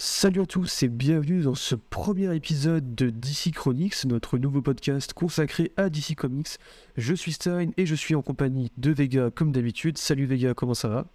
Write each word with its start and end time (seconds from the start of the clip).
Salut 0.00 0.42
à 0.42 0.46
tous 0.46 0.84
et 0.84 0.88
bienvenue 0.88 1.42
dans 1.42 1.56
ce 1.56 1.74
premier 1.74 2.32
épisode 2.32 2.94
de 2.94 3.10
DC 3.10 3.52
Chronix, 3.52 4.06
notre 4.06 4.38
nouveau 4.38 4.62
podcast 4.62 5.12
consacré 5.12 5.72
à 5.76 5.90
DC 5.90 6.14
Comics. 6.14 6.50
Je 6.96 7.14
suis 7.14 7.32
Stein 7.32 7.70
et 7.76 7.84
je 7.84 7.96
suis 7.96 8.14
en 8.14 8.22
compagnie 8.22 8.70
de 8.76 8.92
Vega 8.92 9.32
comme 9.34 9.50
d'habitude. 9.50 9.98
Salut 9.98 10.26
Vega, 10.26 10.54
comment 10.54 10.74
ça 10.74 10.86
va? 10.86 11.06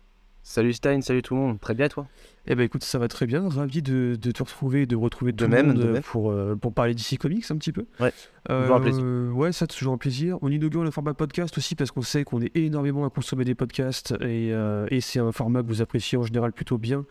Salut 0.41 0.73
Stein, 0.73 0.99
salut 0.99 1.21
tout 1.21 1.33
le 1.33 1.39
monde, 1.39 1.61
très 1.61 1.73
bien 1.73 1.88
toi? 1.88 2.07
Eh 2.46 2.55
ben 2.55 2.63
écoute, 2.63 2.83
ça 2.83 2.99
va 2.99 3.07
très 3.07 3.25
bien, 3.25 3.47
ravi 3.47 3.81
de, 3.81 4.17
de 4.21 4.31
te 4.31 4.43
retrouver, 4.43 4.86
de 4.86 4.97
retrouver 4.97 5.31
tout 5.31 5.45
De 5.45 5.50
le 5.50 5.55
même, 5.55 5.68
monde 5.68 5.77
de 5.77 5.88
euh, 5.88 5.93
même. 5.93 6.02
pour, 6.04 6.31
euh, 6.31 6.57
pour 6.57 6.73
parler 6.73 6.93
DC 6.93 7.18
Comics 7.18 7.50
un 7.52 7.55
petit 7.55 7.71
peu. 7.71 7.86
Ouais, 8.02 8.11
toujours 8.50 8.75
un 8.75 8.81
plaisir. 8.81 9.05
Ouais, 9.34 9.54
ça 9.54 9.65
toujours 9.65 9.93
un 9.93 9.97
plaisir. 9.97 10.38
On 10.41 10.52
inaugure 10.52 10.84
le 10.84 10.91
format 10.91 11.13
podcast 11.13 11.57
aussi 11.57 11.75
parce 11.75 11.91
qu'on 11.91 12.02
sait 12.02 12.25
qu'on 12.25 12.41
est 12.41 12.54
énormément 12.57 13.05
à 13.05 13.09
consommer 13.09 13.45
des 13.45 13.55
podcasts 13.55 14.11
et, 14.20 14.52
euh, 14.52 14.88
et 14.91 15.00
c'est 15.00 15.20
un 15.20 15.31
format 15.31 15.63
que 15.63 15.68
vous 15.68 15.81
appréciez 15.81 16.18
en 16.18 16.23
général 16.23 16.52
plutôt 16.52 16.77
bien, 16.77 17.05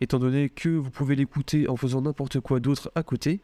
étant 0.00 0.18
donné 0.18 0.48
que 0.48 0.68
vous 0.68 0.90
pouvez 0.90 1.16
l'écouter 1.16 1.68
en 1.68 1.76
faisant 1.76 2.02
n'importe 2.02 2.40
quoi 2.40 2.60
d'autre 2.60 2.90
à 2.94 3.02
côté. 3.02 3.40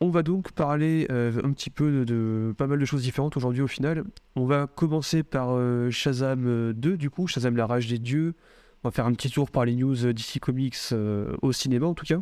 On 0.00 0.08
va 0.08 0.22
donc 0.22 0.52
parler 0.52 1.06
euh, 1.10 1.42
un 1.44 1.52
petit 1.52 1.68
peu 1.68 2.04
de, 2.06 2.54
pas 2.56 2.66
mal 2.66 2.78
de 2.78 2.84
choses 2.84 3.02
différentes 3.02 3.36
aujourd'hui 3.36 3.62
au 3.62 3.66
final. 3.66 4.04
On 4.34 4.46
va 4.46 4.66
commencer 4.66 5.22
par 5.22 5.50
euh, 5.50 5.90
Shazam 5.90 6.46
euh, 6.46 6.72
2 6.72 6.96
du 6.96 7.10
coup, 7.10 7.26
Shazam 7.26 7.56
la 7.56 7.66
rage 7.66 7.86
des 7.86 7.98
dieux. 7.98 8.34
On 8.82 8.88
va 8.88 8.92
faire 8.92 9.04
un 9.04 9.12
petit 9.12 9.30
tour 9.30 9.50
par 9.50 9.66
les 9.66 9.74
news 9.74 10.06
euh, 10.06 10.14
DC 10.14 10.40
Comics 10.40 10.74
euh, 10.92 11.36
au 11.42 11.52
cinéma 11.52 11.86
en 11.86 11.94
tout 11.94 12.06
cas. 12.06 12.20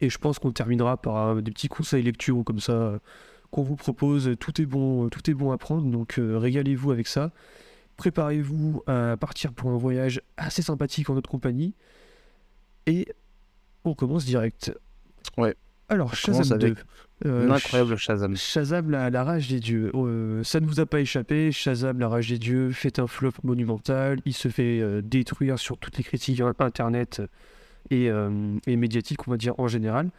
Et 0.00 0.10
je 0.10 0.18
pense 0.18 0.38
qu'on 0.38 0.52
terminera 0.52 0.96
par 0.96 1.16
euh, 1.16 1.40
des 1.40 1.50
petits 1.50 1.68
conseils 1.68 2.02
lecture 2.02 2.38
ou 2.38 2.44
comme 2.44 2.60
ça 2.60 2.72
euh, 2.72 2.98
qu'on 3.50 3.62
vous 3.62 3.76
propose. 3.76 4.34
Tout 4.38 4.60
est 4.60 4.66
bon, 4.66 5.08
tout 5.08 5.30
est 5.30 5.34
bon 5.34 5.52
à 5.52 5.58
prendre, 5.58 5.90
donc 5.90 6.18
euh, 6.18 6.38
régalez-vous 6.38 6.90
avec 6.90 7.06
ça. 7.06 7.32
Préparez-vous 7.96 8.82
à 8.86 9.16
partir 9.16 9.52
pour 9.52 9.70
un 9.70 9.76
voyage 9.76 10.20
assez 10.36 10.62
sympathique 10.62 11.10
en 11.10 11.14
notre 11.14 11.30
compagnie. 11.30 11.74
Et 12.86 13.06
on 13.84 13.94
commence 13.94 14.24
direct. 14.24 14.72
Ouais. 15.36 15.54
Alors, 15.88 16.14
Shazam 16.14 16.58
2. 16.58 16.66
avec 16.66 16.78
Euh, 17.26 17.48
Un 17.48 17.52
incroyable 17.52 17.96
Shazam. 17.96 18.36
Shazam, 18.36 18.90
la, 18.90 19.10
la 19.10 19.24
rage 19.24 19.48
des 19.48 19.60
dieux. 19.60 19.90
Euh, 19.94 20.42
ça 20.42 20.60
ne 20.60 20.66
vous 20.66 20.80
a 20.80 20.86
pas 20.86 21.00
échappé. 21.00 21.52
Shazam, 21.52 21.98
la 21.98 22.08
rage 22.08 22.28
des 22.28 22.38
dieux, 22.38 22.70
fait 22.72 22.98
un 22.98 23.06
flop 23.06 23.32
monumental. 23.42 24.20
Il 24.24 24.32
se 24.34 24.48
fait 24.48 24.80
euh, 24.80 25.02
détruire 25.02 25.58
sur 25.58 25.78
toutes 25.78 25.96
les 25.98 26.04
critiques 26.04 26.40
internet 26.58 27.22
et, 27.90 28.10
euh, 28.10 28.56
et 28.66 28.76
médiatiques, 28.76 29.26
on 29.28 29.30
va 29.30 29.36
dire 29.36 29.54
en 29.58 29.68
général. 29.68 30.10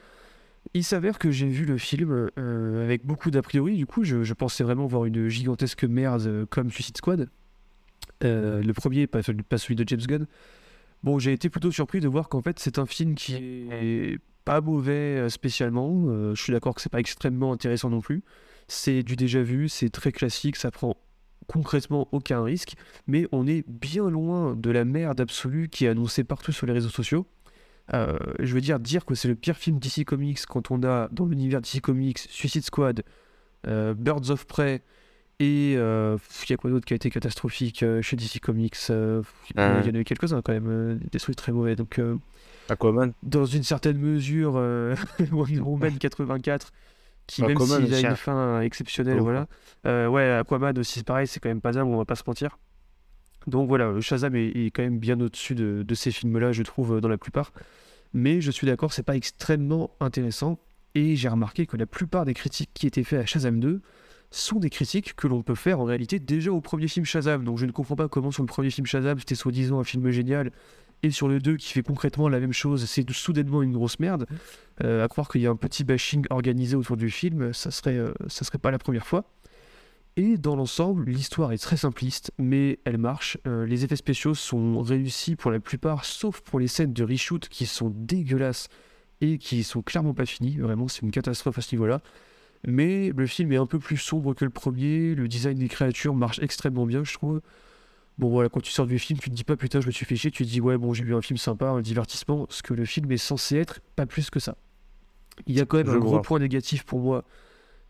Il 0.73 0.83
s'avère 0.83 1.19
que 1.19 1.29
j'ai 1.29 1.47
vu 1.47 1.65
le 1.65 1.77
film 1.77 2.29
avec 2.37 3.05
beaucoup 3.05 3.29
d'a 3.29 3.43
priori. 3.43 3.77
Du 3.77 3.85
coup, 3.85 4.03
je, 4.03 4.23
je 4.23 4.33
pensais 4.33 4.63
vraiment 4.63 4.87
voir 4.87 5.05
une 5.05 5.29
gigantesque 5.29 5.83
merde 5.83 6.45
comme 6.49 6.71
Suicide 6.71 6.97
Squad. 6.97 7.29
Le 8.21 8.71
premier, 8.71 9.05
pas 9.05 9.21
celui 9.21 9.75
de 9.75 9.83
James 9.87 10.01
Gunn. 10.07 10.25
Bon, 11.05 11.19
j'ai 11.19 11.33
été 11.33 11.51
plutôt 11.51 11.71
surpris 11.71 11.99
de 11.99 12.07
voir 12.07 12.29
qu'en 12.29 12.41
fait, 12.41 12.57
c'est 12.57 12.79
un 12.79 12.87
film 12.87 13.13
qui 13.13 13.35
est 13.35 14.17
pas 14.43 14.59
mauvais 14.59 15.19
euh, 15.19 15.29
spécialement. 15.29 16.05
Euh, 16.07 16.33
je 16.33 16.41
suis 16.41 16.51
d'accord 16.51 16.73
que 16.73 16.81
c'est 16.81 16.91
pas 16.91 16.99
extrêmement 16.99 17.53
intéressant 17.53 17.91
non 17.91 18.01
plus. 18.01 18.23
C'est 18.67 19.03
du 19.03 19.15
déjà 19.15 19.43
vu, 19.43 19.69
c'est 19.69 19.91
très 19.91 20.11
classique, 20.11 20.55
ça 20.55 20.71
prend 20.71 20.97
concrètement 21.45 22.07
aucun 22.11 22.41
risque, 22.41 22.73
mais 23.05 23.27
on 23.31 23.45
est 23.45 23.63
bien 23.69 24.09
loin 24.09 24.55
de 24.55 24.71
la 24.71 24.83
merde 24.83 25.21
absolue 25.21 25.69
qui 25.69 25.85
est 25.85 25.89
annoncée 25.89 26.23
partout 26.23 26.51
sur 26.51 26.65
les 26.65 26.73
réseaux 26.73 26.89
sociaux. 26.89 27.27
Euh, 27.93 28.17
je 28.39 28.55
veux 28.55 28.61
dire, 28.61 28.79
dire 28.79 29.05
que 29.05 29.13
c'est 29.13 29.27
le 29.27 29.35
pire 29.35 29.57
film 29.57 29.77
DC 29.77 30.05
Comics 30.05 30.43
quand 30.47 30.71
on 30.71 30.81
a 30.81 31.07
dans 31.11 31.27
l'univers 31.27 31.61
DC 31.61 31.81
Comics 31.81 32.17
Suicide 32.17 32.63
Squad, 32.63 33.03
Birds 33.63 34.31
of 34.31 34.47
Prey 34.47 34.81
et 35.39 35.75
euh, 35.77 36.17
il 36.43 36.49
y 36.51 36.53
a 36.53 36.57
quoi 36.57 36.69
d'autre 36.69 36.85
qui 36.85 36.93
a 36.93 36.95
été 36.95 37.09
catastrophique 37.09 37.83
euh, 37.83 38.01
chez 38.01 38.15
DC 38.15 38.39
Comics 38.41 38.75
euh, 38.89 39.21
Il 39.53 39.59
y 39.59 39.63
en 39.63 39.67
a- 39.77 39.81
il 39.81 39.87
y 39.87 39.91
en 39.91 39.95
a 39.95 39.99
eu 39.99 40.03
quelques-uns 40.03 40.41
quand 40.41 40.53
même, 40.53 40.99
des 41.11 41.19
trucs 41.19 41.35
très 41.35 41.51
mauvais. 41.51 41.75
Donc, 41.75 41.99
euh, 41.99 42.15
Aquaman. 42.69 43.11
dans 43.23 43.45
une 43.45 43.63
certaine 43.63 43.97
mesure, 43.97 44.53
Wonder 45.31 45.59
Woman 45.59 45.97
84, 45.97 46.71
qui 47.27 47.41
même 47.43 47.57
s'il 47.59 47.93
a 47.93 47.99
une 47.99 48.05
hein. 48.07 48.15
fin 48.15 48.61
exceptionnelle, 48.61 49.19
voilà. 49.19 49.47
Euh, 49.85 50.07
ouais, 50.07 50.29
Aquaman 50.31 50.77
aussi, 50.79 50.99
c'est 50.99 51.05
pareil, 51.05 51.27
c'est 51.27 51.39
quand 51.39 51.49
même 51.49 51.61
pas 51.61 51.71
dingue, 51.71 51.87
on 51.87 51.97
va 51.97 52.05
pas 52.05 52.15
se 52.15 52.23
mentir. 52.25 52.57
Donc 53.47 53.67
voilà, 53.67 53.99
Shazam 54.01 54.35
est, 54.35 54.47
est 54.47 54.71
quand 54.71 54.81
même 54.83 54.97
bien 54.99 55.19
au-dessus 55.21 55.53
de, 55.53 55.83
de 55.83 55.95
ces 55.95 56.11
films-là, 56.11 56.51
je 56.51 56.63
trouve, 56.63 56.99
dans 57.01 57.09
la 57.09 57.17
plupart. 57.17 57.51
Mais 58.13 58.41
je 58.41 58.49
suis 58.49 58.65
d'accord, 58.65 58.93
c'est 58.93 59.03
pas 59.03 59.15
extrêmement 59.15 59.91
intéressant. 59.99 60.57
Et 60.95 61.15
j'ai 61.17 61.27
remarqué 61.27 61.65
que 61.67 61.75
la 61.77 61.85
plupart 61.85 62.23
des 62.25 62.33
critiques 62.33 62.69
qui 62.73 62.87
étaient 62.87 63.03
faites 63.03 63.19
à 63.21 63.25
Shazam 63.25 63.59
2 63.59 63.81
sont 64.31 64.59
des 64.59 64.69
critiques 64.69 65.15
que 65.15 65.27
l'on 65.27 65.41
peut 65.41 65.55
faire 65.55 65.79
en 65.79 65.83
réalité 65.85 66.19
déjà 66.19 66.51
au 66.51 66.61
premier 66.61 66.87
film 66.87 67.05
Shazam. 67.05 67.43
Donc 67.43 67.57
je 67.57 67.65
ne 67.65 67.71
comprends 67.71 67.95
pas 67.95 68.07
comment 68.07 68.31
sur 68.31 68.43
le 68.43 68.47
premier 68.47 68.69
film 68.69 68.85
Shazam 68.85 69.19
c'était 69.19 69.35
soi-disant 69.35 69.79
un 69.79 69.83
film 69.83 70.09
génial 70.09 70.51
et 71.03 71.11
sur 71.11 71.27
le 71.27 71.39
2 71.39 71.57
qui 71.57 71.71
fait 71.71 71.83
concrètement 71.83 72.29
la 72.29 72.39
même 72.39 72.53
chose, 72.53 72.85
c'est 72.85 73.09
soudainement 73.11 73.61
une 73.61 73.73
grosse 73.73 73.99
merde. 73.99 74.25
Euh, 74.83 75.03
à 75.03 75.07
croire 75.07 75.29
qu'il 75.29 75.41
y 75.41 75.47
a 75.47 75.51
un 75.51 75.55
petit 75.55 75.83
bashing 75.83 76.25
organisé 76.29 76.75
autour 76.75 76.97
du 76.97 77.09
film, 77.09 77.53
ça 77.53 77.71
serait, 77.71 77.97
euh, 77.97 78.11
ça 78.27 78.43
serait 78.43 78.57
pas 78.57 78.71
la 78.71 78.79
première 78.79 79.05
fois. 79.05 79.25
Et 80.17 80.37
dans 80.37 80.55
l'ensemble, 80.55 81.09
l'histoire 81.09 81.51
est 81.51 81.57
très 81.57 81.77
simpliste, 81.77 82.31
mais 82.37 82.79
elle 82.85 82.97
marche. 82.97 83.37
Euh, 83.47 83.65
les 83.65 83.83
effets 83.83 83.97
spéciaux 83.97 84.33
sont 84.33 84.81
réussis 84.81 85.35
pour 85.35 85.51
la 85.51 85.59
plupart, 85.59 86.05
sauf 86.05 86.41
pour 86.41 86.59
les 86.59 86.67
scènes 86.67 86.93
de 86.93 87.03
reshoot 87.03 87.49
qui 87.49 87.65
sont 87.65 87.91
dégueulasses 87.93 88.69
et 89.19 89.37
qui 89.37 89.63
sont 89.63 89.81
clairement 89.81 90.13
pas 90.13 90.25
finies. 90.25 90.57
Vraiment, 90.57 90.87
c'est 90.87 91.01
une 91.01 91.11
catastrophe 91.11 91.57
à 91.57 91.61
ce 91.61 91.75
niveau-là. 91.75 92.01
Mais 92.67 93.11
le 93.15 93.27
film 93.27 93.51
est 93.51 93.57
un 93.57 93.65
peu 93.65 93.79
plus 93.79 93.97
sombre 93.97 94.33
que 94.33 94.43
le 94.45 94.51
premier. 94.51 95.13
Le 95.15 95.27
design 95.27 95.57
des 95.57 95.67
créatures 95.67 96.15
marche 96.15 96.39
extrêmement 96.39 96.85
bien, 96.85 97.03
je 97.03 97.13
trouve. 97.13 97.41
Bon 98.17 98.29
voilà, 98.29 98.47
quand 98.49 98.61
tu 98.61 98.71
sors 98.71 98.87
du 98.87 98.97
film, 98.97 99.19
tu 99.19 99.29
te 99.29 99.35
dis 99.35 99.43
pas 99.43 99.57
putain, 99.57 99.81
je 99.81 99.87
me 99.87 99.91
suis 99.91 100.05
fait 100.05 100.15
chier, 100.15 100.31
tu 100.31 100.45
te 100.45 100.49
dis 100.49 100.61
ouais, 100.61 100.77
bon, 100.77 100.93
j'ai 100.93 101.03
vu 101.03 101.13
un 101.13 101.21
film 101.21 101.37
sympa, 101.37 101.67
un 101.67 101.81
divertissement, 101.81 102.47
ce 102.49 102.63
que 102.63 102.73
le 102.73 102.85
film 102.85 103.11
est 103.11 103.17
censé 103.17 103.57
être, 103.57 103.81
pas 103.97 104.05
plus 104.05 104.29
que 104.29 104.39
ça. 104.39 104.55
Il 105.47 105.55
y 105.55 105.59
a 105.59 105.65
quand 105.65 105.77
même 105.77 105.87
Je 105.87 105.91
un 105.91 105.99
gros 105.99 106.11
vois. 106.11 106.21
point 106.21 106.39
négatif 106.39 106.83
pour 106.85 107.01
moi 107.01 107.25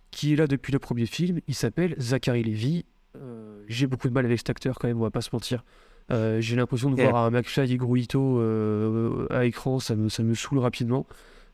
qui 0.10 0.34
est 0.34 0.36
là 0.36 0.48
depuis 0.48 0.74
le 0.74 0.80
premier 0.80 1.06
film. 1.06 1.42
Il 1.48 1.54
s'appelle 1.54 1.94
Zachary 2.00 2.44
Levy. 2.44 2.86
Euh, 3.18 3.64
j'ai 3.68 3.86
beaucoup 3.86 4.08
de 4.10 4.14
mal 4.14 4.26
avec 4.26 4.40
cet 4.40 4.50
acteur 4.50 4.80
quand 4.80 4.88
même, 4.88 4.98
on 4.98 5.04
va 5.04 5.12
pas 5.12 5.22
se 5.22 5.30
mentir. 5.32 5.64
Euh, 6.12 6.42
j'ai 6.42 6.56
l'impression 6.56 6.90
de 6.90 6.98
Yeah. 6.98 7.10
voir 7.12 7.24
un 7.26 7.30
McFly 7.32 7.72
et 7.74 7.78
Gruito 7.78 8.40
euh, 8.40 9.28
à 9.30 9.46
écran, 9.46 9.80
ça 9.80 9.96
me, 9.96 10.10
ça 10.10 10.24
me 10.24 10.34
saoule 10.34 10.58
rapidement. 10.60 11.06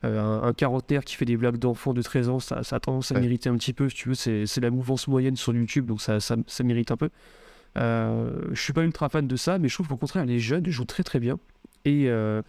Euh, 0.03 0.19
un, 0.19 0.43
un 0.47 0.53
quarantenaire 0.53 1.03
qui 1.05 1.15
fait 1.15 1.25
des 1.25 1.37
blagues 1.37 1.57
d'enfants 1.57 1.93
de 1.93 2.01
13 2.01 2.29
ans, 2.29 2.39
ça, 2.39 2.63
ça 2.63 2.77
a 2.77 2.79
tendance 2.79 3.11
à 3.11 3.15
Ouais. 3.15 3.21
m'irriter 3.21 3.49
un 3.49 3.55
petit 3.57 3.73
peu, 3.73 3.87
si 3.89 3.95
tu 3.95 4.09
veux. 4.09 4.15
C'est 4.15 4.59
la 4.61 4.71
mouvance 4.71 5.07
moyenne 5.07 5.35
sur 5.35 5.53
YouTube, 5.53 5.85
donc 5.85 6.01
ça, 6.01 6.19
ça, 6.19 6.35
ça 6.47 6.63
m'irrite 6.63 6.89
un 6.91 6.97
peu. 6.97 7.09
Euh, 7.77 8.31
je 8.51 8.61
suis 8.61 8.73
pas 8.73 8.83
ultra 8.83 9.09
fan 9.09 9.27
de 9.27 9.35
ça, 9.35 9.59
mais 9.59 9.67
je 9.69 9.75
trouve 9.75 9.87
qu'au 9.87 9.97
contraire, 9.97 10.25
les 10.25 10.39
jeunes 10.39 10.65
jouent 10.67 10.85
très 10.85 11.03
très 11.03 11.19
bien. 11.19 11.39
Et, 11.85 12.09
euh, 12.09 12.41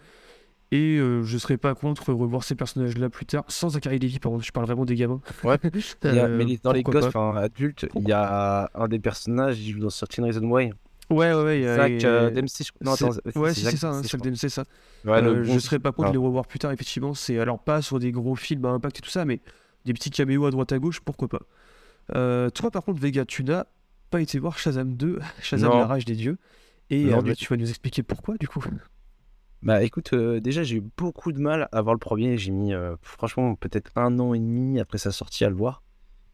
et 0.71 0.97
euh, 0.97 1.23
je 1.23 1.37
serais 1.37 1.57
pas 1.57 1.75
contre 1.75 2.11
revoir 2.13 2.43
ces 2.43 2.55
personnages-là 2.55 3.09
plus 3.09 3.25
tard, 3.27 3.43
sans 3.47 3.69
Zachary 3.69 3.99
Levy, 3.99 4.19
par 4.19 4.31
contre, 4.31 4.43
je 4.45 4.51
parle 4.51 4.65
vraiment 4.65 4.85
des 4.85 4.95
gamins. 4.95 5.21
Ouais. 5.43 5.57
A- 6.03 6.07
Euh, 6.07 6.37
mais 6.37 6.57
dans 6.63 6.71
les 6.73 6.81
gosses, 6.83 7.05
enfin 7.05 7.35
adultes, 7.37 7.87
il 7.95 8.07
y 8.07 8.11
a 8.11 8.69
un 8.73 8.87
des 8.87 8.99
personnages, 8.99 9.59
il 9.61 9.73
joue 9.73 9.79
dans 9.79 9.89
Certain 9.91 10.23
Reason 10.23 10.43
Why. 10.43 10.71
Ouais, 11.09 11.33
ouais, 11.33 11.43
ouais. 11.43 11.63
Zach 11.63 12.03
euh, 12.05 12.31
je 12.33 12.71
Non, 12.81 12.95
c'est- 12.95 13.05
attends, 13.05 13.39
ouais, 13.41 13.53
c'est 13.53 13.61
Zach 13.61 13.77
ça, 13.77 13.89
hein, 13.91 14.01
DMC, 14.01 14.49
ça. 14.49 14.63
Ouais, 15.05 15.21
Euh, 15.21 15.43
je 15.43 15.59
serais 15.59 15.79
pas 15.79 15.91
contre 15.91 16.07
Ah. 16.09 16.11
de 16.11 16.17
les 16.17 16.23
revoir 16.23 16.47
plus 16.47 16.59
tard, 16.59 16.71
effectivement. 16.71 17.13
C'est 17.13 17.37
alors 17.39 17.59
pas 17.59 17.81
sur 17.81 17.99
des 17.99 18.11
gros 18.11 18.35
films 18.35 18.65
à 18.65 18.69
impact 18.69 18.99
et 18.99 19.01
tout 19.01 19.09
ça, 19.09 19.25
mais 19.25 19.41
des 19.85 19.93
petits 19.93 20.09
caméos 20.11 20.45
à 20.45 20.51
droite 20.51 20.71
à 20.71 20.79
gauche, 20.79 21.01
pourquoi 21.01 21.27
pas. 21.27 21.41
Euh, 22.15 22.49
toi, 22.49 22.71
par 22.71 22.83
contre, 22.83 22.99
Vega, 23.01 23.25
tu 23.25 23.43
n'as 23.43 23.65
pas 24.09 24.21
été 24.21 24.39
voir 24.39 24.57
Shazam 24.57 24.95
2, 24.95 25.19
Shazam 25.41 25.71
Non. 25.71 25.79
la 25.79 25.85
rage 25.87 26.05
des 26.05 26.15
dieux. 26.15 26.37
Et 26.89 27.05
Non, 27.05 27.19
euh, 27.19 27.21
bah, 27.21 27.35
tu 27.35 27.47
vas 27.47 27.57
nous 27.57 27.69
expliquer 27.69 28.03
pourquoi, 28.03 28.35
du 28.37 28.47
coup. 28.47 28.63
Bah 29.61 29.81
écoute, 29.83 30.11
euh, 30.11 30.41
déjà 30.41 30.61
j'ai 30.63 30.75
eu 30.77 30.83
beaucoup 30.97 31.31
de 31.31 31.39
mal 31.39 31.69
à 31.71 31.81
voir 31.81 31.95
le 31.95 31.99
premier. 31.99 32.37
J'ai 32.37 32.51
mis 32.51 32.73
franchement 33.01 33.55
peut-être 33.55 33.91
un 33.95 34.19
an 34.19 34.33
et 34.33 34.39
demi 34.39 34.77
après 34.81 34.97
sa 34.97 35.11
sortie 35.13 35.45
à 35.45 35.49
le 35.49 35.55
voir. 35.55 35.83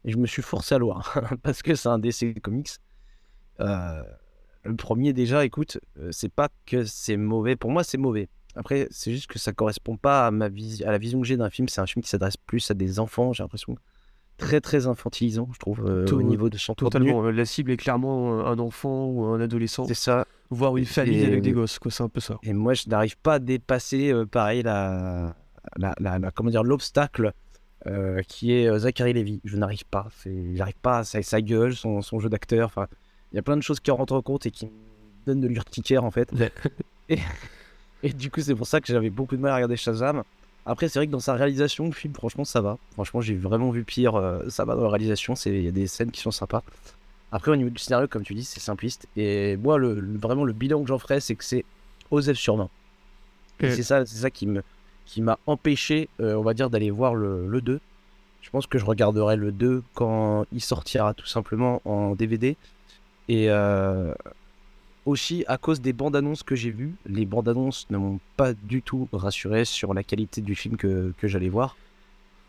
Et 0.04 0.12
je 0.12 0.18
me 0.18 0.26
suis 0.26 0.42
forcé 0.42 0.74
à 0.74 0.80
le 0.80 0.86
voir 0.86 1.14
parce 1.44 1.62
que 1.62 1.76
c'est 1.76 1.90
un 1.90 2.00
DC 2.00 2.40
Comics. 2.42 2.70
Euh, 3.60 4.02
le 4.70 4.76
premier 4.76 5.14
déjà, 5.14 5.44
écoute, 5.46 5.80
euh, 6.00 6.10
c'est 6.12 6.32
pas 6.32 6.50
que 6.66 6.86
c'est 6.86 7.18
mauvais. 7.18 7.56
Pour 7.56 7.72
moi, 7.72 7.84
c'est 7.84 7.98
mauvais. 7.98 8.30
Après, 8.56 8.88
c'est 8.92 9.12
juste 9.12 9.28
que 9.28 9.38
ça 9.40 9.52
correspond 9.54 9.98
pas 9.98 10.28
à 10.28 10.32
ma 10.32 10.50
vis- 10.50 10.84
à 10.84 10.92
la 10.92 10.98
vision 10.98 11.20
que 11.22 11.28
j'ai 11.28 11.38
d'un 11.38 11.50
film. 11.50 11.68
C'est 11.68 11.82
un 11.82 11.86
film 11.86 12.04
qui 12.04 12.10
s'adresse 12.10 12.38
plus 12.38 12.70
à 12.72 12.74
des 12.74 13.00
enfants. 13.00 13.32
J'ai 13.34 13.44
l'impression 13.44 13.76
très 14.38 14.62
très 14.62 14.88
infantilisant, 14.88 15.50
je 15.54 15.60
trouve, 15.60 15.86
euh, 15.86 16.06
au 16.14 16.22
niveau 16.22 16.50
de 16.50 16.58
son 16.58 16.74
contenu. 16.74 16.90
Totalement. 17.08 17.26
euh, 17.26 17.32
La 17.32 17.46
cible 17.46 17.72
est 17.72 17.78
clairement 17.78 18.46
un 18.48 18.58
enfant 18.60 19.06
ou 19.08 19.26
un 19.26 19.42
adolescent, 19.42 19.86
C'est 19.86 19.94
ça. 19.94 20.26
voire 20.50 20.78
une 20.78 20.86
famille 20.86 21.20
Et- 21.20 21.26
avec 21.26 21.42
des 21.42 21.52
gosses, 21.52 21.78
quoi. 21.78 21.92
C'est 21.92 22.04
un 22.04 22.10
peu 22.10 22.22
ça. 22.22 22.38
Et 22.44 22.54
moi, 22.54 22.74
je 22.74 22.88
n'arrive 22.88 23.18
pas 23.18 23.36
à 23.36 23.40
dépasser, 23.40 24.12
euh, 24.14 24.26
pareil, 24.26 24.64
la, 24.64 25.36
la, 25.78 25.94
la- 26.00 26.20
la- 26.20 26.32
comment 26.32 26.50
dire, 26.50 26.64
l'obstacle 26.64 27.34
euh, 27.88 28.22
qui 28.28 28.52
est 28.54 28.78
Zachary 28.80 29.14
Levy. 29.14 29.40
Je 29.46 29.56
n'arrive 29.58 29.86
pas. 29.86 30.08
J'arrive 30.54 30.80
pas. 30.82 31.04
Sa, 31.04 31.22
sa 31.22 31.42
gueule, 31.42 31.76
son, 31.76 32.02
son 32.02 32.20
jeu 32.20 32.28
d'acteur. 32.30 32.68
Enfin, 32.68 32.88
il 33.32 33.36
y 33.36 33.40
a 33.40 33.42
plein 33.42 33.58
de 33.58 33.62
choses 33.62 33.80
qui 33.80 33.92
rentrent 33.92 34.14
en 34.14 34.22
compte 34.22 34.46
et 34.46 34.52
qui 34.52 34.66
me 34.66 34.72
donnent 35.26 35.42
de 35.42 35.48
l'urticaire 35.48 36.04
en 36.04 36.12
fait. 36.12 36.32
et, 37.10 37.20
et 38.04 38.14
du 38.14 38.32
coup, 38.32 38.42
c'est 38.42 38.56
pour 38.56 38.68
ça 38.68 38.82
que 38.82 38.88
j'avais 38.88 39.10
beaucoup 39.10 39.36
de 39.36 39.42
mal 39.42 39.52
à 39.52 39.56
regarder 39.56 39.78
Shazam. 39.78 40.24
Après, 40.66 40.88
c'est 40.90 41.00
vrai 41.00 41.08
que 41.08 41.12
dans 41.12 41.20
sa 41.20 41.34
réalisation, 41.34 41.86
le 41.86 41.92
film, 41.92 42.14
franchement, 42.14 42.46
ça 42.46 42.62
va. 42.62 42.78
Franchement, 42.94 43.22
j'ai 43.22 43.36
vraiment 43.36 43.72
vu 43.72 43.84
pire. 43.84 44.16
euh, 44.16 44.48
ça 44.50 44.66
va 44.66 44.76
dans 44.76 44.84
la 44.84 44.90
réalisation. 44.90 45.34
Il 45.46 45.62
y 45.64 45.68
a 45.68 45.72
des 45.72 45.88
scènes 45.88 46.12
qui 46.12 46.22
sont 46.22 46.32
sympas. 46.32 46.64
Après, 47.32 47.52
au 47.52 47.56
niveau 47.56 47.70
du 47.70 47.82
scénario, 47.82 48.08
comme 48.08 48.24
tu 48.24 48.34
dis, 48.36 48.44
c'est 48.44 48.60
simpliste. 48.60 49.08
Et 49.16 49.58
moi, 49.58 49.78
le, 49.78 50.00
le- 50.00 50.18
vraiment, 50.18 50.44
le 50.44 50.54
bilan 50.54 50.82
que 50.82 50.88
j'en 50.88 51.00
ferais, 51.00 51.20
c'est 51.22 51.36
que 51.36 51.44
c'est 51.44 51.66
Osef 52.12 52.38
sur 52.38 52.56
20. 52.58 52.70
Et 53.62 53.66
Et- 53.68 53.72
c'est 53.76 53.84
ça, 53.84 54.06
c'est 54.06 54.18
ça 54.18 54.30
qui 54.30 54.46
me, 54.48 54.62
qui 55.06 55.22
m'a 55.22 55.40
empêché, 55.48 56.10
euh, 56.20 56.36
on 56.36 56.42
va 56.42 56.54
dire, 56.54 56.70
d'aller 56.70 56.92
voir 56.92 57.16
le, 57.16 57.48
le 57.48 57.62
2. 57.62 57.80
Je 58.42 58.50
pense 58.52 58.68
que 58.68 58.78
je 58.78 58.86
regarderai 58.86 59.36
le 59.38 59.52
2 59.52 59.84
quand 59.96 60.46
il 60.52 60.62
sortira 60.62 61.14
tout 61.14 61.26
simplement 61.28 61.82
en 61.86 62.16
DVD. 62.16 62.58
Et 63.30 63.50
euh, 63.50 64.14
aussi 65.06 65.44
à 65.48 65.58
cause 65.58 65.82
des 65.82 65.94
bandes 65.94 66.16
annonces 66.16 66.44
que 66.44 66.56
j'ai 66.56 66.72
vues, 66.72 66.94
les 67.06 67.26
bandes 67.26 67.48
annonces 67.50 67.86
ne 67.90 67.98
m'ont 67.98 68.20
pas 68.38 68.54
du 68.54 68.82
tout 68.82 69.08
rassuré 69.14 69.66
sur 69.66 69.94
la 69.94 70.04
qualité 70.04 70.42
du 70.42 70.56
film 70.56 70.78
que, 70.78 71.14
que 71.18 71.28
j'allais 71.28 71.50
voir. 71.50 71.78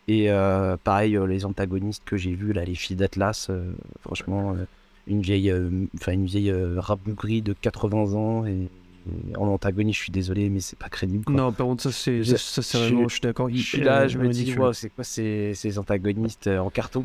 Et 0.09 0.31
euh, 0.31 0.77
pareil, 0.83 1.17
euh, 1.17 1.27
les 1.27 1.45
antagonistes 1.45 2.03
que 2.05 2.17
j'ai 2.17 2.35
vus, 2.35 2.53
là, 2.53 2.65
les 2.65 2.75
filles 2.75 2.97
d'Atlas, 2.97 3.49
euh, 3.51 3.73
franchement, 4.01 4.57
une 5.07 5.21
vieille, 5.21 5.53
enfin 5.97 6.13
une 6.13 6.27
vieille 6.27 6.53
rabougrie 6.77 7.43
de 7.43 7.53
80 7.53 8.15
ans 8.15 8.47
et, 8.47 8.69
et 9.31 9.37
en 9.37 9.47
antagoniste, 9.49 9.99
je 9.99 10.03
suis 10.05 10.13
désolé, 10.13 10.51
mais 10.51 10.61
c'est 10.61 10.79
pas 10.79 10.89
crédible. 10.89 11.25
quoi. 11.25 11.35
Non, 11.35 11.53
par 11.53 11.67
contre, 11.67 11.83
ça, 11.83 11.93
c'est 11.93 12.23
Je- 12.23 12.37
ça, 12.37 12.63
c'est 12.63 12.79
je- 12.79 12.85
vraiment, 12.85 13.09
je 13.09 13.15
suis 13.15 13.21
d'accord. 13.21 13.49
Je 13.51 13.57
suis 13.63 13.81
là, 13.81 14.09
je 14.09 14.19
me 14.19 14.29
dis, 14.29 14.53
wow, 14.55 14.73
c'est 14.73 14.91
quoi 14.91 15.05
ces, 15.05 15.53
ces 15.55 15.79
antagonistes 15.79 16.49
en 16.49 16.71
carton? 16.71 17.05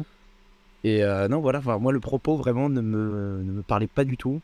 Et 0.86 1.04
euh, 1.04 1.28
non, 1.28 1.40
voilà, 1.40 1.58
enfin, 1.58 1.80
moi 1.80 1.92
le 1.92 2.00
propos 2.00 2.38
vraiment 2.38 2.70
ne 2.70 2.80
me, 2.80 3.42
ne 3.44 3.52
me 3.52 3.64
parlait 3.64 3.88
pas 3.88 4.04
du 4.04 4.18
tout. 4.18 4.40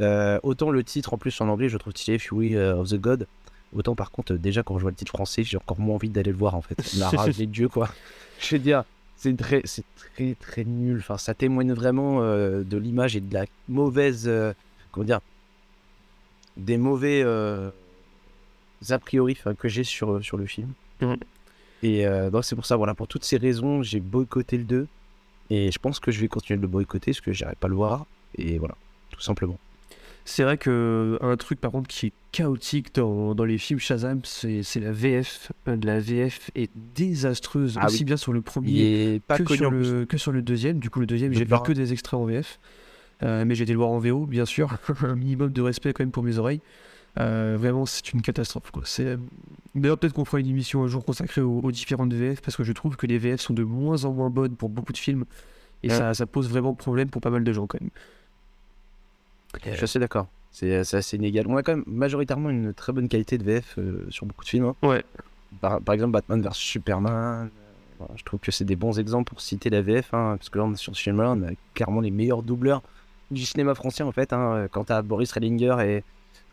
Euh, 0.00 0.40
autant 0.42 0.70
le 0.70 0.82
titre 0.82 1.14
en 1.14 1.16
plus 1.16 1.40
en 1.40 1.48
anglais, 1.48 1.68
je 1.68 1.78
trouve 1.78 1.92
stylé, 1.92 2.18
Fury 2.18 2.56
euh, 2.56 2.76
of 2.76 2.88
the 2.88 2.96
God. 2.96 3.28
Autant 3.72 3.94
par 3.94 4.10
contre, 4.10 4.34
déjà 4.34 4.64
quand 4.64 4.78
je 4.78 4.82
vois 4.82 4.90
le 4.90 4.96
titre 4.96 5.12
français, 5.12 5.44
j'ai 5.44 5.56
encore 5.56 5.78
moins 5.78 5.94
envie 5.94 6.08
d'aller 6.08 6.32
le 6.32 6.36
voir 6.36 6.56
en 6.56 6.60
fait. 6.60 6.94
La 6.98 7.08
rage 7.10 7.36
des 7.36 7.46
dieux, 7.46 7.68
quoi. 7.68 7.88
Je 8.40 8.56
veux 8.56 8.58
dire, 8.58 8.82
c'est 9.16 9.36
très, 9.36 9.62
c'est 9.64 9.84
très 9.96 10.34
très 10.34 10.64
nul. 10.64 10.98
Enfin, 10.98 11.18
ça 11.18 11.34
témoigne 11.34 11.72
vraiment 11.72 12.20
euh, 12.20 12.64
de 12.64 12.76
l'image 12.76 13.14
et 13.14 13.20
de 13.20 13.32
la 13.32 13.46
mauvaise, 13.68 14.24
euh, 14.26 14.52
comment 14.90 15.06
dire, 15.06 15.20
des 16.56 16.78
mauvais 16.78 17.22
euh, 17.24 17.70
a 18.90 18.98
priori 18.98 19.36
enfin, 19.38 19.54
que 19.54 19.68
j'ai 19.68 19.84
sur, 19.84 20.22
sur 20.22 20.36
le 20.36 20.46
film. 20.46 20.72
Et 21.82 22.06
euh, 22.06 22.30
donc 22.30 22.44
c'est 22.44 22.56
pour 22.56 22.66
ça, 22.66 22.76
voilà, 22.76 22.94
pour 22.94 23.06
toutes 23.06 23.24
ces 23.24 23.36
raisons, 23.36 23.82
j'ai 23.82 24.00
boycotté 24.00 24.58
le 24.58 24.64
2. 24.64 24.88
Et 25.50 25.70
je 25.70 25.78
pense 25.78 26.00
que 26.00 26.10
je 26.10 26.20
vais 26.20 26.28
continuer 26.28 26.56
de 26.56 26.62
le 26.62 26.68
boycotter 26.68 27.12
parce 27.12 27.20
que 27.20 27.32
j'irai 27.32 27.54
pas 27.54 27.68
le 27.68 27.74
voir. 27.74 28.06
Et 28.36 28.58
voilà, 28.58 28.74
tout 29.10 29.20
simplement. 29.20 29.58
C'est 30.24 30.42
vrai 30.42 30.58
que 30.58 31.18
un 31.22 31.36
truc 31.36 31.60
par 31.60 31.70
contre 31.70 31.86
qui 31.86 32.06
est 32.06 32.12
chaotique 32.32 32.92
dans, 32.96 33.36
dans 33.36 33.44
les 33.44 33.58
films 33.58 33.78
Shazam, 33.78 34.20
c'est 34.24 34.80
la 34.80 34.90
VF. 34.90 35.52
Euh, 35.68 35.76
La 35.84 36.00
VF 36.00 36.50
est 36.56 36.68
désastreuse, 36.96 37.78
Ah 37.80 37.86
aussi 37.86 37.98
oui. 37.98 38.04
bien 38.06 38.16
sur 38.16 38.32
le 38.32 38.42
premier 38.42 39.20
pas 39.26 39.38
que 39.38 39.54
sur, 39.54 39.70
le, 39.70 40.04
que 40.04 40.18
sur 40.18 40.32
le 40.32 40.42
deuxième. 40.42 40.80
Du 40.80 40.90
coup, 40.90 40.98
le 40.98 41.06
deuxième, 41.06 41.32
j'ai 41.32 41.44
vu 41.44 41.54
que 41.64 41.72
des 41.72 41.92
extraits 41.92 42.18
en 42.18 42.24
VF. 42.24 42.58
Euh, 43.22 43.44
mais 43.46 43.54
j'ai 43.54 43.62
été 43.62 43.72
le 43.72 43.78
voir 43.78 43.90
en 43.90 43.98
VO, 43.98 44.26
bien 44.26 44.44
sûr. 44.44 44.76
Un 45.02 45.14
minimum 45.14 45.50
de 45.52 45.62
respect 45.62 45.92
quand 45.92 46.02
même 46.02 46.10
pour 46.10 46.22
mes 46.24 46.38
oreilles. 46.38 46.60
Euh, 47.18 47.56
vraiment, 47.58 47.86
c'est 47.86 48.12
une 48.12 48.20
catastrophe. 48.22 48.70
quoi. 48.70 48.82
C'est... 48.84 49.18
D'ailleurs, 49.74 49.98
peut-être 49.98 50.12
qu'on 50.14 50.24
fera 50.24 50.40
une 50.40 50.48
émission 50.48 50.82
un 50.84 50.86
jour 50.86 51.04
consacrée 51.04 51.40
aux, 51.40 51.60
aux 51.60 51.72
différentes 51.72 52.12
VF, 52.12 52.40
parce 52.42 52.56
que 52.56 52.64
je 52.64 52.72
trouve 52.72 52.96
que 52.96 53.06
les 53.06 53.18
VF 53.18 53.40
sont 53.40 53.54
de 53.54 53.62
moins 53.64 54.04
en 54.04 54.12
moins 54.12 54.30
bonnes 54.30 54.54
pour 54.56 54.68
beaucoup 54.68 54.92
de 54.92 54.98
films. 54.98 55.24
Et 55.82 55.88
Ouais. 55.90 55.96
ça, 55.96 56.14
ça 56.14 56.26
pose 56.26 56.48
vraiment 56.48 56.74
problème 56.74 57.08
pour 57.10 57.20
pas 57.22 57.30
mal 57.30 57.44
de 57.44 57.52
gens 57.52 57.66
quand 57.66 57.80
même. 57.80 57.90
Je 59.64 59.70
suis 59.74 59.84
assez 59.84 59.98
d'accord. 59.98 60.26
C'est 60.50 60.84
c'est 60.84 60.96
assez 60.98 61.16
inégal. 61.16 61.46
On 61.48 61.56
a 61.56 61.62
quand 61.62 61.72
même 61.76 61.84
majoritairement 61.86 62.50
une 62.50 62.72
très 62.74 62.92
bonne 62.92 63.08
qualité 63.08 63.36
de 63.38 63.44
VF 63.44 63.74
euh, 63.78 64.06
sur 64.10 64.26
beaucoup 64.26 64.44
de 64.44 64.48
films. 64.48 64.64
hein. 64.66 64.74
Ouais. 64.82 65.04
Par, 65.60 65.80
par 65.80 65.94
exemple, 65.94 66.12
Batman 66.12 66.40
vs 66.42 66.52
Superman. 66.54 67.46
euh, 67.46 67.48
voilà, 67.98 68.14
je 68.16 68.24
trouve 68.24 68.40
que 68.40 68.50
c'est 68.52 68.64
des 68.64 68.76
bons 68.76 68.98
exemples 68.98 69.30
pour 69.30 69.40
citer 69.40 69.70
la 69.70 69.82
VF. 69.82 70.12
hein, 70.14 70.36
parce 70.38 70.48
que 70.48 70.58
là, 70.58 70.64
on 70.64 70.74
sur 70.74 70.94
ce 70.96 71.02
film-là, 71.02 71.30
on 71.32 71.42
a 71.42 71.50
clairement 71.74 72.00
les 72.00 72.10
meilleurs 72.10 72.42
doubleurs 72.42 72.82
du 73.30 73.44
cinéma 73.44 73.74
français 73.74 74.02
en 74.02 74.12
fait. 74.12 74.32
Hein, 74.32 74.66
quant 74.70 74.84
à 74.88 75.02
Boris 75.02 75.30
Rellinger 75.32 75.76
et. 75.84 76.04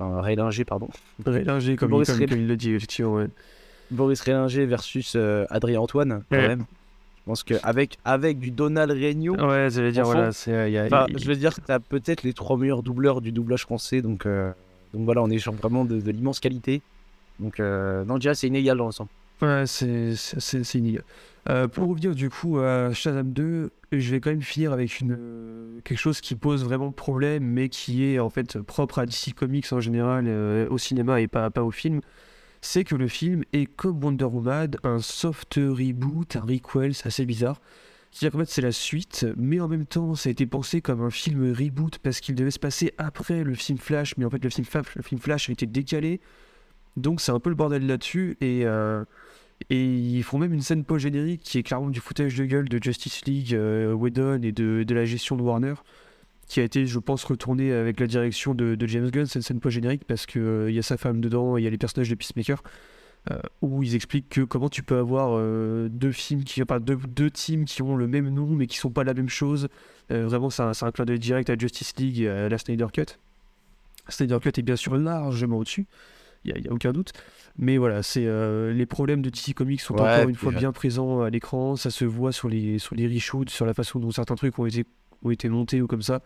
Enfin, 0.05 0.21
Rélinger, 0.21 0.65
pardon. 0.65 0.89
Rélinger, 1.25 1.75
comme, 1.75 1.89
il, 1.89 1.91
Boris 1.91 2.09
comme, 2.09 2.19
Ré- 2.19 2.25
comme 2.27 2.39
il 2.39 2.47
le 2.47 2.57
dit, 2.57 2.71
effectivement. 2.73 3.13
ouais. 3.15 3.27
Boris 3.91 4.21
Rélinger 4.21 4.65
versus 4.65 5.13
euh, 5.15 5.45
Adrien 5.49 5.79
Antoine, 5.81 6.23
quand 6.29 6.37
Ouais. 6.37 6.47
même. 6.47 6.65
Je 7.25 7.29
pense 7.29 7.43
qu'avec 7.43 7.97
avec 8.03 8.39
du 8.39 8.51
Donald 8.51 8.91
Regnault, 8.91 9.35
Ouais, 9.35 9.69
j'allais 9.71 9.91
dire, 9.93 10.03
Enfant. 10.03 10.13
voilà, 10.13 10.31
c'est. 10.33 10.51
euh, 10.53 10.67
y 10.69 10.77
a- 10.77 10.85
enfin, 10.85 11.05
y- 11.09 11.17
je 11.19 11.25
veux 11.27 11.35
dire, 11.35 11.53
t'as 11.65 11.79
peut-être 11.79 12.23
les 12.23 12.33
trois 12.33 12.57
meilleurs 12.57 12.83
doubleurs 12.83 13.21
du 13.21 13.31
doublage 13.31 13.61
français. 13.61 14.01
Donc, 14.01 14.25
euh, 14.25 14.51
donc 14.93 15.05
voilà, 15.05 15.21
on 15.23 15.29
est 15.29 15.39
sur 15.39 15.53
vraiment 15.53 15.85
de, 15.85 16.01
de 16.01 16.11
l'immense 16.11 16.39
qualité. 16.41 16.81
Donc, 17.39 17.59
euh, 17.59 18.03
non, 18.05 18.15
déjà, 18.15 18.33
c'est 18.35 18.47
inégal 18.47 18.77
dans 18.77 18.85
l'ensemble. 18.85 19.09
Ouais, 19.41 19.65
c'est 19.67 20.75
inégal. 20.75 21.03
Euh, 21.49 21.67
pour 21.67 21.89
revenir 21.89 22.15
du 22.15 22.29
coup 22.29 22.59
à 22.59 22.93
Shazam 22.93 23.33
2, 23.33 23.71
je 23.91 24.11
vais 24.11 24.21
quand 24.21 24.29
même 24.29 24.41
finir 24.41 24.71
avec 24.71 25.01
une, 25.01 25.81
quelque 25.83 25.97
chose 25.97 26.21
qui 26.21 26.35
pose 26.35 26.63
vraiment 26.63 26.91
problème, 26.91 27.43
mais 27.43 27.67
qui 27.67 28.05
est 28.05 28.19
en 28.19 28.29
fait 28.29 28.59
propre 28.61 28.99
à 28.99 29.05
DC 29.05 29.33
Comics 29.35 29.71
en 29.73 29.81
général, 29.81 30.25
euh, 30.27 30.67
au 30.69 30.77
cinéma 30.77 31.19
et 31.19 31.27
pas, 31.27 31.49
pas 31.49 31.63
au 31.63 31.71
film. 31.71 31.99
C'est 32.61 32.85
que 32.85 32.95
le 32.95 33.09
film 33.09 33.43
est 33.51 33.65
comme 33.65 34.01
Wonder 34.01 34.23
Woman, 34.25 34.71
un 34.83 34.99
soft 34.99 35.55
reboot, 35.55 36.37
un 36.37 36.41
requel, 36.41 36.93
c'est 36.93 37.07
assez 37.07 37.25
bizarre. 37.25 37.59
C'est-à-dire 38.11 38.31
qu'en 38.31 38.45
fait 38.45 38.51
c'est 38.51 38.61
la 38.61 38.71
suite, 38.71 39.25
mais 39.35 39.59
en 39.59 39.67
même 39.67 39.85
temps 39.85 40.15
ça 40.15 40.29
a 40.29 40.31
été 40.31 40.45
pensé 40.45 40.79
comme 40.79 41.01
un 41.01 41.09
film 41.09 41.51
reboot 41.51 41.97
parce 41.97 42.21
qu'il 42.21 42.35
devait 42.35 42.51
se 42.51 42.59
passer 42.59 42.93
après 42.97 43.43
le 43.43 43.53
film 43.55 43.77
Flash, 43.77 44.15
mais 44.17 44.23
en 44.23 44.29
fait 44.29 44.41
le 44.41 44.49
film 44.49 44.65
le 44.95 45.01
film 45.01 45.19
Flash 45.19 45.49
a 45.49 45.51
été 45.51 45.65
décalé. 45.65 46.21
Donc 46.97 47.21
c'est 47.21 47.31
un 47.31 47.39
peu 47.39 47.49
le 47.49 47.55
bordel 47.55 47.85
là-dessus. 47.85 48.37
Et, 48.41 48.65
euh, 48.65 49.03
et 49.69 49.83
ils 49.83 50.23
font 50.23 50.37
même 50.37 50.53
une 50.53 50.61
scène 50.61 50.83
post-générique 50.83 51.41
qui 51.41 51.57
est 51.57 51.63
clairement 51.63 51.89
du 51.89 51.99
footage 51.99 52.35
de 52.35 52.45
gueule 52.45 52.69
de 52.69 52.79
Justice 52.81 53.25
League, 53.25 53.53
euh, 53.53 53.93
Whedon 53.93 54.41
et 54.43 54.51
de, 54.51 54.83
de 54.83 54.95
la 54.95 55.05
gestion 55.05 55.35
de 55.35 55.41
Warner 55.41 55.75
qui 56.47 56.59
a 56.59 56.63
été 56.63 56.85
je 56.85 56.99
pense 56.99 57.23
retournée 57.23 57.71
avec 57.71 57.99
la 57.99 58.07
direction 58.07 58.53
de, 58.53 58.77
James 58.85 59.09
Gunn, 59.09 59.25
cette 59.25 59.43
scène 59.43 59.59
post-générique 59.59 60.05
parce 60.05 60.25
qu'il 60.25 60.69
y 60.69 60.79
a 60.79 60.81
sa 60.81 60.97
femme 60.97 61.21
dedans 61.21 61.57
il 61.57 61.63
y 61.63 61.67
a 61.67 61.69
les 61.69 61.77
personnages 61.77 62.09
de 62.09 62.15
Peacemaker 62.15 62.61
euh, 63.31 63.39
où 63.61 63.83
ils 63.83 63.95
expliquent 63.95 64.29
que 64.29 64.41
comment 64.41 64.69
tu 64.69 64.83
peux 64.83 64.97
avoir 64.97 65.31
euh, 65.33 65.87
deux 65.89 66.11
films 66.11 66.43
qui 66.43 66.61
enfin, 66.61 66.79
deux, 66.79 66.97
deux 66.97 67.31
teams 67.31 67.65
qui 67.65 67.81
ont 67.81 67.95
le 67.95 68.07
même 68.07 68.29
nom 68.29 68.47
mais 68.47 68.67
qui 68.67 68.77
sont 68.77 68.91
pas 68.91 69.03
la 69.03 69.13
même 69.13 69.29
chose. 69.29 69.69
Euh, 70.11 70.25
vraiment 70.27 70.49
c'est 70.49 70.63
un, 70.63 70.71
un 70.79 70.91
clin 70.91 71.05
d'œil 71.05 71.19
direct 71.19 71.49
à 71.49 71.57
Justice 71.57 71.93
League 71.97 72.19
et 72.19 72.29
à 72.29 72.49
la 72.49 72.57
Snyder 72.57 72.87
Cut. 72.91 73.17
Snyder 74.09 74.39
Cut 74.41 74.49
est 74.49 74.63
bien 74.63 74.75
sûr 74.75 74.97
largement 74.97 75.59
au-dessus 75.59 75.85
il 76.45 76.53
n'y 76.61 76.67
a, 76.67 76.73
aucun 76.73 76.91
doute 76.91 77.11
mais 77.57 77.77
voilà 77.77 78.03
c'est 78.03 78.25
euh, 78.25 78.73
les 78.73 78.85
problèmes 78.85 79.21
de 79.21 79.29
DC 79.29 79.53
Comics 79.53 79.81
sont 79.81 79.95
Ouais, 79.95 80.01
encore 80.01 80.29
une 80.29 80.35
fois 80.35 80.53
euh, 80.53 80.57
bien 80.57 80.71
présents 80.71 81.21
à 81.21 81.29
l'écran 81.29 81.75
ça 81.75 81.89
se 81.89 82.05
voit 82.05 82.31
sur 82.31 82.49
les, 82.49 82.79
sur 82.79 82.95
les 82.95 83.07
reshoots 83.07 83.49
sur 83.49 83.65
la 83.65 83.73
façon 83.73 83.99
dont 83.99 84.11
certains 84.11 84.35
trucs 84.35 84.57
ont 84.59 84.65
été, 84.65 84.85
ont 85.23 85.31
été 85.31 85.49
montés 85.49 85.81
ou 85.81 85.87
comme 85.87 86.01
ça 86.01 86.21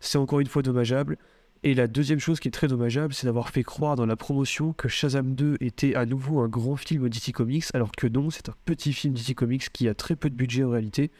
c'est 0.00 0.18
encore 0.18 0.40
une 0.40 0.46
fois 0.46 0.62
dommageable 0.62 1.16
et 1.64 1.74
la 1.74 1.88
deuxième 1.88 2.20
chose 2.20 2.38
qui 2.38 2.48
est 2.48 2.52
très 2.52 2.68
dommageable, 2.68 3.12
c'est 3.12 3.26
d'avoir 3.26 3.48
fait 3.48 3.64
croire 3.64 3.96
dans 3.96 4.06
la 4.06 4.14
promotion 4.14 4.72
que 4.72 4.86
Shazam 4.86 5.34
2 5.34 5.56
était 5.60 5.96
à 5.96 6.06
nouveau 6.06 6.38
un 6.40 6.48
grand 6.48 6.76
film 6.76 7.08
DC 7.08 7.32
Comics, 7.32 7.64
alors 7.74 7.90
que 7.90 8.06
non, 8.06 8.30
c'est 8.30 8.48
un 8.48 8.54
petit 8.64 8.92
film 8.92 9.14
DC 9.14 9.34
Comics 9.34 9.72
qui 9.72 9.88
a 9.88 9.94
très 9.94 10.14
peu 10.14 10.30
de 10.30 10.36
budget 10.36 10.62
en 10.62 10.70
réalité, 10.70 11.10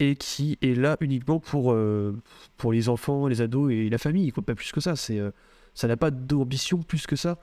et 0.00 0.16
qui 0.16 0.58
est 0.60 0.76
là 0.76 0.96
uniquement 1.00 1.38
pour, 1.38 1.72
euh, 1.72 2.16
pour 2.56 2.72
les 2.72 2.88
enfants, 2.88 3.28
les 3.28 3.40
ados 3.40 3.72
et 3.72 3.88
la 3.88 3.98
famille, 3.98 4.32
quoi, 4.32 4.42
pas 4.44 4.56
plus 4.56 4.72
que 4.72 4.80
ça. 4.80 4.96
C'est, 4.96 5.20
euh, 5.20 5.30
ça 5.74 5.86
n'a 5.86 5.96
pas 5.96 6.10
d'ambition 6.10 6.82
plus 6.82 7.06
que 7.06 7.14
ça. 7.14 7.38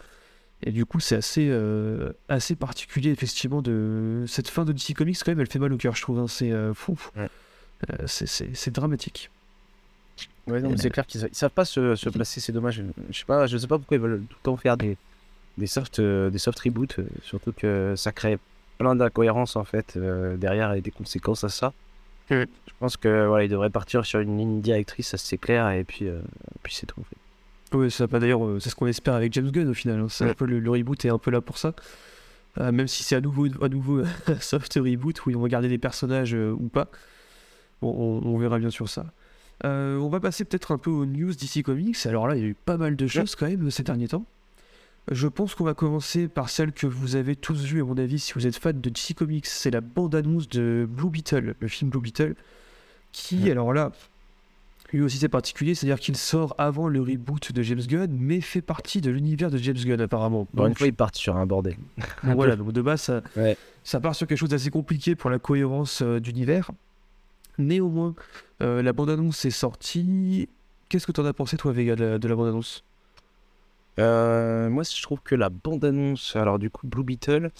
Et 0.65 0.72
du 0.72 0.86
coup, 0.86 1.00
c'est 1.00 1.15
assez, 1.15 1.48
euh, 1.50 2.12
assez 2.29 2.55
particulier, 2.55 3.12
effectivement, 3.12 3.62
de 3.62 4.24
cette 4.27 4.48
fin 4.48 4.63
de 4.65 4.72
DC 4.72 4.93
Comics, 4.96 5.17
quand 5.24 5.32
même, 5.32 5.39
elle 5.41 5.48
fait 5.50 5.60
mal 5.60 5.74
au 5.74 5.77
cœur, 5.77 5.96
je 5.96 6.01
trouve. 6.01 6.20
hein. 6.20 6.27
C'est, 6.27 6.51
euh, 6.51 6.74
fou. 6.74 6.98
Ouais. 7.17 7.27
Euh, 7.89 8.03
c'est, 8.08 8.27
c'est- 8.27 8.50
c'est 8.55 8.72
dramatique. 8.72 9.29
Ouais, 10.48 10.62
non, 10.62 10.70
mais 10.70 10.77
c'est 10.77 10.89
clair 10.89 11.05
qu'ils 11.05 11.22
ils 11.29 11.36
savent 11.36 11.51
pas 11.51 11.65
se, 11.65 11.96
se 11.96 12.10
placer, 12.10 12.39
c'est 12.39 12.51
dommage. 12.51 12.82
Je 13.10 13.17
sais 13.17 13.25
pas, 13.25 13.48
je 13.48 13.58
sais 13.58 13.67
pas 13.67 13.77
pourquoi 13.77 13.98
ils 13.98 14.01
veulent 14.01 14.22
tout 14.29 14.36
le 14.39 14.43
temps 14.43 14.58
faire 14.58 14.77
des, 14.77 14.98
des 15.58 15.67
soft, 15.67 16.00
euh, 16.00 16.29
des 16.29 16.38
soft 16.38 16.60
reboots, 16.60 17.00
euh, 17.00 17.05
surtout 17.24 17.51
que 17.53 17.93
ça 17.98 18.12
crée 18.12 18.38
plein 18.77 18.96
d'incohérences 18.96 19.55
en 19.55 19.63
fait 19.63 19.93
euh, 19.98 20.36
derrière 20.38 20.74
et 20.74 20.82
des 20.82 20.91
conséquences 20.91 21.43
à 21.46 21.50
ça. 21.50 21.74
Ouais. 22.29 22.46
Je 22.67 22.74
pense 22.79 22.98
que 22.98 23.25
voilà, 23.27 23.46
ils 23.46 23.50
devraient 23.50 23.70
partir 23.70 24.05
sur 24.05 24.20
une 24.20 24.38
ligne 24.38 24.62
directrice 24.62 25.13
assez 25.13 25.38
claire 25.38 25.70
et 25.72 25.84
puis, 25.84 26.08
euh, 26.08 26.20
puis 26.62 26.74
c'est 26.74 26.86
tout. 26.86 27.00
En 27.00 27.03
fait. 27.03 27.17
Ça 27.89 28.08
pas 28.08 28.20
d'ailleurs, 28.20 28.46
euh, 28.46 28.60
c'est 28.60 28.70
ce 28.70 28.75
qu'on 28.75 28.88
espère 28.88 29.13
avec 29.15 29.34
James 29.34 29.50
Gunn 29.51 29.70
au 29.70 29.74
final. 29.74 30.00
hein. 30.00 30.08
C'est 30.10 30.30
un 30.30 30.34
peu 30.34 30.46
le, 30.46 30.60
le 30.60 30.70
reboot 30.72 31.03
est 31.06 31.10
un 31.10 31.18
peu 31.18 31.32
là 31.32 31.42
pour 31.42 31.58
ça. 31.58 31.74
Euh, 32.60 32.72
même 32.72 32.88
si 32.88 33.03
c'est 33.03 33.15
à 33.15 33.22
nouveau, 33.22 33.48
à 33.63 33.70
nouveau 33.70 34.01
un 34.27 34.39
soft 34.39 34.74
reboot 34.75 35.25
où 35.25 35.30
ils 35.32 35.38
vont 35.38 35.48
garder 35.48 35.68
les 35.70 35.77
personnages 35.80 36.36
euh, 36.36 36.51
ou 36.51 36.68
pas. 36.70 36.89
Bon, 37.82 37.94
on, 37.98 38.27
on 38.27 38.38
verra 38.38 38.60
bien 38.60 38.70
sur 38.70 38.88
ça. 38.89 39.08
Euh, 39.65 39.98
on 39.98 40.10
va 40.10 40.20
passer 40.20 40.46
peut-être 40.46 40.72
un 40.72 40.77
peu 40.77 40.89
aux 40.89 41.06
news 41.06 41.34
d'ici 41.34 41.63
Comics. 41.63 41.98
Alors 42.06 42.27
là, 42.27 42.36
il 42.36 42.42
y 42.42 42.46
a 42.46 42.50
eu 42.50 42.53
pas 42.56 42.77
mal 42.77 42.96
de 42.96 43.08
choses 43.08 43.36
quand 43.36 43.48
même 43.48 43.70
ces 43.72 43.84
derniers 43.84 44.08
temps. 44.08 44.25
Je 45.12 45.27
pense 45.27 45.53
qu'on 45.56 45.63
va 45.65 45.74
commencer 45.74 46.27
par 46.30 46.50
celle 46.50 46.72
que 46.72 46.88
vous 46.88 47.15
avez 47.18 47.36
tous 47.36 47.62
vue, 47.65 47.82
à 47.82 47.86
mon 47.86 47.98
avis, 47.98 48.20
si 48.20 48.34
vous 48.34 48.48
êtes 48.48 48.56
fan 48.56 48.80
de 48.80 48.89
DC 48.89 49.13
Comics. 49.15 49.46
C'est 49.48 49.72
la 49.72 49.82
bande-annonce 49.82 50.48
de 50.48 50.88
Blue 50.89 51.10
Beetle, 51.10 51.56
le 51.60 51.68
film 51.68 51.89
Blue 51.92 52.00
Beetle, 52.01 52.36
qui, 53.12 53.44
Ouais. 53.44 53.51
alors 53.51 53.74
là, 53.74 53.92
lui 54.98 55.04
aussi 55.04 55.18
c'est 55.18 55.30
particulier, 55.30 55.76
c'est-à-dire 55.76 56.00
qu'il 56.00 56.16
sort 56.16 56.56
avant 56.58 56.88
le 56.88 57.02
reboot 57.02 57.52
de 57.52 57.62
James 57.62 57.82
Gunn, 57.82 58.16
mais 58.18 58.42
fait 58.42 58.62
partie 58.62 59.02
de 59.02 59.10
l'univers 59.12 59.50
de 59.52 59.58
James 59.58 59.76
Gunn 59.78 60.02
apparemment. 60.02 60.48
Encore 60.54 60.68
une 60.68 60.76
fois, 60.76 60.88
ils 60.88 60.94
partent 60.94 61.16
sur 61.16 61.36
un 61.36 61.46
bordel. 61.46 61.76
donc 62.24 62.36
voilà, 62.36 62.56
donc 62.56 62.72
de 62.72 62.82
base 62.82 63.02
ça, 63.02 63.22
Ouais. 63.36 63.58
ça 63.84 64.00
part 64.00 64.16
sur 64.16 64.28
quelque 64.28 64.38
chose 64.38 64.50
d'assez 64.50 64.70
compliqué 64.70 65.16
pour 65.16 65.30
la 65.30 65.40
cohérence 65.40 66.02
euh, 66.02 66.20
d'univers. 66.20 66.72
Néanmoins, 67.58 68.16
euh, 68.62 68.82
la 68.82 68.94
bande-annonce 68.94 69.46
est 69.46 69.52
sortie. 69.52 70.48
Qu'est-ce 70.90 71.06
que 71.08 71.12
t'en 71.12 71.26
as 71.26 71.34
pensé 71.34 71.58
toi, 71.58 71.72
Vega, 71.72 71.96
de 71.96 72.04
la, 72.04 72.20
de 72.20 72.28
la 72.28 72.36
bande-annonce? 72.36 72.84
Euh, 74.00 74.70
moi, 74.70 74.84
je 74.84 75.02
trouve 75.04 75.20
que 75.24 75.36
la 75.36 75.50
bande-annonce, 75.50 76.36
alors 76.36 76.58
du 76.58 76.70
coup, 76.72 76.88
Blue 76.88 77.04
Beetle, 77.04 77.52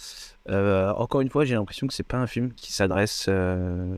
euh, 0.48 0.92
encore 0.94 1.20
une 1.20 1.30
fois, 1.30 1.44
j'ai 1.44 1.54
l'impression 1.54 1.86
que 1.86 1.94
c'est 1.94 2.02
pas 2.02 2.18
un 2.18 2.26
film 2.26 2.52
qui 2.54 2.72
s'adresse 2.72 3.26
euh, 3.28 3.96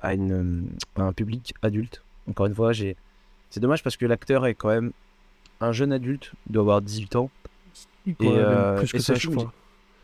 à 0.00 0.10
un 0.10 1.12
public 1.12 1.54
adulte. 1.62 2.02
Encore 2.28 2.46
une 2.46 2.54
fois, 2.54 2.72
j'ai... 2.72 2.96
c'est 3.50 3.60
dommage 3.60 3.82
parce 3.82 3.96
que 3.96 4.06
l'acteur 4.06 4.46
est 4.46 4.54
quand 4.54 4.68
même 4.68 4.92
un 5.60 5.72
jeune 5.72 5.92
adulte, 5.92 6.32
il 6.48 6.52
doit 6.52 6.62
avoir 6.62 6.82
18 6.82 7.16
ans. 7.16 7.30
Et, 8.06 8.14
euh, 8.22 8.78
plus 8.78 8.92
que 8.92 8.96
et 8.96 9.00
ça, 9.00 9.14
ce 9.14 9.20
je 9.20 9.28
film, 9.28 9.36
crois. 9.36 9.52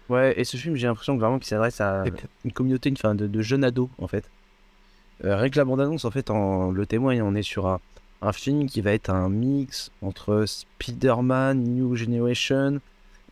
Ouais, 0.08 0.40
et 0.40 0.44
ce 0.44 0.56
film, 0.56 0.76
j'ai 0.76 0.86
l'impression 0.86 1.14
que 1.16 1.20
vraiment 1.20 1.38
qu'il 1.38 1.48
s'adresse 1.48 1.80
à 1.80 2.04
une 2.44 2.52
communauté 2.52 2.92
enfin, 2.92 3.14
de, 3.14 3.26
de 3.26 3.42
jeunes 3.42 3.64
ados, 3.64 3.88
en 3.98 4.06
fait. 4.06 4.30
Euh, 5.24 5.48
que 5.48 5.58
la 5.58 5.64
bande-annonce, 5.64 6.04
en 6.04 6.10
fait, 6.10 6.30
en, 6.30 6.70
le 6.70 6.86
témoigne, 6.86 7.20
on 7.22 7.34
est 7.34 7.42
sur 7.42 7.66
un, 7.66 7.80
un 8.22 8.32
film 8.32 8.66
qui 8.66 8.80
va 8.80 8.92
être 8.92 9.10
un 9.10 9.28
mix 9.28 9.90
entre 10.00 10.44
Spider-Man, 10.46 11.62
New 11.62 11.96
Generation, 11.96 12.80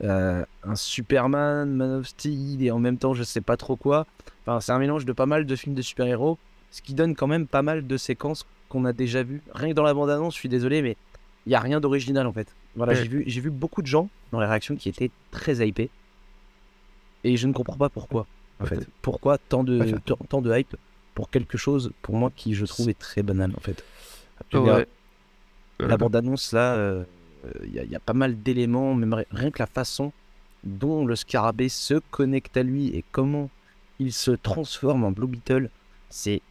euh, 0.02 0.44
un 0.64 0.76
Superman, 0.76 1.70
Man 1.72 2.00
of 2.00 2.08
Steel, 2.08 2.62
et 2.62 2.70
en 2.70 2.78
même 2.78 2.98
temps, 2.98 3.14
je 3.14 3.22
sais 3.22 3.40
pas 3.40 3.56
trop 3.56 3.76
quoi. 3.76 4.06
Enfin, 4.42 4.60
c'est 4.60 4.72
un 4.72 4.78
mélange 4.78 5.04
de 5.04 5.12
pas 5.12 5.26
mal 5.26 5.46
de 5.46 5.56
films 5.56 5.74
de 5.74 5.82
super-héros, 5.82 6.38
ce 6.70 6.82
qui 6.82 6.94
donne 6.94 7.14
quand 7.14 7.26
même 7.26 7.46
pas 7.46 7.62
mal 7.62 7.86
de 7.86 7.96
séquences 7.96 8.46
qu'on 8.68 8.84
a 8.84 8.92
déjà 8.92 9.22
vues. 9.22 9.42
Rien 9.54 9.70
que 9.70 9.74
dans 9.74 9.82
la 9.82 9.94
bande-annonce, 9.94 10.34
je 10.34 10.38
suis 10.40 10.48
désolé, 10.48 10.82
mais 10.82 10.96
il 11.46 11.52
y 11.52 11.54
a 11.54 11.60
rien 11.60 11.80
d'original, 11.80 12.26
en 12.26 12.32
fait. 12.32 12.48
Voilà, 12.74 12.92
Ouais. 12.92 13.02
j'ai 13.02 13.08
vu, 13.08 13.24
j'ai 13.26 13.40
vu 13.40 13.50
beaucoup 13.50 13.82
de 13.82 13.86
gens 13.86 14.08
dans 14.32 14.40
les 14.40 14.46
réactions 14.46 14.76
qui 14.76 14.88
étaient 14.88 15.10
très 15.30 15.66
hypés. 15.66 15.90
Et 17.24 17.36
je 17.36 17.46
ne 17.46 17.52
comprends 17.52 17.76
pas 17.76 17.88
pourquoi, 17.88 18.26
en 18.60 18.66
fait. 18.66 18.86
Pourquoi 19.02 19.38
tant 19.38 19.64
de, 19.64 19.78
Ouais. 19.80 19.94
tant- 20.28 20.42
de 20.42 20.56
hype 20.58 20.76
pour 21.14 21.30
quelque 21.30 21.56
chose, 21.58 21.90
pour 22.02 22.14
moi, 22.16 22.30
qui 22.34 22.54
je 22.54 22.66
trouve 22.66 22.88
est 22.90 22.98
très 22.98 23.22
banal, 23.22 23.52
en 23.56 23.60
fait. 23.60 23.82
La 24.52 24.58
Euh, 25.94 25.96
bande-annonce, 25.96 26.52
là, 26.52 27.04
il 27.64 27.72
y, 27.74 27.78
a- 27.78 27.84
y 27.84 27.94
a 27.94 28.00
pas 28.00 28.12
mal 28.12 28.42
d'éléments, 28.42 28.94
même 28.94 29.14
ri- 29.14 29.26
rien 29.30 29.50
que 29.50 29.58
la 29.60 29.66
façon 29.66 30.12
dont 30.64 31.04
le 31.06 31.14
scarabée 31.16 31.68
se 31.68 31.94
connecte 32.10 32.56
à 32.56 32.62
lui 32.62 32.88
et 32.88 33.04
comment 33.12 33.50
il 33.98 34.12
se 34.12 34.30
transforme 34.32 35.04
en 35.04 35.10
Blue 35.12 35.26
Beetle, 35.28 35.70
c'est 36.10 36.42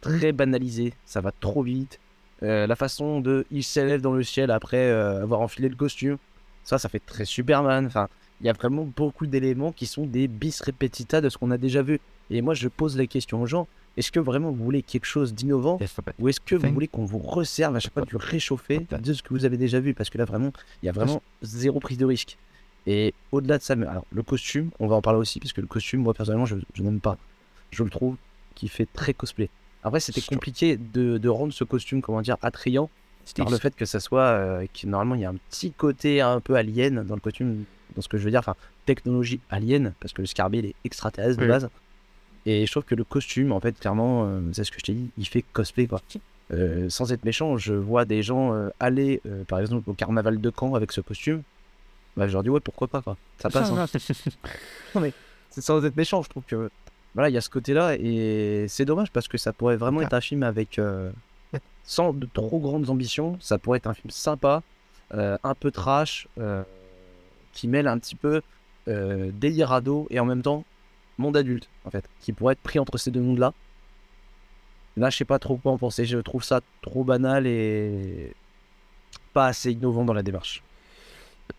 très 0.00 0.32
banalisé, 0.32 0.92
ça 1.04 1.20
va 1.20 1.32
trop 1.32 1.62
vite. 1.62 2.00
Euh, 2.42 2.66
la 2.66 2.76
façon 2.76 3.20
de 3.20 3.44
il 3.50 3.62
s'élève 3.62 4.00
dans 4.00 4.14
le 4.14 4.22
ciel 4.22 4.50
après 4.50 4.90
euh, 4.90 5.22
avoir 5.22 5.40
enfilé 5.40 5.68
le 5.68 5.76
costume, 5.76 6.16
ça, 6.64 6.78
ça 6.78 6.88
fait 6.88 7.04
très 7.04 7.24
Superman. 7.24 7.86
Enfin, 7.86 8.08
il 8.40 8.46
y 8.46 8.50
a 8.50 8.54
vraiment 8.54 8.88
beaucoup 8.96 9.26
d'éléments 9.26 9.72
qui 9.72 9.86
sont 9.86 10.06
des 10.06 10.26
bis 10.28 10.62
repetita 10.62 11.20
de 11.20 11.28
ce 11.28 11.36
qu'on 11.36 11.50
a 11.50 11.58
déjà 11.58 11.82
vu. 11.82 12.00
Et 12.30 12.40
moi, 12.42 12.54
je 12.54 12.68
pose 12.68 12.96
la 12.96 13.06
question 13.06 13.42
aux 13.42 13.46
gens 13.46 13.66
est-ce 13.96 14.12
que 14.12 14.20
vraiment 14.20 14.50
vous 14.50 14.64
voulez 14.64 14.82
quelque 14.82 15.04
chose 15.04 15.34
d'innovant 15.34 15.78
ou 16.18 16.28
est-ce 16.28 16.40
que 16.40 16.54
vous 16.54 16.72
voulez 16.72 16.88
qu'on 16.88 17.04
vous 17.04 17.18
resserve 17.18 17.74
à 17.76 17.80
chaque 17.80 17.92
fois 17.92 18.04
du 18.04 18.16
réchauffé 18.16 18.86
de 18.90 19.12
ce 19.12 19.22
que 19.22 19.30
vous 19.30 19.44
avez 19.44 19.56
déjà 19.56 19.80
vu? 19.80 19.94
Parce 19.94 20.10
que 20.10 20.18
là, 20.18 20.24
vraiment, 20.24 20.52
il 20.82 20.86
y 20.86 20.88
a 20.88 20.92
vraiment 20.92 21.22
zéro 21.42 21.80
prise 21.80 21.98
de 21.98 22.06
risque. 22.06 22.38
Et 22.86 23.12
au-delà 23.32 23.58
de 23.58 23.62
ça, 23.62 23.74
alors 23.74 24.06
le 24.10 24.22
costume, 24.22 24.70
on 24.78 24.86
va 24.86 24.96
en 24.96 25.02
parler 25.02 25.18
aussi, 25.18 25.38
parce 25.38 25.52
que 25.52 25.60
le 25.60 25.66
costume, 25.66 26.00
moi 26.00 26.14
personnellement, 26.14 26.46
je, 26.46 26.56
je 26.72 26.82
n'aime 26.82 27.00
pas. 27.00 27.18
Je 27.72 27.82
le 27.82 27.90
trouve 27.90 28.16
qui 28.54 28.68
fait 28.68 28.88
très 28.90 29.12
cosplay. 29.12 29.50
Après, 29.82 30.00
c'était 30.00 30.20
compliqué 30.34 30.76
de, 30.76 31.18
de 31.18 31.28
rendre 31.28 31.52
ce 31.52 31.64
costume, 31.64 32.02
comment 32.02 32.20
dire, 32.20 32.36
attrayant 32.42 32.90
par 33.36 33.50
le 33.50 33.58
fait 33.58 33.74
que 33.74 33.84
ça 33.86 34.00
soit. 34.00 34.22
euh, 34.22 34.66
que 34.66 34.86
normalement, 34.86 35.14
il 35.14 35.22
y 35.22 35.24
a 35.24 35.30
un 35.30 35.36
petit 35.50 35.72
côté 35.72 36.20
un 36.20 36.40
peu 36.40 36.54
alien 36.56 37.02
dans 37.04 37.14
le 37.14 37.20
costume, 37.20 37.64
dans 37.96 38.02
ce 38.02 38.08
que 38.08 38.18
je 38.18 38.24
veux 38.24 38.30
dire, 38.30 38.40
enfin, 38.40 38.56
technologie 38.86 39.40
alien, 39.50 39.94
parce 40.00 40.12
que 40.12 40.20
le 40.22 40.26
scarabée, 40.26 40.58
il 40.58 40.66
est 40.66 40.74
extraterrestre 40.84 41.38
de 41.38 41.44
Oui. 41.44 41.48
base. 41.48 41.68
Et 42.46 42.64
je 42.66 42.70
trouve 42.70 42.84
que 42.84 42.94
le 42.94 43.04
costume, 43.04 43.52
en 43.52 43.60
fait, 43.60 43.78
clairement, 43.78 44.24
euh, 44.26 44.40
c'est 44.52 44.64
ce 44.64 44.70
que 44.70 44.78
je 44.80 44.84
t'ai 44.84 44.94
dit, 44.94 45.10
il 45.18 45.26
fait 45.26 45.42
cosplay, 45.52 45.86
quoi. 45.86 46.00
Euh, 46.52 46.88
sans 46.90 47.12
être 47.12 47.24
méchant, 47.24 47.56
je 47.58 47.74
vois 47.74 48.04
des 48.04 48.22
gens 48.22 48.52
euh, 48.54 48.70
aller, 48.80 49.20
par 49.48 49.60
exemple, 49.60 49.88
au 49.88 49.94
carnaval 49.94 50.40
de 50.40 50.52
Caen 50.58 50.74
avec 50.74 50.90
ce 50.92 51.00
costume. 51.00 51.42
Bah, 52.16 52.26
je 52.28 52.32
leur 52.32 52.42
dis, 52.42 52.48
ouais, 52.50 52.60
pourquoi 52.60 52.88
pas, 52.88 53.02
quoi. 53.02 53.16
Ça 53.40 53.50
passe. 53.50 53.70
hein. 53.70 53.86
C'est 55.50 55.60
sans 55.60 55.84
être 55.84 55.96
méchant, 55.96 56.22
je 56.22 56.28
trouve 56.28 56.44
que. 56.44 56.70
Voilà, 57.14 57.28
il 57.28 57.32
y 57.32 57.38
a 57.38 57.40
ce 57.40 57.50
côté-là, 57.50 57.96
et 57.96 58.66
c'est 58.68 58.84
dommage 58.84 59.10
parce 59.10 59.26
que 59.28 59.36
ça 59.38 59.52
pourrait 59.52 59.76
vraiment 59.76 60.00
être 60.02 60.14
un 60.14 60.20
film 60.20 60.42
avec. 60.42 60.78
euh, 60.78 61.10
sans 61.82 62.12
de 62.12 62.28
trop 62.32 62.60
grandes 62.60 62.88
ambitions, 62.88 63.36
ça 63.40 63.58
pourrait 63.58 63.78
être 63.78 63.88
un 63.88 63.94
film 63.94 64.10
sympa, 64.10 64.62
euh, 65.14 65.36
un 65.42 65.54
peu 65.54 65.72
trash, 65.72 66.28
euh, 66.38 66.62
qui 67.52 67.66
mêle 67.66 67.88
un 67.88 67.98
petit 67.98 68.14
peu 68.14 68.42
délire 68.86 69.70
ado 69.72 70.08
et 70.10 70.18
en 70.18 70.24
même 70.24 70.42
temps 70.42 70.64
monde 71.18 71.36
adulte, 71.36 71.68
en 71.84 71.90
fait, 71.90 72.04
qui 72.20 72.32
pourrait 72.32 72.54
être 72.54 72.60
pris 72.60 72.78
entre 72.78 72.98
ces 72.98 73.10
deux 73.10 73.20
mondes-là. 73.20 73.52
Là, 74.96 75.10
je 75.10 75.16
sais 75.16 75.24
pas 75.24 75.38
trop 75.38 75.56
quoi 75.56 75.70
en 75.72 75.78
penser. 75.78 76.04
Je 76.04 76.18
trouve 76.18 76.42
ça 76.42 76.60
trop 76.82 77.04
banal 77.04 77.46
et 77.46 78.32
pas 79.32 79.46
assez 79.46 79.70
innovant 79.70 80.04
dans 80.04 80.12
la 80.12 80.22
démarche. 80.22 80.62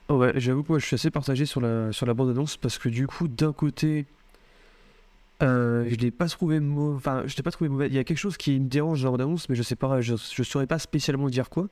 Ouais, 0.10 0.34
j'avoue 0.36 0.63
que 0.63 0.70
moi 0.70 0.79
je 0.79 0.86
suis 0.86 0.96
assez 0.96 1.10
partagé 1.10 1.46
sur 1.46 1.62
la, 1.62 1.91
sur 1.91 2.05
la 2.05 2.13
bande-annonce 2.13 2.58
parce 2.58 2.77
que 2.77 2.89
du 2.89 3.08
coup, 3.08 3.27
d'un 3.27 3.53
côté, 3.53 4.05
euh, 5.41 5.86
je 5.89 5.95
l'ai 5.95 6.12
pas 6.12 6.27
trouvé 6.27 6.60
mauvais. 6.60 6.95
Enfin, 6.95 7.24
je 7.25 7.36
l'ai 7.36 7.43
pas 7.43 7.51
trouvé 7.51 7.69
mauvais. 7.69 7.88
Il 7.88 7.93
y 7.93 7.98
a 8.00 8.03
quelque 8.03 8.17
chose 8.17 8.38
qui 8.38 8.60
me 8.60 8.67
dérange 8.67 9.01
dans 9.01 9.07
la 9.12 9.17
bande-annonce, 9.17 9.50
mais 9.50 9.55
je 9.55 9.63
sais 9.63 9.75
pas, 9.75 10.01
je, 10.01 10.15
je 10.15 10.43
saurais 10.43 10.67
pas 10.67 10.79
spécialement 10.79 11.27
dire 11.29 11.50
quoi. 11.50 11.67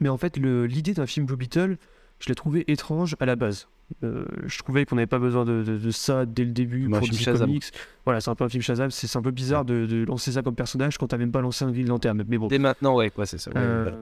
Mais 0.00 0.08
en 0.08 0.16
fait, 0.16 0.36
l'idée 0.36 0.94
d'un 0.94 1.06
film 1.06 1.26
Blue 1.26 1.36
Beetle, 1.36 1.76
je 2.20 2.28
l'ai 2.28 2.34
trouvé 2.34 2.64
étrange 2.70 3.16
à 3.20 3.26
la 3.26 3.36
base. 3.36 3.68
Euh, 4.04 4.24
je 4.46 4.58
trouvais 4.58 4.84
qu'on 4.84 4.96
n'avait 4.96 5.06
pas 5.06 5.18
besoin 5.18 5.44
de, 5.46 5.62
de- 5.62 5.78
de 5.78 5.90
ça 5.90 6.26
dès 6.26 6.44
le 6.44 6.50
début 6.52 6.88
pour 6.90 7.02
Shazam. 7.12 7.48
Comics. 7.48 7.64
Voilà, 8.04 8.20
c'est 8.20 8.28
un 8.30 8.34
peu 8.34 8.44
un 8.44 8.48
film 8.48 8.62
Shazam. 8.62 8.90
C'est 8.90 9.16
un 9.16 9.22
peu 9.22 9.30
bizarre 9.30 9.64
de, 9.64 9.86
de 9.86 10.04
lancer 10.04 10.32
ça 10.32 10.42
comme 10.42 10.54
personnage 10.54 10.98
quand 10.98 11.06
t'as 11.08 11.16
même 11.16 11.32
pas 11.32 11.40
lancé 11.40 11.64
un 11.64 11.72
Green 11.72 11.88
Lantern. 11.88 12.22
Mais 12.28 12.36
bon. 12.38 12.48
Dès 12.48 12.58
maintenant, 12.58 12.96
ouais, 12.96 13.08
quoi, 13.10 13.24
c'est 13.24 13.38
ça. 13.38 13.50
ouais, 13.50 13.56
Euh, 13.58 13.82
voilà. 13.84 13.98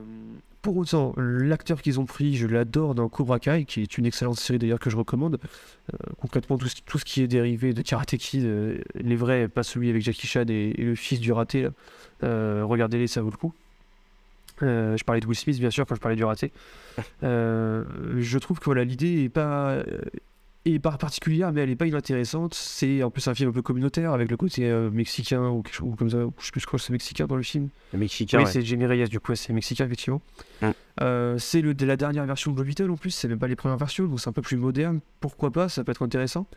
Pour 0.67 0.75
autant, 0.75 1.13
l'acteur 1.15 1.81
qu'ils 1.81 1.97
ont 1.97 2.05
pris, 2.05 2.35
je 2.35 2.45
l'adore 2.45 2.93
dans 2.93 3.07
Cobra 3.07 3.39
Kai, 3.39 3.63
qui 3.63 3.83
est 3.83 3.97
une 3.97 4.05
excellente 4.05 4.37
série 4.37 4.59
d'ailleurs 4.59 4.81
que 4.81 4.89
je 4.89 4.97
recommande. 4.97 5.39
Euh, 5.93 5.97
concrètement, 6.19 6.57
tout 6.57 6.67
ce, 6.67 6.75
tout 6.85 6.99
ce 6.99 7.05
qui 7.05 7.21
est 7.21 7.27
dérivé 7.27 7.73
de 7.73 7.81
Karate 7.81 8.17
Kid, 8.17 8.43
euh, 8.43 8.77
les 8.95 9.15
vrais, 9.15 9.47
pas 9.47 9.63
celui 9.63 9.89
avec 9.89 10.01
Jackie 10.01 10.27
Chan 10.27 10.43
et, 10.49 10.73
et 10.77 10.83
le 10.83 10.95
fils 10.95 11.21
du 11.21 11.31
raté. 11.31 11.69
Euh, 12.21 12.63
regardez-les, 12.65 13.07
ça 13.07 13.21
vaut 13.21 13.29
le 13.29 13.37
coup. 13.37 13.53
Je 14.59 15.01
parlais 15.05 15.21
de 15.21 15.25
Will 15.25 15.37
Smith, 15.37 15.57
bien 15.57 15.69
sûr, 15.69 15.85
quand 15.85 15.95
je 15.95 16.01
parlais 16.01 16.17
du 16.17 16.25
raté. 16.25 16.51
Je 17.21 18.37
trouve 18.37 18.59
que 18.59 18.65
voilà, 18.65 18.83
l'idée 18.83 19.23
est 19.23 19.29
pas, 19.29 19.81
est 20.75 20.79
pas 20.79 20.97
particulière, 20.97 21.51
mais 21.51 21.61
elle 21.61 21.69
est 21.69 21.75
pas 21.75 21.87
inintéressante. 21.87 22.53
C'est 22.53 23.03
en 23.03 23.11
plus 23.11 23.27
un 23.27 23.33
film 23.33 23.49
un 23.49 23.53
peu 23.53 23.61
communautaire 23.61 24.11
avec 24.13 24.29
le 24.29 24.37
côté 24.37 24.65
euh, 24.65 24.89
mexicain 24.89 25.49
ou 25.49 25.61
quelque 25.61 25.75
chose 25.75 25.95
comme 25.97 26.09
ça. 26.09 26.17
Je 26.39 26.45
sais 26.45 26.51
plus, 26.51 26.61
je 26.61 26.65
que 26.65 26.77
c'est 26.77 26.91
mexicain 26.91 27.27
dans 27.27 27.35
le 27.35 27.43
film. 27.43 27.69
Le 27.93 27.99
Mexicain, 27.99 28.39
Oui, 28.39 28.45
ouais. 28.45 28.51
c'est 28.51 28.61
Jamie 28.63 28.85
Reyes, 28.85 29.07
du 29.07 29.19
coup, 29.19 29.35
c'est 29.35 29.53
mexicain, 29.53 29.85
effectivement. 29.85 30.21
Mm. 30.61 30.67
Euh, 31.01 31.37
c'est 31.37 31.61
le, 31.61 31.73
la 31.79 31.97
dernière 31.97 32.25
version 32.25 32.51
de 32.51 32.63
Beetle 32.63 32.89
en 32.89 32.97
plus, 32.97 33.11
c'est 33.11 33.27
même 33.27 33.39
pas 33.39 33.47
les 33.47 33.55
premières 33.55 33.77
versions, 33.77 34.05
donc 34.05 34.19
c'est 34.19 34.29
un 34.29 34.33
peu 34.33 34.41
plus 34.41 34.57
moderne. 34.57 34.99
Pourquoi 35.19 35.51
pas, 35.51 35.69
ça 35.69 35.83
peut 35.83 35.91
être 35.91 36.03
intéressant. 36.03 36.47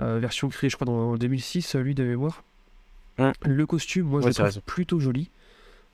Euh, 0.00 0.18
version 0.18 0.48
créée, 0.48 0.70
je 0.70 0.76
crois, 0.76 0.86
dans, 0.86 1.12
en 1.12 1.16
2006, 1.16 1.74
euh, 1.74 1.80
lui, 1.82 1.94
de 1.94 2.04
mémoire. 2.04 2.44
Mm. 3.18 3.30
Le 3.44 3.66
costume, 3.66 4.06
moi, 4.06 4.20
je 4.20 4.26
Ouais, 4.26 4.30
le 4.30 4.34
t'as 4.34 4.50
trouve 4.50 4.62
plutôt 4.62 4.98
joli. 5.00 5.30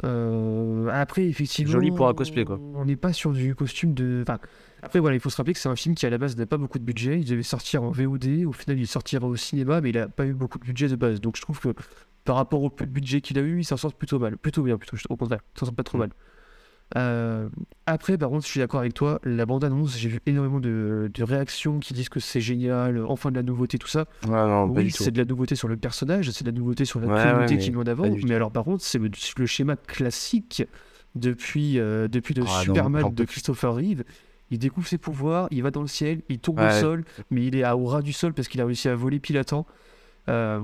Euh, 0.05 0.89
après, 0.93 1.27
effectivement. 1.27 1.73
Joli 1.73 1.91
pour 1.91 2.09
un 2.09 2.15
cosplay, 2.15 2.45
quoi. 2.45 2.59
On 2.75 2.85
n'est 2.85 2.97
pas 2.97 3.13
sur 3.13 3.33
du 3.33 3.55
costume 3.55 3.95
de. 3.95 4.21
Enfin, 4.23 4.39
après, 4.83 5.01
voilà, 5.01 5.17
il 5.17 5.21
faut 5.21 5.31
se 5.31 5.37
rappeler 5.37 5.55
que 5.55 5.59
c'est 5.59 5.69
un 5.69 5.77
film 5.77 5.95
qui, 5.95 6.07
à 6.07 6.11
la 6.11 6.19
base, 6.19 6.37
n'a 6.37 6.47
pas 6.47 6.57
beaucoup 6.57 6.79
de 6.79 6.85
budget. 6.85 7.19
Il 7.21 7.25
devait 7.29 7.43
sortir 7.43 7.83
en 7.83 7.91
VOD. 7.91 8.45
Au 8.47 8.53
final, 8.53 8.79
il 8.79 8.87
sortira 8.87 9.27
au 9.27 9.37
cinéma, 9.37 9.81
mais 9.81 9.91
il 9.91 9.99
a 9.99 10.09
pas 10.09 10.27
eu 10.27 10.33
beaucoup 10.35 10.59
de 10.59 10.65
budget 10.65 10.89
de 10.89 10.97
base. 10.97 11.21
Donc, 11.21 11.37
je 11.37 11.43
trouve 11.43 11.59
que 11.61 11.69
par 12.25 12.37
rapport 12.37 12.63
au 12.63 12.71
peu 12.71 12.87
de 12.87 12.91
budget 12.91 13.21
qu'il 13.21 13.39
a 13.39 13.43
eu, 13.43 13.61
il 13.61 13.65
s'en 13.65 13.77
sort 13.77 13.93
plutôt 13.95 14.19
mal. 14.19 14.37
Plutôt 14.37 14.63
bien, 14.63 14.79
plutôt, 14.79 14.97
au 15.09 15.17
contraire. 15.17 15.41
Il 15.57 15.59
s'en 15.61 15.67
sort 15.67 15.75
pas 15.75 15.83
trop 15.83 15.99
Mm. 15.99 16.01
mal. 16.03 16.11
Euh, 16.97 17.49
après, 17.87 18.17
par 18.17 18.31
contre, 18.31 18.47
je 18.47 18.51
suis 18.51 18.61
d'accord 18.61 18.81
avec 18.81 18.95
toi. 18.95 19.21
La 19.23 19.45
bande-annonce, 19.45 19.99
j'ai 19.99 20.09
vu 20.09 20.21
énormément 20.27 20.59
de, 20.61 21.11
de 21.13 21.23
réactions 21.23 21.81
qui 21.81 21.93
disent 21.93 22.09
que 22.09 22.21
c'est 22.21 22.41
génial, 22.41 23.05
enfin 23.07 23.31
de 23.31 23.37
la 23.37 23.43
nouveauté, 23.43 23.79
tout 23.79 23.89
ça. 23.89 24.07
Ouais, 24.27 24.31
non, 24.31 24.69
pas 24.73 24.81
oui, 24.81 24.91
c'est 24.91 25.11
de 25.11 25.19
la 25.19 25.25
nouveauté 25.27 25.55
sur 25.55 25.69
le 25.69 25.77
personnage, 25.77 26.31
c'est 26.31 26.45
de 26.45 26.51
la 26.51 26.57
nouveauté 26.57 26.85
sur 26.87 26.99
la 27.01 27.09
Ouais, 27.09 27.23
communauté 27.23 27.55
ouais, 27.57 27.61
qui 27.61 27.71
mais 27.71 27.77
met 27.77 27.83
en 27.83 27.93
avant. 27.93 28.03
pas 28.05 28.09
du 28.11 28.25
Mais 28.27 28.35
alors, 28.35 28.51
par 28.51 28.65
contre, 28.65 28.83
c'est 28.85 28.99
le, 28.99 29.11
le 29.37 29.47
schéma 29.47 29.77
classique 29.77 30.65
depuis, 31.15 31.79
euh, 31.79 32.09
depuis 32.09 32.33
le 32.35 32.45
Ah 32.47 32.61
Superman 32.63 33.13
de. 33.15 33.25
Christopher 33.25 33.75
Reeve. 33.75 34.05
Il 34.51 34.59
découvre 34.59 34.87
ses 34.87 34.97
pouvoirs, 34.97 35.47
il 35.51 35.63
va 35.63 35.71
dans 35.71 35.83
le 35.83 35.89
ciel, 35.89 36.23
il 36.31 36.39
tombe 36.39 36.59
au 36.59 36.71
sol, 36.71 37.05
mais 37.31 37.45
il 37.45 37.55
est 37.55 37.65
à, 37.65 37.77
au 37.77 37.85
ras 37.85 38.01
du 38.01 38.15
sol 38.15 38.33
parce 38.33 38.49
qu'il 38.49 38.63
a 38.63 38.65
réussi 38.65 38.89
à 38.89 38.95
voler 38.95 39.19
pile 39.21 39.37
à 39.37 39.45
temps. 39.45 39.67
Euh, 40.31 40.61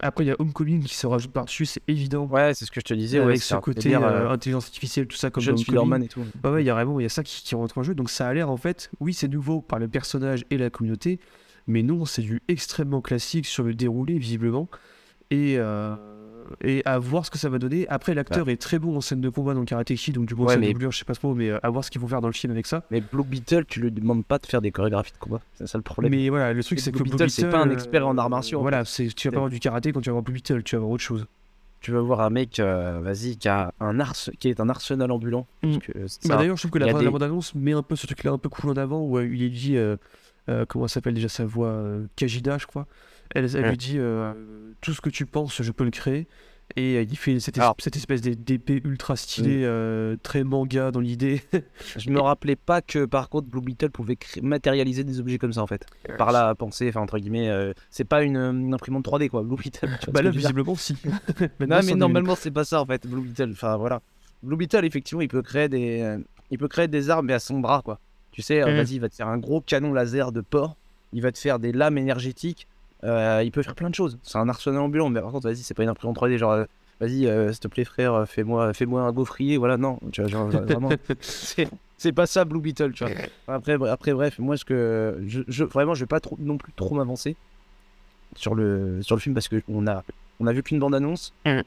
après, 0.00 0.24
il 0.24 0.28
y 0.28 0.30
a 0.30 0.36
Homecoming 0.38 0.82
qui 0.82 0.94
se 0.94 1.06
rajoute 1.06 1.32
par-dessus, 1.32 1.66
c'est 1.66 1.82
évident. 1.88 2.26
Ouais, 2.26 2.54
c'est 2.54 2.64
ce 2.64 2.70
que 2.70 2.80
je 2.80 2.84
te 2.84 2.94
disais. 2.94 3.18
avec 3.18 3.36
ouais, 3.36 3.40
ce 3.40 3.54
côté 3.56 3.94
euh, 3.94 4.00
euh, 4.00 4.30
intelligence 4.30 4.66
artificielle, 4.66 5.06
tout 5.06 5.16
ça, 5.16 5.30
comme 5.30 5.42
Homecoming. 5.42 5.64
Spider-Man 5.64 6.02
et 6.02 6.08
tout. 6.08 6.24
Ouais, 6.44 6.50
ouais, 6.50 6.62
il 6.62 6.66
y 6.66 6.70
a 6.70 6.74
vraiment 6.74 6.98
il 7.00 7.04
y 7.04 7.06
a 7.06 7.10
ça 7.10 7.22
qui, 7.22 7.42
qui 7.42 7.54
rentre 7.54 7.78
en 7.78 7.82
jeu. 7.82 7.94
Donc 7.94 8.10
ça 8.10 8.28
a 8.28 8.34
l'air 8.34 8.50
en 8.50 8.56
fait, 8.56 8.90
oui, 9.00 9.14
c'est 9.14 9.28
nouveau 9.28 9.60
par 9.60 9.78
le 9.78 9.88
personnage 9.88 10.44
et 10.50 10.58
la 10.58 10.70
communauté, 10.70 11.20
mais 11.66 11.82
non, 11.82 12.04
c'est 12.04 12.22
du 12.22 12.42
extrêmement 12.48 13.00
classique 13.00 13.46
sur 13.46 13.64
le 13.64 13.74
déroulé, 13.74 14.18
visiblement. 14.18 14.68
Et, 15.30 15.56
euh, 15.58 15.96
et 16.62 16.82
à 16.84 16.98
voir 16.98 17.24
ce 17.26 17.30
que 17.30 17.38
ça 17.38 17.48
va 17.48 17.58
donner. 17.58 17.86
Après, 17.88 18.14
l'acteur 18.14 18.48
est 18.48 18.56
très 18.56 18.78
bon 18.78 18.96
en 18.96 19.00
scène 19.00 19.20
de 19.20 19.28
combat 19.28 19.54
dans 19.54 19.64
Karate 19.64 19.94
Kid, 19.94 20.14
donc 20.14 20.26
du 20.26 20.34
coup, 20.34 20.44
Ouais, 20.44 20.56
mais- 20.56 20.72
doublure, 20.72 20.92
je 20.92 20.98
sais 20.98 21.04
pas 21.04 21.14
trop, 21.14 21.34
mais 21.34 21.50
euh, 21.50 21.58
à 21.62 21.70
voir 21.70 21.84
ce 21.84 21.90
qu'ils 21.90 22.00
vont 22.00 22.08
faire 22.08 22.20
dans 22.20 22.28
le 22.28 22.32
film 22.34 22.52
avec 22.52 22.66
ça. 22.66 22.82
Mais 22.90 23.00
Blue 23.00 23.24
Beetle, 23.24 23.64
tu 23.66 23.80
lui 23.80 23.90
demandes 23.90 24.24
pas 24.24 24.38
de 24.38 24.46
faire 24.46 24.60
des 24.62 24.70
chorégraphies 24.70 25.12
de 25.12 25.18
combat. 25.18 25.40
C'est 25.54 25.66
ça 25.66 25.78
le 25.78 25.82
problème. 25.82 26.10
Mais 26.12 26.28
voilà, 26.28 26.52
le 26.52 26.62
truc, 26.64 26.80
c'est 26.80 26.92
que 26.92 26.98
Blue 26.98 27.10
Beetle, 27.10 27.30
c'est 27.30 27.48
pas 27.48 27.58
un 27.60 27.70
expert 27.70 28.06
en 28.06 28.16
arts 28.18 28.26
euh, 28.26 28.28
martiaux, 28.30 28.60
Voilà, 28.60 28.84
c'est- 28.84 29.14
tu 29.14 29.28
vas 29.28 29.32
pas 29.32 29.36
avoir 29.38 29.50
du 29.50 29.60
karaté 29.60 29.92
quand 29.92 30.00
tu 30.00 30.10
vas 30.10 30.12
avoir 30.12 30.22
Blue 30.22 30.34
Beetle, 30.34 30.62
tu 30.62 30.76
vas 30.76 30.78
avoir 30.80 30.92
autre 30.92 31.02
chose. 31.02 31.26
tu 31.82 31.92
veux 31.92 32.00
voir 32.00 32.20
un 32.22 32.30
mec, 32.30 32.58
euh, 32.58 32.98
vas-y, 33.00 33.36
qui 33.36 33.48
a 33.48 33.72
un 33.78 34.00
ars, 34.00 34.14
qui 34.40 34.48
est 34.48 34.58
un 34.58 34.68
arsenal 34.68 35.08
ambulant. 35.12 35.46
Mm. 35.62 35.76
Bah. 36.24 36.36
D'ailleurs, 36.38 36.56
je 36.56 36.62
trouve 36.62 36.70
que 36.72 36.78
la, 36.78 36.92
des- 36.92 37.04
la 37.04 37.10
bande-annonce 37.10 37.54
met 37.54 37.72
un 37.74 37.82
peu 37.82 37.94
ce 37.94 38.06
truc-là 38.06 38.32
un 38.32 38.38
peu 38.38 38.48
cool 38.48 38.70
en 38.70 38.76
avant 38.76 39.02
où 39.02 39.18
euh, 39.18 39.26
il 39.26 39.52
dit 39.52 39.76
euh, 39.76 39.96
euh, 40.48 40.64
comment 40.66 40.88
s'appelle 40.88 41.14
déjà 41.14 41.28
sa 41.28 41.44
voix 41.44 41.68
euh, 41.68 42.06
Kajida, 42.16 42.58
je 42.58 42.66
crois. 42.66 42.86
Elle, 43.34 43.44
elle 43.56 43.62
Ouais. 43.64 43.70
lui 43.70 43.76
dit 43.76 43.98
euh, 43.98 44.32
tout 44.80 44.92
ce 44.92 45.00
que 45.00 45.10
tu 45.10 45.26
penses, 45.26 45.62
je 45.62 45.72
peux 45.72 45.84
le 45.84 45.90
créer. 45.90 46.26
Et 46.74 46.96
euh, 46.96 47.02
il 47.08 47.16
fait 47.16 47.38
cette, 47.38 47.58
es- 47.58 47.60
Alors- 47.60 47.76
cette 47.78 47.94
espèce 47.94 48.20
d'é- 48.20 48.34
d'épée 48.34 48.80
ultra 48.84 49.14
stylée, 49.14 49.62
euh, 49.64 50.16
très 50.24 50.42
manga 50.42 50.90
dans 50.90 50.98
l'idée. 50.98 51.40
Je 51.96 52.10
me 52.10 52.20
rappelais 52.20 52.56
pas 52.56 52.82
que 52.82 53.04
par 53.04 53.28
contre 53.28 53.46
Blue 53.48 53.60
Beetle 53.60 53.90
pouvait 53.90 54.18
matérialiser 54.42 55.04
des 55.04 55.20
objets 55.20 55.38
comme 55.38 55.52
ça 55.52 55.62
en 55.62 55.68
fait. 55.68 55.86
Par 56.18 56.32
là 56.32 56.48
à 56.48 56.54
penser, 56.56 56.88
enfin 56.88 57.00
entre 57.02 57.18
guillemets, 57.18 57.48
euh, 57.50 57.72
c'est 57.88 58.04
pas 58.04 58.24
une, 58.24 58.36
une 58.36 58.74
imprimante 58.74 59.04
3D 59.06 59.28
quoi, 59.28 59.42
Blue 59.44 59.56
Beetle. 59.56 59.88
bah 60.12 60.22
là, 60.22 60.30
visiblement, 60.30 60.74
si. 60.74 60.96
Non 61.60 61.80
mais 61.84 61.94
normalement 61.94 62.34
c'est 62.34 62.50
pas 62.50 62.64
ça 62.64 62.80
en 62.82 62.86
fait, 62.86 63.06
Blue 63.06 63.22
Beetle. 63.22 63.50
Enfin 63.52 63.76
voilà. 63.76 64.02
Blue 64.42 64.56
Beetle 64.56 64.84
effectivement 64.84 65.20
il 65.22 65.28
peut 65.28 65.42
créer 65.42 65.68
des, 65.68 66.00
euh, 66.02 66.18
il 66.50 66.58
peut 66.58 66.68
créer 66.68 66.88
des 66.88 67.10
armes 67.10 67.26
mais 67.26 67.34
à 67.34 67.38
son 67.38 67.60
bras 67.60 67.80
quoi. 67.84 68.00
Tu 68.32 68.42
sais, 68.42 68.60
euh, 68.62 68.72
Mm. 68.72 68.76
vas-y 68.76 68.94
il 68.96 69.00
va 69.00 69.08
te 69.08 69.14
faire 69.14 69.28
un 69.28 69.38
gros 69.38 69.60
canon 69.60 69.92
laser 69.92 70.32
de 70.32 70.40
porc, 70.40 70.76
il 71.12 71.22
va 71.22 71.30
te 71.30 71.38
faire 71.38 71.60
des 71.60 71.70
lames 71.70 71.96
énergétiques, 71.96 72.66
euh, 73.04 73.42
il 73.44 73.50
peut 73.52 73.62
faire 73.62 73.74
plein 73.74 73.90
de 73.90 73.94
choses. 73.94 74.18
C'est 74.22 74.38
un 74.38 74.48
arsenal 74.48 74.80
ambulant 74.80 75.08
mais 75.10 75.20
par 75.20 75.30
contre 75.32 75.48
vas-y 75.48 75.58
c'est 75.62 75.74
pas 75.74 75.82
une 75.82 75.88
imprimante 75.88 76.16
3D 76.16 76.38
genre. 76.38 76.52
euh, 76.52 76.64
Vas-y, 76.98 77.26
euh, 77.26 77.50
s'il 77.52 77.60
te 77.60 77.68
plaît, 77.68 77.84
frère, 77.84 78.26
fais-moi 78.26 78.72
fais-moi 78.72 79.02
un 79.02 79.12
gaufrier. 79.12 79.58
Voilà, 79.58 79.76
non, 79.76 79.98
tu 80.12 80.22
vois, 80.22 80.30
genre, 80.30 80.48
vraiment, 80.48 80.88
c'est 81.98 82.12
pas 82.14 82.24
ça 82.24 82.46
Blue 82.46 82.62
Beetle, 82.62 82.92
tu 82.92 83.04
vois. 83.04 83.12
Après, 83.48 83.74
après 83.90 84.14
bref, 84.14 84.38
moi, 84.38 84.56
ce 84.56 84.64
que 84.64 85.22
je, 85.26 85.42
je- 85.46 85.64
vraiment, 85.64 85.92
je 85.94 86.00
vais 86.00 86.06
pas 86.06 86.20
trop, 86.20 86.36
non 86.40 86.56
plus 86.56 86.72
trop 86.72 86.94
m'avancer 86.94 87.36
sur 88.34 88.54
le, 88.54 89.02
sur 89.02 89.14
le 89.14 89.20
film 89.20 89.34
parce 89.34 89.48
que 89.48 89.60
on 89.68 89.86
a, 89.86 90.04
on 90.40 90.46
a 90.46 90.52
vu 90.54 90.62
qu'une 90.62 90.78
bande-annonce 90.78 91.34
Mm. 91.46 91.60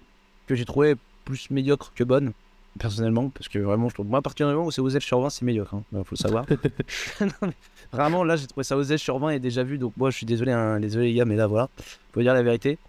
que 0.47 0.55
j'ai 0.55 0.65
trouvé 0.65 0.95
plus 1.25 1.51
médiocre 1.51 1.93
que 1.93 2.03
bonne, 2.03 2.33
personnellement, 2.79 3.29
parce 3.29 3.47
que 3.47 3.59
vraiment, 3.59 3.89
je 3.89 3.93
trouve, 3.93 4.07
moi, 4.07 4.19
à 4.19 4.21
partir 4.21 4.47
du 4.47 4.53
moment 4.53 4.67
où 4.67 4.71
c'est 4.71 4.81
Osef 4.81 5.03
sur 5.03 5.19
20, 5.19 5.29
c'est 5.29 5.45
médiocre, 5.45 5.75
hein, 5.75 5.83
faut 6.03 6.15
le 6.15 6.17
savoir. 6.17 6.45
Non, 7.21 7.51
vraiment, 7.91 8.23
là, 8.23 8.35
j'ai 8.35 8.47
trouvé 8.47 8.63
ça 8.63 8.75
Osef 8.77 8.99
sur 8.99 9.19
20 9.19 9.31
et 9.31 9.39
déjà 9.39 9.63
vu, 9.63 9.77
donc 9.77 9.93
moi, 9.97 10.09
je 10.09 10.17
suis 10.17 10.25
désolé, 10.25 10.51
hein, 10.51 10.79
désolé 10.79 11.07
les 11.07 11.13
gars, 11.13 11.25
mais 11.25 11.35
là, 11.35 11.45
voilà, 11.47 11.69
faut 12.13 12.21
dire 12.21 12.33
la 12.33 12.41
vérité. 12.41 12.79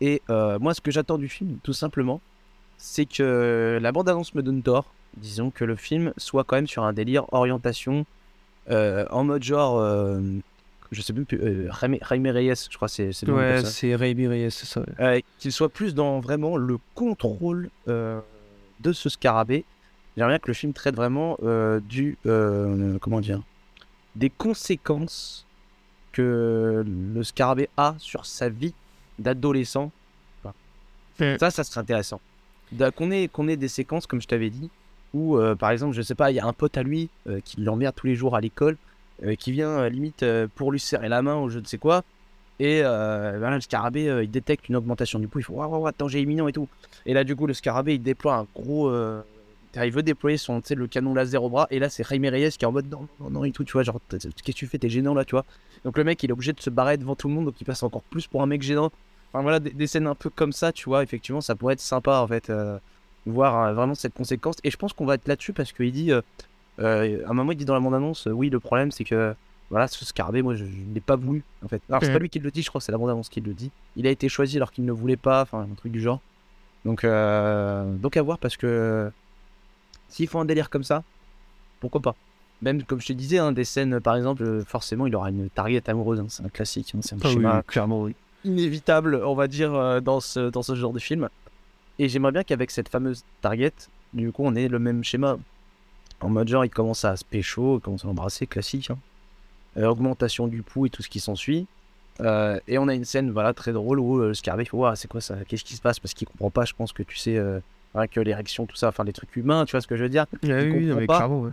Et 0.00 0.20
euh, 0.28 0.58
moi, 0.58 0.74
ce 0.74 0.80
que 0.80 0.90
j'attends 0.90 1.18
du 1.18 1.28
film, 1.28 1.58
tout 1.62 1.72
simplement, 1.72 2.20
c'est 2.76 3.06
que 3.06 3.78
la 3.80 3.92
bande-annonce 3.92 4.34
me 4.34 4.42
donne 4.42 4.62
tort. 4.62 4.92
Disons 5.16 5.50
que 5.50 5.64
le 5.64 5.76
film 5.76 6.12
soit 6.16 6.44
quand 6.44 6.56
même 6.56 6.66
sur 6.66 6.82
un 6.82 6.92
délire 6.92 7.32
orientation 7.32 8.04
euh, 8.70 9.06
en 9.10 9.22
mode 9.24 9.44
genre, 9.44 9.78
euh, 9.78 10.20
je 10.90 11.00
sais 11.00 11.12
plus, 11.12 11.24
Jaime, 11.80 11.98
Jaime 12.08 12.26
Reyes, 12.26 12.66
je 12.68 12.76
crois 12.76 12.88
que 12.88 13.12
c'est 13.12 13.22
le 13.22 13.32
Ouais, 13.32 13.64
c'est 13.64 13.94
Raimi 13.94 14.26
Reyes, 14.26 14.50
c'est 14.50 14.66
ça. 14.66 14.82
ouais. 14.98 15.24
Qu'il 15.38 15.52
soit 15.52 15.68
plus 15.68 15.94
dans 15.94 16.18
vraiment 16.20 16.56
le 16.56 16.78
contrôle 16.94 17.70
de 18.84 18.92
ce 18.92 19.08
scarabée. 19.08 19.64
J'aimerais 20.16 20.34
bien 20.34 20.38
que 20.38 20.46
le 20.46 20.54
film 20.54 20.72
traite 20.72 20.94
vraiment 20.94 21.36
euh, 21.42 21.80
du, 21.80 22.16
euh, 22.26 22.98
comment 23.00 23.20
dire, 23.20 23.42
des 24.14 24.30
conséquences 24.30 25.44
que 26.12 26.84
le 26.86 27.24
scarabée 27.24 27.68
a 27.76 27.96
sur 27.98 28.24
sa 28.26 28.48
vie 28.48 28.74
d'adolescent. 29.18 29.90
Ça, 31.18 31.50
ça 31.50 31.64
serait 31.64 31.80
intéressant. 31.80 32.20
Qu'on 32.96 33.10
ait, 33.10 33.28
qu'on 33.28 33.48
ait 33.48 33.56
des 33.56 33.68
séquences, 33.68 34.06
comme 34.06 34.20
je 34.20 34.28
t'avais 34.28 34.50
dit, 34.50 34.70
où, 35.12 35.36
euh, 35.36 35.54
par 35.54 35.70
exemple, 35.70 35.94
je 35.94 36.02
sais 36.02 36.14
pas, 36.14 36.30
il 36.30 36.34
y 36.34 36.40
a 36.40 36.46
un 36.46 36.52
pote 36.52 36.76
à 36.76 36.82
lui 36.82 37.08
qui 37.44 37.60
l'emmerde 37.60 37.94
tous 37.96 38.06
les 38.06 38.14
jours 38.14 38.36
à 38.36 38.40
l'école, 38.40 38.76
qui 39.38 39.52
vient 39.52 39.88
limite 39.88 40.24
pour 40.54 40.70
lui 40.70 40.80
serrer 40.80 41.08
la 41.08 41.22
main 41.22 41.40
ou 41.40 41.48
je 41.48 41.58
ne 41.58 41.64
sais 41.64 41.78
quoi. 41.78 42.04
Et 42.60 42.82
euh, 42.84 43.50
le 43.50 43.60
scarabée, 43.60 44.08
euh, 44.08 44.22
il 44.22 44.30
détecte 44.30 44.68
une 44.68 44.76
augmentation 44.76 45.18
du 45.18 45.28
coup, 45.28 45.40
il 45.40 45.42
faut 45.42 45.54
waouh, 45.54 45.70
waouh, 45.70 45.92
danger 45.98 46.20
imminent 46.20 46.46
et 46.46 46.52
tout. 46.52 46.68
Et 47.06 47.12
là, 47.14 47.24
du 47.24 47.36
coup, 47.36 47.46
le 47.46 47.54
scarabée, 47.54 47.94
il 47.94 48.02
déploie 48.02 48.34
un 48.36 48.46
gros. 48.54 48.88
euh, 48.88 49.22
il 49.76 49.90
veut 49.90 50.02
déployer 50.04 50.36
son, 50.38 50.62
le 50.70 50.86
canon 50.86 51.14
laser 51.14 51.42
au 51.42 51.48
bras. 51.50 51.66
Et 51.70 51.78
là, 51.80 51.88
c'est 51.88 52.04
Jaime 52.08 52.24
Reyes 52.26 52.50
qui 52.52 52.64
est 52.64 52.68
en 52.68 52.72
mode 52.72 52.88
non, 52.90 53.08
non, 53.20 53.30
non, 53.30 53.44
et 53.44 53.50
tout, 53.50 53.64
tu 53.64 53.72
vois. 53.72 53.82
Genre, 53.82 54.00
qu'est-ce 54.08 54.28
que 54.28 54.52
tu 54.52 54.66
fais 54.68 54.78
T'es 54.78 54.88
gênant 54.88 55.14
là, 55.14 55.24
tu 55.24 55.32
vois. 55.32 55.44
Donc, 55.84 55.98
le 55.98 56.04
mec, 56.04 56.22
il 56.22 56.30
est 56.30 56.32
obligé 56.32 56.52
de 56.52 56.60
se 56.60 56.70
barrer 56.70 56.96
devant 56.96 57.16
tout 57.16 57.28
le 57.28 57.34
monde, 57.34 57.46
donc 57.46 57.60
il 57.60 57.64
passe 57.64 57.82
encore 57.82 58.02
plus 58.02 58.26
pour 58.28 58.40
un 58.42 58.46
mec 58.46 58.62
gênant. 58.62 58.92
Enfin, 59.32 59.42
voilà, 59.42 59.58
des, 59.58 59.70
des 59.70 59.86
scènes 59.88 60.06
un 60.06 60.14
peu 60.14 60.30
comme 60.30 60.52
ça, 60.52 60.70
tu 60.72 60.84
vois. 60.88 61.02
Effectivement, 61.02 61.40
ça 61.40 61.56
pourrait 61.56 61.74
être 61.74 61.80
sympa, 61.80 62.18
en 62.20 62.28
fait, 62.28 62.50
euh, 62.50 62.78
voir 63.26 63.64
euh, 63.66 63.72
vraiment 63.74 63.94
cette 63.96 64.14
conséquence. 64.14 64.56
Et 64.62 64.70
je 64.70 64.76
pense 64.76 64.92
qu'on 64.92 65.06
va 65.06 65.14
être 65.16 65.26
là-dessus 65.26 65.52
parce 65.52 65.72
qu'il 65.72 65.90
dit. 65.92 66.12
euh, 66.12 66.22
à 66.78 67.30
un 67.30 67.34
moment, 67.34 67.50
il 67.52 67.56
dit 67.58 67.64
dans 67.64 67.74
la 67.74 67.80
bande-annonce, 67.80 68.26
oui, 68.30 68.50
le 68.50 68.60
problème, 68.60 68.92
c'est 68.92 69.04
que 69.04 69.34
voilà, 69.70 69.88
ce 69.88 70.04
scarabée, 70.04 70.42
moi, 70.42 70.54
je, 70.54 70.64
ne 70.64 70.94
l'ai 70.94 71.00
pas 71.00 71.16
voulu, 71.16 71.42
en 71.64 71.68
fait. 71.68 71.82
Alors, 71.88 72.00
c'est 72.02 72.08
Mhm. 72.08 72.12
pas 72.14 72.18
lui 72.20 72.28
qui 72.28 72.38
le 72.38 72.50
dit, 72.52 72.62
je 72.62 72.68
crois 72.68 72.80
que 72.80 72.84
c'est 72.84 72.92
la 72.92 72.98
bande-annonce 72.98 73.28
qui 73.28 73.40
le 73.40 73.54
dit. 73.54 73.70
Il 73.96 74.06
a 74.06 74.10
été 74.10 74.28
choisi 74.28 74.56
alors 74.56 74.70
qu'il 74.70 74.84
ne 74.84 74.92
voulait 74.92 75.16
pas, 75.16 75.42
enfin, 75.42 75.66
un 75.70 75.74
truc 75.74 75.90
du 75.90 76.00
genre. 76.00 76.20
Donc, 76.84 77.04
euh, 77.04 77.92
donc 77.96 78.16
à 78.16 78.22
voir, 78.22 78.38
parce 78.38 78.56
que 78.56 79.10
s'il 80.08 80.28
faut 80.28 80.38
un 80.38 80.44
délire 80.44 80.70
comme 80.70 80.84
ça, 80.84 81.02
pourquoi 81.80 82.00
pas 82.00 82.14
Même, 82.62 82.82
comme 82.84 83.00
je 83.00 83.06
te 83.08 83.12
disais, 83.12 83.38
hein, 83.38 83.52
des 83.52 83.64
scènes, 83.64 84.00
par 84.00 84.16
exemple, 84.16 84.62
forcément, 84.66 85.06
il 85.06 85.14
aura 85.16 85.30
une 85.30 85.48
target 85.50 85.88
amoureuse, 85.88 86.20
hein, 86.20 86.26
c'est 86.28 86.44
un 86.44 86.48
classique, 86.48 86.92
hein, 86.94 87.00
c'est 87.02 87.14
un 87.14 87.18
Ah 87.22 87.28
oui, 87.28 87.32
schéma 87.34 87.62
clairement, 87.66 88.02
oui. 88.02 88.14
inévitable, 88.44 89.22
on 89.24 89.34
va 89.34 89.46
dire, 89.48 89.74
euh, 89.74 90.00
dans 90.00 90.20
ce, 90.20 90.50
dans 90.50 90.62
ce 90.62 90.74
genre 90.74 90.92
de 90.92 90.98
film. 90.98 91.28
Et 91.98 92.08
j'aimerais 92.08 92.32
bien 92.32 92.42
qu'avec 92.42 92.70
cette 92.70 92.88
fameuse 92.88 93.24
target, 93.40 93.72
du 94.12 94.30
coup, 94.32 94.42
on 94.44 94.54
ait 94.54 94.68
le 94.68 94.78
même 94.78 95.04
schéma. 95.04 95.38
En 96.20 96.28
mode 96.28 96.48
genre, 96.48 96.64
il 96.64 96.70
commence 96.70 97.04
à 97.04 97.16
se 97.16 97.24
pécho, 97.24 97.78
il 97.78 97.80
commence 97.80 98.04
à 98.04 98.08
l'embrasser, 98.08 98.46
classique. 98.46 98.90
Euh, 99.76 99.86
augmentation 99.86 100.46
du 100.48 100.62
pouls 100.62 100.86
et 100.86 100.90
tout 100.90 101.02
ce 101.02 101.08
qui 101.08 101.18
s'ensuit. 101.20 101.66
Euh, 102.20 102.60
et 102.68 102.78
on 102.78 102.86
a 102.88 102.94
une 102.94 103.04
scène 103.04 103.30
voilà, 103.30 103.52
très 103.52 103.72
drôle 103.72 103.98
où 103.98 104.20
euh, 104.20 104.28
le 104.28 104.34
scarabée 104.34 104.64
fait 104.64 104.74
Ouah, 104.76 104.94
c'est 104.96 105.08
quoi 105.08 105.20
ça? 105.20 105.36
Qu'est-ce 105.48 105.64
qui 105.64 105.74
se 105.74 105.80
passe? 105.80 105.98
Parce 105.98 106.14
qu'il 106.14 106.28
comprend 106.28 106.50
pas, 106.50 106.64
je 106.64 106.72
pense 106.72 106.92
que 106.92 107.02
tu 107.02 107.16
sais, 107.16 107.36
euh, 107.36 107.58
que 108.10 108.20
l'érection, 108.20 108.66
tout 108.66 108.76
ça, 108.76 108.88
enfin 108.88 109.04
les 109.04 109.12
trucs 109.12 109.34
humains, 109.36 109.64
tu 109.64 109.72
vois 109.72 109.80
ce 109.80 109.86
que 109.86 109.96
je 109.96 110.04
veux 110.04 110.08
dire? 110.08 110.26
Ah 110.32 110.38
oui, 110.42 110.70
oui, 110.70 110.86
non, 110.86 110.94
comprend 110.94 111.00
mais 111.00 111.06
pas. 111.06 111.16
clairement, 111.16 111.40
ouais. 111.42 111.50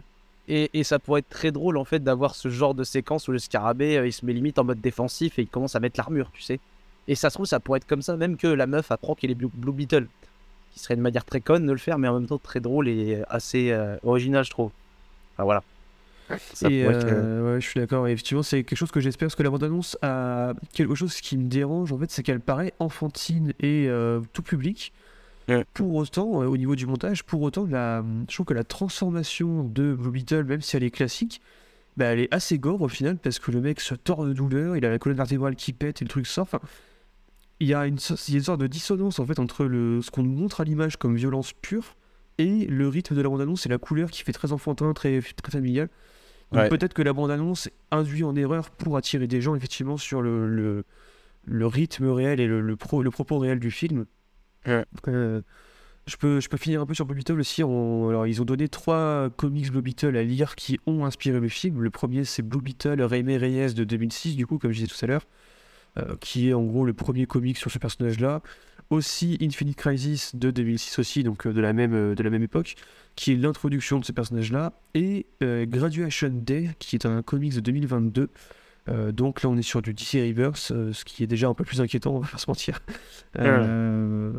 et, 0.47 0.69
et 0.73 0.83
ça 0.83 0.99
pourrait 0.99 1.19
être 1.19 1.29
très 1.29 1.51
drôle 1.51 1.77
en 1.77 1.85
fait 1.85 2.03
d'avoir 2.03 2.35
ce 2.35 2.49
genre 2.49 2.75
de 2.75 2.83
séquence 2.83 3.27
où 3.27 3.31
le 3.31 3.39
scarabée 3.39 3.97
euh, 3.97 4.07
il 4.07 4.13
se 4.13 4.25
met 4.25 4.33
limite 4.33 4.59
en 4.59 4.63
mode 4.63 4.81
défensif 4.81 5.39
et 5.39 5.43
il 5.43 5.47
commence 5.47 5.75
à 5.75 5.79
mettre 5.79 5.99
l'armure, 5.99 6.29
tu 6.33 6.41
sais. 6.41 6.59
Et 7.07 7.15
ça 7.15 7.29
se 7.29 7.35
trouve, 7.35 7.47
ça 7.47 7.59
pourrait 7.59 7.77
être 7.77 7.87
comme 7.87 8.03
ça, 8.03 8.15
même 8.15 8.37
que 8.37 8.47
la 8.47 8.67
meuf 8.67 8.91
apprend 8.91 9.15
qu'il 9.15 9.31
est 9.31 9.35
Blue, 9.35 9.49
Blue 9.53 9.71
Beetle. 9.73 10.07
Qui 10.73 10.79
serait 10.79 10.93
une 10.93 11.01
manière 11.01 11.25
très 11.25 11.41
conne 11.41 11.65
de 11.65 11.71
le 11.73 11.77
faire, 11.77 11.97
mais 11.97 12.07
en 12.07 12.13
même 12.17 12.27
temps 12.27 12.37
très 12.37 12.61
drôle 12.61 12.87
et 12.87 13.21
assez 13.29 13.71
euh, 13.71 13.97
original, 14.03 14.45
je 14.45 14.51
trouve. 14.51 14.71
Enfin 15.33 15.43
voilà. 15.43 15.63
Et 16.69 16.85
euh, 16.85 17.53
ouais, 17.55 17.61
je 17.61 17.67
suis 17.67 17.79
d'accord. 17.79 18.07
Effectivement, 18.07 18.43
c'est 18.43 18.63
quelque 18.63 18.77
chose 18.77 18.91
que 18.91 18.99
j'espère 18.99 19.27
parce 19.27 19.35
que 19.35 19.43
la 19.43 19.49
bande-annonce 19.49 19.97
a 20.01 20.53
quelque 20.73 20.95
chose 20.95 21.19
qui 21.21 21.37
me 21.37 21.47
dérange 21.47 21.91
en 21.91 21.97
fait, 21.97 22.11
c'est 22.11 22.23
qu'elle 22.23 22.39
paraît 22.39 22.73
enfantine 22.79 23.53
et 23.59 23.87
euh, 23.87 24.21
tout 24.33 24.43
public. 24.43 24.93
Ouais. 25.49 25.65
Pour 25.73 25.95
autant, 25.95 26.41
euh, 26.41 26.45
au 26.45 26.55
niveau 26.55 26.75
du 26.75 26.85
montage, 26.85 27.23
pour 27.23 27.41
autant, 27.41 27.65
la, 27.65 28.03
je 28.29 28.33
trouve 28.33 28.45
que 28.45 28.53
la 28.53 28.63
transformation 28.63 29.63
de 29.63 29.93
Blue 29.93 30.11
Beetle, 30.11 30.43
même 30.43 30.61
si 30.61 30.77
elle 30.77 30.83
est 30.83 30.91
classique, 30.91 31.41
bah, 31.97 32.05
elle 32.05 32.19
est 32.19 32.33
assez 32.33 32.57
gore 32.57 32.81
au 32.81 32.87
final 32.87 33.17
parce 33.17 33.39
que 33.39 33.51
le 33.51 33.59
mec 33.59 33.81
se 33.81 33.95
tord 33.95 34.25
de 34.25 34.33
douleur, 34.33 34.77
il 34.77 34.85
a 34.85 34.89
la 34.89 34.99
colonne 34.99 35.17
vertébrale 35.17 35.55
qui 35.55 35.73
pète 35.73 36.01
et 36.01 36.05
le 36.05 36.09
truc 36.09 36.27
sort. 36.27 36.43
Enfin, 36.43 36.59
il 37.59 37.67
y 37.67 37.73
a 37.73 37.85
une, 37.85 37.99
so- 37.99 38.15
il 38.27 38.33
y 38.33 38.35
a 38.35 38.39
une 38.39 38.43
sorte 38.45 38.61
de 38.61 38.67
dissonance 38.67 39.19
en 39.19 39.25
fait 39.25 39.39
entre 39.39 39.65
le, 39.65 40.01
ce 40.01 40.09
qu'on 40.09 40.23
nous 40.23 40.31
montre 40.31 40.61
à 40.61 40.63
l'image 40.63 40.97
comme 40.97 41.15
violence 41.15 41.53
pure 41.53 41.95
et 42.37 42.65
le 42.67 42.87
rythme 42.87 43.13
de 43.13 43.21
la 43.21 43.29
bande-annonce 43.29 43.65
et 43.65 43.69
la 43.69 43.77
couleur 43.77 44.09
qui 44.09 44.23
fait 44.23 44.31
très 44.31 44.51
enfantin, 44.53 44.93
très, 44.93 45.21
très 45.21 45.51
familial. 45.51 45.89
Donc 46.51 46.61
Ouais. 46.63 46.69
peut-être 46.69 46.93
que 46.93 47.01
la 47.01 47.13
bande-annonce 47.13 47.69
induit 47.91 48.23
en 48.23 48.35
erreur 48.35 48.69
pour 48.71 48.97
attirer 48.97 49.27
des 49.27 49.39
gens 49.41 49.55
effectivement 49.55 49.97
sur 49.97 50.21
le, 50.21 50.47
le, 50.47 50.83
le 51.45 51.67
rythme 51.67 52.09
réel 52.09 52.39
et 52.39 52.47
le, 52.47 52.59
le, 52.61 52.75
pro- 52.75 53.01
le 53.03 53.09
propos 53.11 53.37
réel 53.39 53.59
du 53.59 53.71
film. 53.71 54.05
Ouais. 54.67 54.85
Euh, 55.07 55.41
je, 56.07 56.17
peux, 56.17 56.39
je 56.41 56.49
peux 56.49 56.57
finir 56.57 56.81
un 56.81 56.85
peu 56.85 56.93
sur 56.93 57.05
Blue 57.05 57.15
Beetle 57.15 57.39
aussi. 57.39 57.63
en- 57.63 58.09
alors, 58.09 58.27
ils 58.27 58.41
ont 58.41 58.45
donné 58.45 58.67
trois 58.67 59.29
comics 59.37 59.71
Blue 59.71 59.81
Beetle 59.81 60.17
à 60.17 60.23
lire 60.23 60.55
qui 60.55 60.77
ont 60.85 61.05
inspiré 61.05 61.39
le 61.39 61.47
film. 61.47 61.81
Le 61.81 61.89
premier, 61.89 62.25
c'est 62.25 62.41
Blue 62.41 62.61
Beetle 62.61 63.01
Raime 63.01 63.29
Reyes 63.29 63.73
de 63.73 63.83
2006, 63.85 64.35
du 64.35 64.45
coup, 64.45 64.57
comme 64.57 64.71
je 64.71 64.77
disais 64.83 64.87
tout 64.93 65.05
à 65.05 65.07
l'heure, 65.07 65.25
euh, 65.99 66.15
qui 66.19 66.49
est 66.49 66.53
en 66.53 66.63
gros 66.63 66.85
le 66.85 66.93
premier 66.93 67.25
comic 67.27 67.57
sur 67.57 67.71
ce 67.71 67.79
personnage-là. 67.79 68.41
Aussi 68.91 69.37
Infinite 69.41 69.77
Crisis 69.77 70.35
de 70.35 70.51
2006 70.51 70.99
aussi, 70.99 71.23
donc 71.23 71.47
euh, 71.47 71.53
de, 71.53 71.61
la 71.61 71.73
même, 71.73 71.93
euh, 71.93 72.13
de 72.13 72.21
la 72.21 72.29
même 72.29 72.43
époque, 72.43 72.75
qui 73.15 73.31
est 73.31 73.35
l'introduction 73.37 73.99
de 73.99 74.05
ce 74.05 74.11
personnage-là. 74.11 74.73
Et 74.93 75.25
euh, 75.41 75.65
Graduation 75.65 76.29
Day, 76.31 76.69
qui 76.77 76.95
est 76.97 77.07
un 77.07 77.23
comics 77.23 77.55
de 77.55 77.61
2022. 77.61 78.29
Euh, 78.89 79.11
donc 79.11 79.43
là, 79.43 79.49
on 79.49 79.57
est 79.57 79.61
sur 79.61 79.81
du 79.81 79.93
DC 79.93 80.13
Reverse, 80.13 80.71
euh, 80.71 80.91
ce 80.93 81.05
qui 81.05 81.23
est 81.23 81.27
déjà 81.27 81.47
un 81.47 81.53
peu 81.53 81.63
plus 81.63 81.81
inquiétant, 81.81 82.11
on 82.15 82.19
va 82.19 82.27
pas 82.27 82.37
se 82.37 82.49
mentir. 82.49 82.79
Euh, 83.39 84.33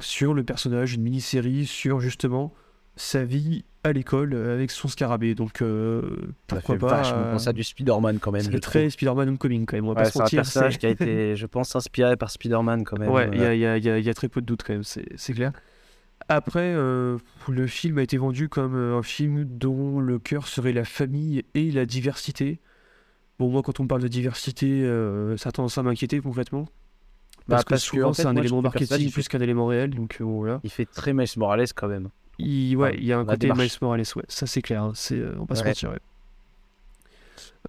sur 0.00 0.34
le 0.34 0.44
personnage, 0.44 0.94
une 0.94 1.02
mini-série 1.02 1.66
sur 1.66 2.00
justement 2.00 2.54
sa 2.96 3.24
vie 3.24 3.64
à 3.84 3.92
l'école 3.92 4.32
euh, 4.34 4.54
avec 4.54 4.70
son 4.70 4.86
scarabée. 4.88 5.34
Donc 5.34 5.60
euh, 5.62 6.02
pourquoi 6.46 6.76
pas. 6.78 6.96
vachement 6.98 7.18
euh, 7.18 7.32
penser 7.32 7.48
à 7.48 7.52
du 7.52 7.64
Spider-Man 7.64 8.18
quand 8.20 8.30
même. 8.32 8.42
c'est 8.42 8.60
très. 8.60 8.90
Spider-Man 8.90 9.30
Homecoming 9.30 9.66
quand 9.66 9.76
même, 9.76 9.86
on 9.86 9.92
va 9.94 10.00
Ouais, 10.00 10.04
pas 10.04 10.10
se 10.10 10.18
c'est 10.18 10.22
un 10.22 10.38
personnage 10.42 10.78
qui 10.78 10.86
a 10.86 10.90
été, 10.90 11.34
je 11.36 11.46
pense, 11.46 11.74
inspiré 11.74 12.16
par 12.16 12.30
Spider-Man 12.30 12.84
quand 12.84 12.98
même. 12.98 13.10
Ouais, 13.10 13.28
il 13.32 13.40
y, 13.40 13.44
a- 13.44 13.54
il 13.54 13.60
y 13.60 13.66
a- 13.66 13.76
il 13.78 13.84
y 13.84 13.90
a- 13.90 13.98
il 13.98 14.04
y 14.04 14.10
a 14.10 14.14
très 14.14 14.28
peu 14.28 14.40
de 14.40 14.46
doutes 14.46 14.62
quand 14.62 14.72
même, 14.74 14.84
c'est 14.84 15.32
clair. 15.34 15.52
Après, 16.28 16.72
euh, 16.74 17.18
le 17.48 17.66
film 17.66 17.98
a 17.98 18.02
été 18.02 18.16
vendu 18.16 18.48
comme 18.48 18.76
un 18.76 19.02
film 19.02 19.44
dont 19.44 19.98
le 19.98 20.20
cœur 20.20 20.46
serait 20.46 20.72
la 20.72 20.84
famille 20.84 21.42
et 21.54 21.72
la 21.72 21.84
diversité. 21.84 22.60
Bon, 23.40 23.48
moi, 23.50 23.62
quand 23.62 23.80
on 23.80 23.88
parle 23.88 24.02
de 24.02 24.08
diversité, 24.08 24.82
ça 25.36 25.48
a 25.48 25.52
tendance 25.52 25.76
à 25.78 25.82
m'inquiéter 25.82 26.20
concrètement. 26.20 26.66
Bah, 27.48 27.56
Parce 27.56 27.64
que 27.64 27.68
parce 27.70 27.82
souvent, 27.82 28.10
en 28.10 28.12
fait, 28.12 28.22
c'est 28.22 28.28
un 28.28 28.34
moi, 28.34 28.42
élément 28.42 28.62
marketing 28.62 29.10
plus 29.10 29.26
qu'un 29.26 29.40
élément 29.40 29.66
réel. 29.66 29.90
Donc 29.90 30.18
voilà. 30.20 30.60
Il 30.62 30.70
fait 30.70 30.84
très 30.84 31.12
Miles 31.12 31.26
Morales 31.36 31.66
quand 31.74 31.88
même. 31.88 32.08
Il, 32.38 32.76
ouais, 32.76 32.94
il 32.98 33.04
y 33.04 33.12
a 33.12 33.18
un 33.18 33.24
côté. 33.24 33.52
Miles 33.52 33.70
Morales, 33.80 34.04
ouais, 34.16 34.24
ça 34.28 34.46
c'est 34.46 34.62
clair, 34.62 34.82
hein, 34.82 34.92
c'est, 34.94 35.18
euh, 35.18 35.34
on 35.36 35.40
va 35.40 35.46
pas 35.46 35.54
se 35.56 35.62
Ouais. 35.62 35.68
mentir. 35.68 35.90
ouais. 35.90 35.98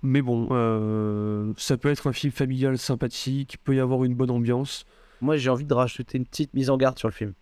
Mais 0.01 0.21
bon, 0.21 0.47
euh, 0.51 1.53
ça 1.57 1.77
peut 1.77 1.89
être 1.89 2.07
un 2.07 2.13
film 2.13 2.33
familial 2.33 2.77
sympathique, 2.77 3.53
il 3.53 3.57
peut 3.59 3.75
y 3.75 3.79
avoir 3.79 4.03
une 4.03 4.15
bonne 4.15 4.31
ambiance. 4.31 4.85
Moi, 5.21 5.37
j'ai 5.37 5.49
envie 5.49 5.65
de 5.65 5.73
rajouter 5.73 6.17
une 6.17 6.25
petite 6.25 6.53
mise 6.53 6.69
en 6.69 6.77
garde 6.77 6.97
sur 6.99 7.07
le 7.07 7.13
film. 7.13 7.33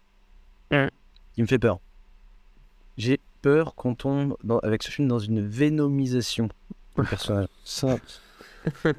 Hein. 0.72 0.90
Qui 1.34 1.42
me 1.42 1.48
fait 1.48 1.58
peur. 1.60 1.80
J'ai 2.98 3.20
peur 3.42 3.74
qu'on 3.74 3.96
tombe 3.96 4.36
dans- 4.44 4.60
avec 4.60 4.84
ce 4.84 4.92
film 4.92 5.08
dans 5.08 5.18
une 5.20 5.46
vénomisation 5.48 6.50
du 6.98 7.04
personnage. 7.06 7.48
Ça, 7.64 7.98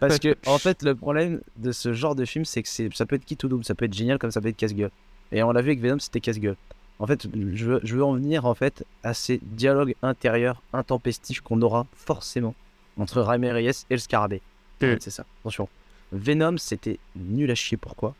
Parce 0.01 0.19
que, 0.19 0.37
en 0.47 0.59
fait, 0.59 0.83
le 0.83 0.95
problème 0.97 1.41
de 1.59 1.71
ce 1.71 1.93
genre 1.93 2.17
de 2.17 2.25
film, 2.25 2.45
c'est 2.45 2.63
que 2.63 2.69
c'est, 2.69 2.93
ça 2.95 3.07
peut 3.07 3.15
être 3.17 3.25
qui 3.25 3.37
tout 3.37 3.49
double. 3.49 3.65
Ça 3.65 3.75
peut 3.77 3.85
être 3.85 3.95
génial 3.95 4.19
comme 4.19 4.31
ça 4.33 4.41
peut 4.41 4.49
être 4.49 4.57
casse-gueule. 4.57 4.91
Et 5.31 5.43
on 5.45 5.53
l'a 5.53 5.63
vu 5.63 5.69
avec 5.69 5.81
Venom, 5.81 5.99
c'était 6.01 6.21
casse-gueule. 6.21 6.57
En 6.99 7.07
fait, 7.07 7.27
je 7.55 7.65
veux, 7.65 7.81
je 7.83 7.97
veux 7.97 8.05
en 8.05 8.15
venir 8.15 8.47
en 8.47 8.55
fait 8.55 8.85
à 9.03 9.15
ces 9.15 9.41
dialogues 9.43 9.95
intérieurs 10.03 10.63
intempestifs 10.73 11.41
qu'on 11.41 11.61
aura 11.63 11.87
forcément 11.95 12.55
entre 12.97 13.21
Raimi 13.21 13.51
Reyes 13.51 13.85
et 13.91 13.95
le 13.95 13.99
Scarabée. 13.99 14.43
C'est 14.81 15.11
ça. 15.11 15.25
Attention. 15.41 15.69
Venom, 16.13 16.59
c'était 16.59 16.99
nul 17.17 17.51
à 17.51 17.55
chier. 17.55 17.77
Pourquoi? 17.77 18.15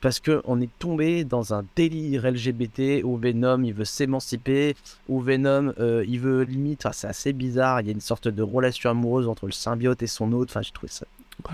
Parce 0.00 0.18
que 0.18 0.40
on 0.44 0.60
est 0.60 0.70
tombé 0.78 1.24
dans 1.24 1.52
un 1.54 1.64
délire 1.76 2.30
LGBT 2.30 3.04
où 3.04 3.16
Venom 3.16 3.62
il 3.62 3.74
veut 3.74 3.84
s'émanciper, 3.84 4.74
où 5.08 5.20
Venom 5.20 5.74
euh, 5.78 6.04
il 6.08 6.20
veut 6.20 6.42
limite. 6.42 6.86
enfin, 6.86 6.92
c'est 6.92 7.06
assez 7.06 7.32
bizarre. 7.32 7.80
Il 7.80 7.86
y 7.86 7.90
a 7.90 7.92
une 7.92 8.00
sorte 8.00 8.28
de 8.28 8.42
relation 8.42 8.90
amoureuse 8.90 9.28
entre 9.28 9.46
le 9.46 9.52
symbiote 9.52 10.02
et 10.02 10.06
son 10.06 10.32
hôte. 10.32 10.50
Enfin, 10.50 10.62
j'ai 10.62 10.72
trouvé 10.72 10.90
ça 10.90 11.06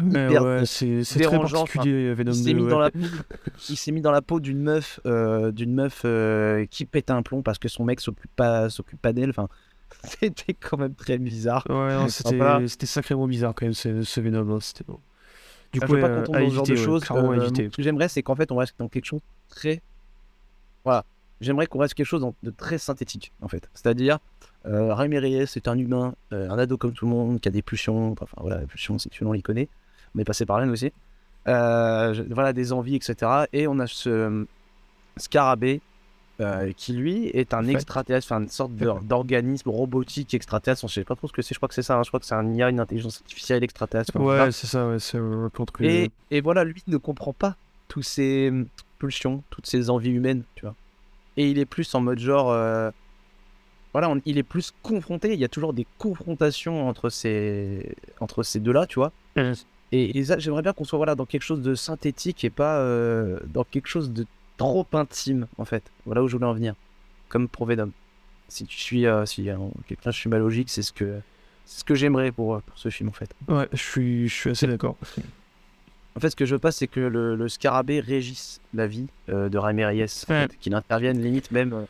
hyper 0.03 0.43
ouais, 0.43 0.67
c'est, 0.67 1.05
c'est 1.05 1.21
très 1.21 1.39
particulier, 1.39 2.13
Venom 2.15 2.33
il 2.33 2.35
s'est 2.37 2.53
2, 2.53 2.57
mis 2.59 2.63
ouais. 2.65 3.93
mis 3.93 4.01
dans 4.01 4.11
la 4.11 4.23
peau 4.23 4.41
d'une 4.41 4.61
meuf 4.61 5.01
euh, 5.07 5.53
d'une 5.53 5.73
meuf 5.75 6.03
euh, 6.05 6.67
qui 6.67 6.85
pète 6.85 7.11
un 7.11 7.23
plomb 7.23 7.43
parce 7.43 7.59
que 7.59 7.69
son 7.69 7.85
mec 7.85 8.01
s'occupe 8.01 8.31
pas 8.35 8.69
s'occupe 8.69 9.01
pas 9.01 9.13
d'elle 9.13 9.31
enfin 9.31 9.49
c'était 10.05 10.55
quand 10.55 10.77
même 10.79 10.95
très 10.95 11.19
bizarre 11.19 11.65
Ouais, 11.69 12.09
c'était, 12.09 12.37
Voilà. 12.37 12.67
sacrément 12.67 13.29
bizarre 13.29 13.55
quand 13.55 13.67
même 13.67 13.75
ce, 13.75 14.03
ce 14.03 14.21
Venom. 14.21 14.57
hein, 14.57 14.59
c'était 14.61 14.85
bon. 14.85 14.99
Du 15.73 15.79
Ah, 15.83 15.87
coup, 15.87 15.95
je 15.97 16.01
pas 16.01 16.23
tombe 16.23 16.35
à 16.37 16.41
ce 16.41 16.55
genre 16.55 16.67
de 16.67 16.73
éviter, 16.73 16.85
choses 16.85 17.03
à 17.11 17.15
euh, 17.15 17.35
éviter. 17.35 17.69
ce 17.71 17.77
que 17.77 17.83
j'aimerais 17.83 18.09
c'est 18.09 18.23
qu'en 18.23 18.35
fait 18.35 18.51
on 18.51 18.57
reste 18.57 18.75
dans 18.79 18.89
quelque 18.89 19.05
chose 19.05 19.21
de 19.21 19.55
très 19.55 19.83
voilà 20.85 21.05
j'aimerais 21.41 21.67
qu'on 21.67 21.79
reste 21.79 21.95
quelque 21.95 22.07
chose 22.07 22.27
de 22.43 22.51
très 22.51 22.79
synthétique 22.79 23.33
en 23.43 23.49
fait 23.49 23.69
c'est-à-dire 23.75 24.19
euh, 24.67 24.95
Raimi 24.95 25.19
Reyes 25.19 25.47
c'est 25.47 25.69
un 25.69 25.79
humain 25.79 26.15
euh, 26.33 26.49
un 26.51 26.59
ado 26.59 26.77
comme 26.79 26.93
tout 26.93 27.05
le 27.07 27.11
monde 27.13 27.41
qui 27.41 27.49
a 27.49 27.53
des 27.53 27.63
pulsions 27.63 28.13
enfin 28.13 28.27
voilà 28.41 28.61
les 28.61 28.67
pulsions 28.67 28.99
sexuelles 28.99 29.29
on 29.29 29.33
les 29.33 29.43
connaît 29.43 29.69
on 30.15 30.19
est 30.21 30.25
passé 30.25 30.47
par 30.47 30.59
là 30.61 30.67
nous 30.67 30.73
aussi 30.73 30.93
Euh, 31.49 32.13
je- 32.15 32.23
voilà 32.25 32.53
des 32.53 32.73
envies 32.73 32.97
etc 32.97 33.47
et 33.53 33.69
on 33.69 33.79
a 33.79 33.87
ce 33.87 34.09
euh, 34.11 34.45
scarabée 35.19 35.83
euh, 36.41 36.73
qui 36.73 36.93
lui 36.93 37.27
est 37.29 37.55
un 37.55 37.67
extraterrestre, 37.67 38.27
enfin 38.31 38.43
une 38.43 38.49
sorte 38.49 38.75
d'or- 38.75 39.01
d'organisme 39.03 39.71
robotique 39.71 40.35
extraterrestre. 40.35 40.87
Je 40.87 40.93
sais 40.93 41.05
pas 41.05 41.17
trop 41.17 41.29
ce 41.29 41.33
que 41.33 41.41
c'est. 41.41 41.55
Je 41.55 41.59
crois 41.59 41.69
que 41.69 41.75
c'est 41.75 41.83
ça. 41.83 41.97
hein, 41.97 42.03
Je 42.03 42.11
crois 42.11 42.21
que 42.21 42.27
c'est 42.27 42.35
un 42.35 42.53
IA, 42.53 42.69
une 42.69 42.81
intelligence 42.81 43.23
artificielle 43.23 43.65
extraterrestre. 43.65 44.13
Ouais, 44.19 44.53
c'est 44.53 44.67
ça, 44.67 44.87
ouais, 44.87 44.99
c'est 44.99 45.19
Et, 45.81 46.11
et 46.31 46.41
voilà, 46.43 46.65
lui 46.65 46.83
ne 46.89 46.99
comprend 46.99 47.33
pas 47.33 47.57
tous 47.89 48.03
ces 48.03 48.49
hum, 48.51 48.67
pulsions, 48.99 49.45
toutes 49.51 49.67
ces 49.67 49.89
envies 49.89 50.11
humaines, 50.11 50.45
tu 50.57 50.67
vois. 50.67 50.75
Et 51.39 51.51
il 51.51 51.59
est 51.59 51.67
plus 51.67 51.95
en 51.95 52.01
mode 52.01 52.19
genre, 52.19 52.51
voilà, 53.97 54.11
on- 54.11 54.21
il 54.27 54.37
est 54.37 54.43
plus 54.43 54.75
confronté. 54.83 55.33
Il 55.33 55.41
y 55.41 55.45
a 55.45 55.49
toujours 55.49 55.73
des 55.73 55.87
confrontations 55.99 56.87
entre 56.87 57.09
ces, 57.09 57.95
entre 58.21 58.43
ces 58.43 58.61
deux-là, 58.61 58.87
tu 58.87 58.99
vois. 58.99 59.11
Et, 59.93 60.19
et 60.19 60.25
j'aimerais 60.39 60.61
bien 60.61 60.75
qu'on 60.75 60.85
soit 60.85 60.99
voilà 60.99 61.15
dans 61.15 61.25
quelque 61.25 61.43
chose 61.45 61.63
de 61.63 61.75
synthétique 61.75 62.45
et 62.45 62.51
pas 62.51 62.77
euh, 62.81 63.41
dans 63.47 63.65
quelque 63.65 63.87
chose 63.89 64.11
de 64.11 64.27
trop 64.59 64.87
intime, 64.93 65.47
en 65.57 65.65
fait. 65.65 65.83
Voilà 66.05 66.23
où 66.23 66.29
je 66.29 66.37
voulais 66.37 66.47
en 66.47 66.53
venir. 66.53 66.75
Comme 67.31 67.49
pour 67.49 67.65
Venom. 67.65 67.91
Si 68.49 68.67
tu 68.67 68.77
suis, 68.79 69.07
euh, 69.07 69.25
si 69.25 69.49
euh, 69.49 69.57
quelqu'un 69.89 70.13
suit 70.13 70.29
ma 70.29 70.39
logique, 70.39 70.69
c'est 70.71 70.83
ce 70.83 70.93
que, 70.93 71.21
c'est 71.65 71.81
ce 71.81 71.85
que 71.85 71.95
j'aimerais 71.95 72.33
pour, 72.33 72.57
euh, 72.57 72.61
pour 72.67 72.77
ce 72.79 72.91
film, 72.91 73.09
en 73.09 73.13
fait. 73.13 73.31
Ouais, 73.49 73.67
je 73.73 73.79
suis, 73.83 74.29
je 74.29 74.35
suis 74.35 74.51
assez 74.51 74.67
d'accord. 74.67 74.97
En 76.17 76.21
fait, 76.21 76.31
ce 76.31 76.37
que 76.37 76.45
je 76.47 76.55
veux 76.55 76.59
pas, 76.61 76.73
c'est 76.73 76.87
que 76.87 77.01
le, 77.01 77.35
le 77.35 77.49
scarabée 77.49 78.01
régisse 78.01 78.61
la 78.75 78.87
vie 78.87 79.07
de 79.29 79.57
Raimi 79.59 79.85
Reyes, 79.87 80.05
en 80.29 80.33
Ouais. 80.33 80.49
qu'il 80.61 80.75
intervienne 80.75 81.21
limite 81.23 81.51
même, 81.51 81.87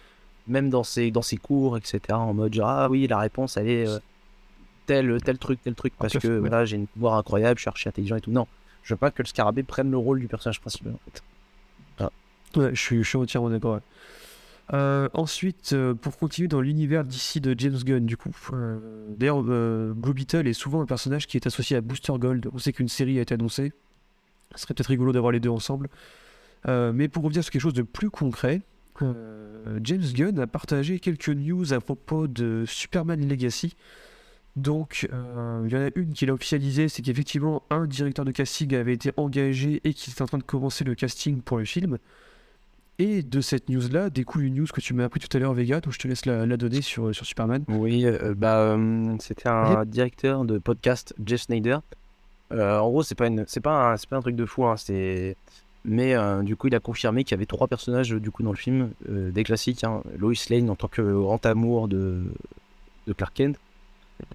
même 0.48 0.70
dans 0.70 0.84
ses, 0.84 1.10
dans 1.10 1.22
ses 1.22 1.36
cours, 1.36 1.76
etc. 1.76 2.00
En 2.10 2.34
mode 2.34 2.54
genre, 2.54 2.68
ah 2.68 2.88
oui, 2.90 3.06
la 3.06 3.18
réponse, 3.18 3.56
elle 3.56 3.68
est 3.68 3.88
euh, 3.88 3.98
tel, 4.86 5.20
tel 5.22 5.38
truc, 5.38 5.60
tel 5.62 5.74
truc, 5.74 5.92
parce 5.98 6.16
que 6.18 6.38
voilà, 6.38 6.64
j'ai 6.64 6.76
une 6.76 6.86
pouvoir 6.86 7.14
incroyable, 7.14 7.58
je 7.58 7.62
suis 7.62 7.68
archi 7.68 7.88
intelligent 7.88 8.16
et 8.16 8.20
tout. 8.20 8.30
Non, 8.30 8.46
je 8.82 8.94
veux 8.94 8.98
pas 8.98 9.10
que 9.10 9.22
le 9.22 9.26
scarabée 9.26 9.62
prenne 9.62 9.90
le 9.90 9.98
rôle 9.98 10.20
du 10.20 10.28
personnage 10.28 10.60
principal, 10.60 10.92
en 10.94 11.10
fait. 11.10 11.22
Ouais, 12.56 12.70
je 12.74 12.80
suis, 12.80 13.02
je 13.02 13.08
suis 13.08 13.18
entièrement 13.18 13.50
d'accord. 13.50 13.74
ouais. 13.74 13.80
Euh, 14.72 15.08
ensuite, 15.14 15.74
euh, 15.74 15.94
pour 15.94 16.16
continuer 16.16 16.48
dans 16.48 16.60
l'univers 16.60 17.04
d'ici 17.04 17.40
de 17.40 17.54
James 17.58 17.76
Gunn, 17.84 18.06
du 18.06 18.16
coup. 18.16 18.34
euh, 18.52 18.78
D'ailleurs, 19.16 19.42
Blue 19.42 20.14
Beetle 20.14 20.46
est 20.48 20.54
souvent 20.54 20.80
un 20.80 20.86
personnage 20.86 21.26
qui 21.26 21.36
est 21.36 21.46
associé 21.46 21.76
à 21.76 21.80
Booster 21.80 22.14
Gold. 22.18 22.48
On 22.52 22.58
sait 22.58 22.72
qu'une 22.72 22.88
série 22.88 23.18
a 23.18 23.22
été 23.22 23.34
annoncée. 23.34 23.72
Ce 24.54 24.62
serait 24.62 24.74
peut-être 24.74 24.86
rigolo 24.88 25.12
d'avoir 25.12 25.32
les 25.32 25.40
deux 25.40 25.50
ensemble. 25.50 25.88
Mais 26.66 27.08
pour 27.08 27.22
revenir 27.22 27.44
sur 27.44 27.52
quelque 27.52 27.62
chose 27.62 27.74
de 27.74 27.82
plus 27.82 28.10
concret, 28.10 28.62
euh, 29.02 29.78
James 29.82 30.04
Gunn 30.14 30.38
a 30.38 30.46
partagé 30.46 30.98
quelques 31.00 31.28
news 31.28 31.72
à 31.72 31.80
propos 31.80 32.26
de 32.26 32.64
Superman 32.66 33.26
Legacy. 33.28 33.74
Donc, 34.56 35.06
euh, 35.12 35.64
il 35.66 35.72
y 35.72 35.76
en 35.76 35.82
a 35.82 35.90
une 35.96 36.14
qu'il 36.14 36.30
a 36.30 36.32
officialisée, 36.32 36.88
c'est 36.88 37.02
qu'effectivement, 37.02 37.62
un 37.68 37.86
directeur 37.86 38.24
de 38.24 38.30
casting 38.30 38.74
avait 38.74 38.94
été 38.94 39.12
engagé 39.18 39.82
et 39.84 39.92
qu'il 39.92 40.12
était 40.12 40.22
en 40.22 40.26
train 40.26 40.38
de 40.38 40.42
commencer 40.42 40.82
le 40.82 40.94
casting 40.94 41.42
pour 41.42 41.58
le 41.58 41.66
film. 41.66 41.98
Et 42.98 43.22
de 43.22 43.42
cette 43.42 43.68
news-là 43.68 44.08
découle 44.08 44.44
une 44.44 44.54
news 44.54 44.66
que 44.72 44.80
tu 44.80 44.94
m'as 44.94 45.04
appris 45.04 45.20
tout 45.20 45.36
à 45.36 45.38
l'heure, 45.40 45.52
Vega, 45.52 45.82
donc 45.82 45.92
je 45.92 45.98
te 45.98 46.08
laisse 46.08 46.24
la, 46.24 46.46
la 46.46 46.56
donner 46.56 46.80
sur, 46.80 47.14
sur 47.14 47.26
Superman. 47.26 47.64
Oui, 47.68 48.06
euh, 48.06 48.34
bah, 48.34 48.60
euh, 48.60 49.14
c'était 49.20 49.50
un 49.50 49.84
directeur 49.84 50.46
de 50.46 50.56
podcast, 50.56 51.14
Jeff 51.22 51.42
Snyder. 51.42 51.78
En 52.50 52.88
gros, 52.88 53.02
c'est 53.02 53.14
pas 53.14 53.26
une, 53.26 53.44
c'est 53.46 53.60
pas 53.60 53.92
un, 53.92 53.96
c'est 53.98 54.08
pas 54.08 54.16
un 54.16 54.22
truc 54.22 54.36
de 54.36 54.46
fou, 54.46 54.64
hein, 54.64 54.78
c'est, 54.78 55.36
mais 55.86 56.14
euh, 56.14 56.42
du 56.42 56.56
coup, 56.56 56.66
il 56.66 56.74
a 56.74 56.80
confirmé 56.80 57.22
qu'il 57.22 57.30
y 57.30 57.38
avait 57.38 57.46
trois 57.46 57.68
personnages 57.68 58.10
du 58.10 58.30
coup 58.32 58.42
dans 58.42 58.50
le 58.50 58.56
film, 58.56 58.90
euh, 59.08 59.30
des 59.30 59.44
classiques, 59.44 59.84
hein, 59.84 60.02
Lois 60.18 60.34
Lane 60.50 60.68
en 60.68 60.74
tant 60.74 60.88
que 60.88 61.00
grand 61.00 61.46
amour 61.46 61.86
de, 61.86 62.24
de 63.06 63.12
Clark 63.12 63.32
Kent, 63.32 63.56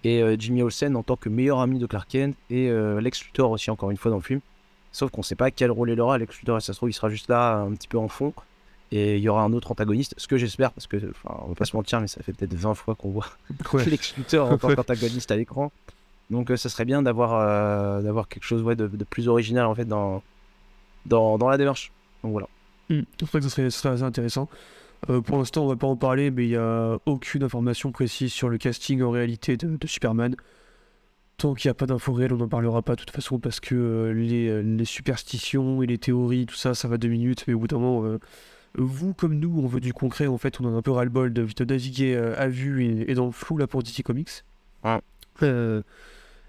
et 0.06 0.24
euh, 0.24 0.38
Jimmy 0.40 0.64
Olsen 0.64 0.96
en 0.96 1.04
tant 1.04 1.18
que 1.18 1.28
meilleur 1.28 1.60
ami 1.60 1.78
de 1.78 1.86
Clark 1.86 2.08
Kent, 2.08 2.38
et 2.50 2.72
Lex 3.02 3.26
Luthor 3.26 3.52
aussi 3.52 3.70
encore 3.70 3.92
une 3.92 3.98
fois 3.98 4.10
dans 4.12 4.18
le 4.18 4.24
film. 4.24 4.40
Sauf 4.94 5.12
qu'on 5.12 5.24
sait 5.24 5.36
pas 5.36 5.52
quel 5.52 5.72
rôle 5.72 5.90
il 5.90 6.00
aura, 6.00 6.18
Lex 6.18 6.40
Luthor, 6.40 6.62
ça 6.62 6.72
se 6.72 6.80
trouve, 6.80 6.90
il 6.90 6.94
sera 6.94 7.10
juste 7.10 7.30
là 7.30 7.58
un 7.58 7.72
petit 7.74 7.90
peu 7.90 7.98
en 7.98 8.08
fond. 8.08 8.34
Et 8.94 9.18
il 9.18 9.24
y 9.24 9.30
aura 9.30 9.44
un 9.44 9.54
autre 9.54 9.72
antagoniste, 9.72 10.14
ce 10.18 10.28
que 10.28 10.38
j'espère, 10.38 10.72
parce 10.72 10.86
que, 10.88 10.98
on 11.26 11.48
va 11.48 11.56
pas 11.56 11.64
se 11.64 11.76
mentir, 11.76 12.02
mais 12.02 12.08
ça 12.08 12.22
fait 12.24 12.34
peut-être 12.34 12.54
20 12.54 12.76
fois 12.76 12.96
qu'on 12.96 13.12
voit 13.12 13.28
Ouais. 13.74 13.86
Lex 13.86 14.16
Luthor 14.18 14.52
en 14.52 14.58
tant 14.58 14.74
qu'antagoniste 14.74 15.32
à 15.32 15.36
l'écran. 15.36 15.72
Donc 16.30 16.50
ça 16.56 16.70
serait 16.70 16.86
bien 16.86 17.02
d'avoir 17.02 18.02
d'avoir 18.02 18.30
quelque 18.30 18.46
chose 18.46 18.62
ouais, 18.62 18.78
de, 18.78 18.88
de 18.88 19.04
plus 19.04 19.28
original 19.28 19.66
en 19.66 19.76
fait 19.76 19.84
dans, 19.84 20.24
dans, 21.06 21.38
dans 21.38 21.50
la 21.50 21.58
démarche. 21.58 21.92
Donc 22.24 22.32
voilà. 22.32 22.48
Hmm, 22.90 23.02
C'est 23.20 23.30
vrai 23.30 23.40
que 23.40 23.46
ce 23.46 23.50
serait, 23.50 23.70
ce 23.70 23.80
serait 23.80 23.94
assez 23.94 24.04
intéressant. 24.04 24.50
Euh, 25.10 25.22
pour 25.22 25.38
l'instant, 25.38 25.64
on 25.66 25.68
va 25.68 25.76
pas 25.76 25.88
en 25.88 25.96
parler, 25.96 26.30
mais 26.32 26.46
il 26.46 26.50
n'y 26.50 26.56
a 26.56 26.98
aucune 27.06 27.44
information 27.44 27.92
précise 27.92 28.32
sur 28.32 28.50
le 28.50 28.58
casting 28.58 29.02
en 29.02 29.10
réalité 29.12 29.58
de, 29.58 29.76
de 29.78 29.88
Superman. 29.88 30.36
Tant 31.38 31.56
qu'il 31.56 31.70
n'y 31.70 31.72
a 31.72 31.74
pas 31.74 31.88
d'infos 31.88 32.14
réelles, 32.14 32.34
on 32.34 32.38
n'en 32.38 32.48
parlera 32.48 32.84
pas 32.84 32.96
de 32.96 33.00
toute 33.00 33.10
façon 33.12 33.40
parce 33.40 33.60
que 33.60 33.74
euh, 33.74 34.14
les, 34.14 34.48
euh, 34.48 34.62
les 34.62 34.86
superstitions 34.86 35.82
et 35.82 35.88
les 35.88 35.98
théories, 35.98 36.46
tout 36.46 36.56
ça, 36.56 36.76
ça 36.76 36.88
va 36.88 36.98
deux 37.00 37.08
minutes, 37.08 37.46
mais 37.48 37.56
au 37.56 37.60
bout 37.60 37.68
d'un 37.68 37.80
moment, 37.80 38.06
euh, 38.06 38.20
vous 38.76 39.14
comme 39.16 39.34
nous, 39.40 39.60
on 39.60 39.66
veut 39.66 39.80
du 39.80 39.92
concret. 39.94 40.28
En 40.28 40.38
fait, 40.38 40.62
on 40.62 40.66
en 40.66 40.76
a 40.76 40.78
un 40.78 40.82
peu 40.84 40.92
ras-le-bol 40.92 41.34
de, 41.34 41.46
de 41.46 41.66
naviguer 41.66 42.16
euh, 42.16 42.36
à 42.38 42.48
vue 42.48 42.86
et, 42.86 43.12
et 43.12 43.16
dans 43.16 43.26
le 43.26 43.32
flou 43.32 43.58
là 43.58 43.66
pour 43.66 43.82
DC 43.82 44.04
Comics. 44.04 44.30
Ouais. 44.84 45.00
Euh, 45.42 45.82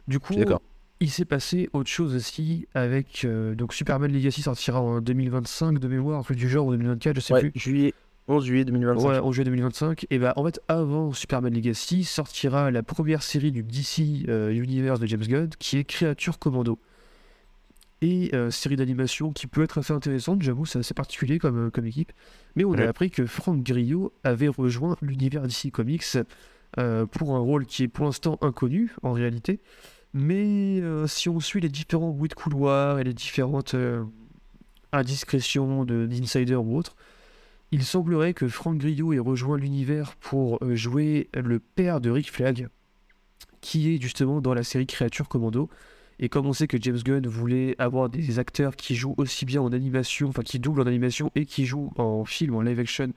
du 0.08 0.20
coup, 0.20 0.34
Je 0.34 0.40
d'accord. 0.40 0.60
Il 1.02 1.10
s'est 1.10 1.24
passé 1.24 1.68
autre 1.72 1.90
chose 1.90 2.14
aussi 2.14 2.68
avec 2.74 3.24
euh, 3.24 3.56
donc 3.56 3.74
Superman 3.74 4.12
Legacy 4.12 4.40
sortira 4.40 4.80
en 4.80 5.00
2025 5.00 5.80
de 5.80 5.88
mémoire, 5.88 6.20
un 6.20 6.22
truc 6.22 6.36
du 6.38 6.48
genre 6.48 6.66
ou 6.66 6.70
2024, 6.70 7.16
je 7.16 7.20
sais 7.20 7.34
Ouais, 7.34 7.40
plus. 7.40 7.52
juillet, 7.56 7.94
11 8.28 8.44
juillet 8.44 8.64
2025. 8.64 9.08
Ouais, 9.08 9.18
en 9.18 9.32
juillet 9.32 9.44
2025. 9.46 10.06
Et 10.10 10.20
bah, 10.20 10.32
en 10.36 10.44
fait, 10.44 10.60
avant 10.68 11.12
Superman 11.12 11.52
Legacy, 11.52 12.04
sortira 12.04 12.70
la 12.70 12.84
première 12.84 13.24
série 13.24 13.50
du 13.50 13.64
DC 13.64 14.28
euh, 14.28 14.52
Universe 14.52 15.00
de 15.00 15.06
James 15.06 15.24
Gunn, 15.24 15.50
qui 15.58 15.78
est 15.78 15.84
Créature 15.84 16.38
Commando. 16.38 16.78
Et 18.00 18.30
euh, 18.32 18.52
série 18.52 18.76
d'animation 18.76 19.32
qui 19.32 19.48
peut 19.48 19.64
être 19.64 19.78
assez 19.78 19.92
intéressante, 19.92 20.40
j'avoue, 20.42 20.66
c'est 20.66 20.78
assez 20.78 20.94
particulier 20.94 21.40
comme, 21.40 21.72
comme 21.72 21.86
équipe. 21.86 22.12
Mais 22.54 22.64
on 22.64 22.74
a 22.74 22.84
appris 22.86 23.10
que 23.10 23.26
Frank 23.26 23.60
Grillo 23.60 24.12
avait 24.22 24.48
rejoint 24.48 24.96
l'univers 25.02 25.42
DC 25.42 25.72
Comics 25.72 26.16
pour 26.76 27.34
un 27.34 27.38
rôle 27.40 27.66
qui 27.66 27.82
est 27.82 27.88
pour 27.88 28.04
l'instant 28.04 28.38
inconnu 28.40 28.92
en 29.02 29.12
réalité. 29.12 29.58
Mais 30.14 30.81
euh, 30.81 31.07
si 31.07 31.29
on 31.29 31.40
suit 31.40 31.61
les 31.61 31.68
différents 31.68 32.11
bruits 32.11 32.29
de 32.29 32.35
couloir 32.35 32.98
et 32.98 33.05
les 33.05 33.14
différentes 33.14 33.75
euh, 33.75 34.05
indiscrétions 34.92 35.85
de- 35.85 36.07
d'insiders 36.07 36.62
ou 36.62 36.77
autres, 36.77 36.96
il 37.70 37.85
semblerait 37.85 38.35
que 38.35 38.48
Frank 38.48 38.79
Grillo 38.79 39.12
ait 39.14 39.18
rejoint 39.18 39.57
l'univers 39.57 40.14
pour 40.16 40.59
euh, 40.62 40.77
jouer 40.77 41.31
le 41.35 41.59
père 41.59 42.01
de 42.01 42.11
Rick 42.11 42.31
Flag, 42.31 42.68
qui 43.62 43.94
est 43.94 44.03
justement 44.03 44.40
dans 44.40 44.55
la 44.55 44.64
série 44.64 44.87
Créature 44.87 45.29
Commando, 45.29 45.70
Et 46.18 46.29
comme 46.29 46.46
on 46.46 46.53
sait 46.53 46.66
que 46.68 46.77
James 46.81 46.98
Gunn 47.03 47.27
voulait 47.27 47.75
avoir 47.79 48.09
des 48.11 48.38
acteurs 48.38 48.77
qui 48.77 48.94
jouent 48.94 49.14
aussi 49.16 49.44
bien 49.46 49.62
en 49.62 49.72
animation, 49.72 50.29
enfin 50.29 50.42
qui 50.42 50.59
doublent 50.59 50.83
en 50.83 50.87
animation 50.87 51.31
et 51.35 51.46
qui 51.46 51.64
jouent 51.64 51.92
en 51.96 52.25
film, 52.25 52.55
en 52.55 52.61
live 52.61 52.81
action, 52.81 53.12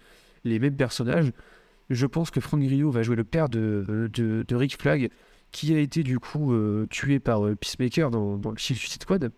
les 0.46 0.60
mêmes 0.60 0.76
personnages, 0.76 1.32
je 1.90 2.06
pense 2.06 2.32
que 2.32 2.40
Frank 2.40 2.62
Grillo 2.62 2.90
va 2.92 3.04
jouer 3.04 3.16
le 3.16 3.24
père 3.24 3.50
de, 3.50 4.10
de, 4.12 4.56
Rick 4.56 4.80
Flag, 4.82 5.10
qui 5.56 5.74
a 5.74 5.80
été 5.80 6.04
du 6.04 6.20
coup 6.20 6.54
euh, 6.54 6.86
tué 6.90 7.20
par 7.20 7.46
euh, 7.46 7.56
Peacemaker 7.56 8.12
dans, 8.12 8.38
dans, 8.38 8.52
le 8.52 8.58
film 8.58 8.78
Suicide 8.78 9.02
Squad, 9.02 9.32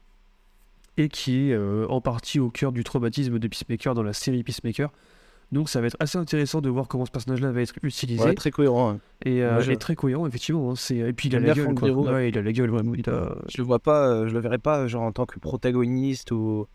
et 0.97 1.09
qui 1.09 1.49
est 1.49 1.53
euh, 1.53 1.85
en 1.89 2.01
partie 2.01 2.39
au 2.39 2.49
cœur 2.49 2.71
du 2.71 2.83
traumatisme 2.83 3.37
de 3.37 3.47
Peacemaker 3.47 3.93
dans 3.93 4.03
la 4.03 4.13
série 4.13 4.43
Peacemaker. 4.43 4.91
Donc 5.51 5.69
ça 5.69 5.79
va 5.79 5.87
être 5.87 5.95
assez 5.99 6.17
intéressant 6.17 6.59
de 6.59 6.69
voir 6.69 6.87
comment 6.87 7.05
ce 7.05 7.11
personnage-là 7.11 7.51
va 7.51 7.61
être 7.61 7.75
utilisé. 7.81 8.21
Ouais, 8.21 8.33
très 8.33 8.51
cohérent. 8.51 8.91
Hein. 8.91 8.99
Et, 9.25 9.41
très 9.77 9.95
cohérent, 9.95 10.27
effectivement. 10.27 10.71
Hein. 10.71 10.75
C'est... 10.75 10.97
Et 10.97 11.13
puis 11.13 11.29
il 11.29 11.35
a 11.37 11.39
la 11.39 11.53
gueule. 11.53 11.73
Quoi. 11.73 11.89
Ouais. 11.91 12.29
il 12.29 12.37
a 12.37 12.41
la 12.41 12.51
gueule, 12.51 12.69
vraiment. 12.69 12.93
Il 12.93 13.09
a... 13.09 13.37
Je 13.47 13.59
le 13.59 13.63
vois 13.63 13.79
pas, 13.79 14.27
je 14.27 14.33
le 14.33 14.39
verrai 14.39 14.57
pas 14.57 14.87
genre 14.87 15.03
en 15.03 15.13
tant 15.13 15.25
que 15.25 15.39
protagoniste 15.39 16.31
ou 16.31 16.67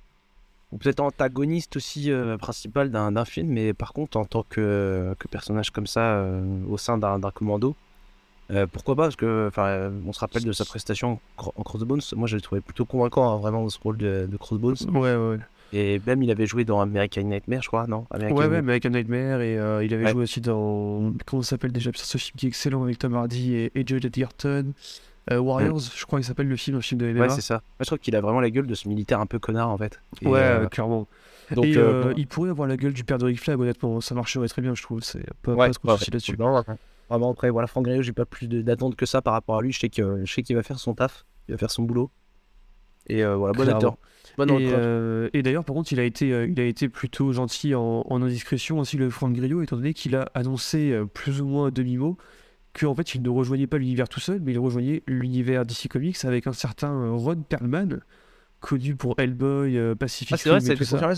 ou 0.73 0.79
peut-être 0.79 1.01
antagoniste 1.01 1.77
aussi 1.77 2.11
euh, 2.11 2.39
principal 2.39 2.91
d'un 2.91 3.25
film, 3.25 3.49
mais 3.49 3.75
par 3.75 3.93
contre 3.93 4.17
en 4.17 4.25
tant 4.25 4.43
que, 4.43 5.15
que 5.19 5.29
personnage 5.29 5.71
comme 5.71 5.87
ça 5.87 6.15
euh, 6.15 6.65
au 6.67 6.79
sein 6.79 6.97
d'un 6.97 7.21
commando, 7.31 7.77
euh, 8.53 8.67
pourquoi 8.71 8.97
pas 8.97 9.03
Parce 9.05 9.17
que 9.17 9.51
on 10.07 10.13
se 10.13 10.21
rappelle 10.21 10.45
de 10.45 10.53
sa 10.53 10.65
prestation 10.65 11.19
en 11.37 11.63
Crossbones. 11.63 12.01
Moi, 12.17 12.29
je 12.29 12.37
l'ai 12.37 12.43
trouvé 12.43 12.61
plutôt 12.61 12.85
convaincant, 12.85 13.33
hein, 13.33 13.39
vraiment, 13.39 13.69
ce 13.69 13.79
rôle 13.79 13.97
de, 13.97 14.29
de 14.31 14.37
Crossbones. 14.37 14.77
Ouais, 14.93 15.17
ouais. 15.17 15.39
Et 15.75 16.01
même, 16.07 16.23
il 16.23 16.31
avait 16.31 16.47
joué 16.47 16.67
dans 16.67 16.81
American 16.81 17.23
Nightmare, 17.23 17.63
je 17.63 17.69
crois, 17.69 17.87
non? 17.87 18.07
American 18.11 18.37
Ouais, 18.37 18.47
ouais, 18.47 18.59
American 18.59 18.91
Nightmare. 18.91 19.41
Et 19.41 19.55
il 19.85 19.95
avait 19.95 20.09
joué 20.09 20.25
aussi 20.25 20.41
dans. 20.41 21.13
Comment 21.27 21.43
ça 21.43 21.51
s'appelle 21.51 21.73
déjà 21.73 21.91
Ce 21.95 22.19
film 22.19 22.37
qui 22.37 22.47
est 22.47 22.49
excellent 22.49 22.83
avec 22.83 22.99
Tom 22.99 23.15
Hardy 23.15 23.55
et, 23.55 23.73
et 23.75 23.85
Joe 23.87 24.05
Edgerton. 24.05 24.73
Euh, 25.31 25.39
Warriors, 25.39 25.81
je 25.95 26.05
crois 26.05 26.19
qu'il 26.19 26.27
s'appelle 26.27 26.49
le 26.49 26.57
film, 26.57 26.79
un 26.79 26.81
film 26.81 27.01
de 27.01 27.13
MMA. 27.13 27.21
Ouais, 27.21 27.29
c'est 27.29 27.43
ça. 27.43 27.63
je 27.79 27.87
trouve 27.87 27.99
qu'il 27.99 28.17
a 28.17 28.21
vraiment 28.21 28.41
la 28.41 28.51
gueule 28.51 28.67
de 28.67 28.75
ce 28.75 28.89
militaire 28.89 29.21
un 29.21 29.27
peu 29.27 29.39
connard 29.39 29.69
en 29.69 29.79
fait. 29.79 30.01
ouais, 30.23 30.41
euh, 30.41 30.67
clairement. 30.67 31.07
Donc, 31.53 31.67
et, 31.67 31.77
euh, 31.77 32.13
il 32.17 32.27
pourrait 32.27 32.51
avoir 32.51 32.67
la 32.67 32.77
gueule 32.77 32.93
du 32.93 33.05
père 33.05 33.19
de 33.19 33.27
Rick 33.27 33.41
Flag, 33.41 33.61
honnêtement. 33.61 34.01
Ça 34.01 34.15
marcherait 34.15 34.49
très 34.49 34.63
bien, 34.63 34.75
je 34.75 34.83
trouve. 34.83 35.01
C'est 35.03 35.25
pas, 35.43 35.55
pas 35.55 35.99
ce 35.99 36.11
là-dessus. 36.11 36.37
Vraiment, 37.13 37.31
après, 37.31 37.51
voilà, 37.51 37.67
Franck 37.67 37.85
Grillo, 37.85 38.03
j'ai 38.03 38.13
pas 38.13 38.25
plus 38.25 38.49
d'attente 38.49 38.97
que 38.97 39.07
ça 39.07 39.23
par 39.23 39.33
rapport 39.35 39.59
à 39.59 39.63
lui. 39.63 39.73
Je 39.73 39.79
sais 39.79 39.89
qu'il 40.43 40.57
va 40.57 40.63
faire 40.63 40.79
son 40.79 40.95
taf, 40.95 41.25
il 41.49 41.53
va 41.53 41.59
faire 41.59 41.71
son 41.71 41.83
boulot. 41.83 42.11
Et 43.09 43.25
voilà, 43.25 43.53
bon 43.53 43.69
acteur. 43.69 43.97
et, 44.39 45.39
et 45.39 45.43
d'ailleurs, 45.43 45.65
par 45.65 45.75
contre, 45.75 45.93
il 45.93 46.01
a 46.01 46.05
été, 46.05 46.29
il 46.29 46.61
a 46.61 46.65
été 46.65 46.89
plutôt 46.89 47.33
gentil 47.33 47.75
en, 47.75 48.05
en 48.09 48.23
indiscrétion 48.23 48.79
aussi, 48.79 48.97
le 48.97 49.11
Franck 49.11 49.35
Grillo, 49.35 49.63
étant 49.63 49.77
donné 49.77 49.93
qu'il 49.93 50.17
a 50.17 50.31
annoncé 50.35 50.99
plus 51.13 51.41
ou 51.41 51.47
moins 51.47 51.71
demi-mot 51.71 52.17
qu'en 52.79 52.95
fait 52.95 53.15
il 53.15 53.23
ne 53.23 53.29
rejoignait 53.29 53.67
pas 53.67 53.79
l'univers 53.79 54.09
tout 54.09 54.21
seul, 54.21 54.41
mais 54.41 54.53
il 54.53 54.59
rejoignait 54.59 55.03
l'univers 55.07 55.65
DC 55.65 55.89
Comics 55.89 56.25
avec 56.25 56.47
un 56.47 56.53
certain 56.53 56.93
euh, 56.93 57.13
Ron 57.13 57.43
Perlman, 57.43 58.01
connu 58.61 58.97
pour 58.97 59.19
Hellboy, 59.19 59.77
euh, 59.77 59.95
Pacific 59.95 60.37
ah, 60.47 60.55
Rim 60.55 60.71
et 60.71 60.77
tout 60.77 60.85
ça. 60.85 61.13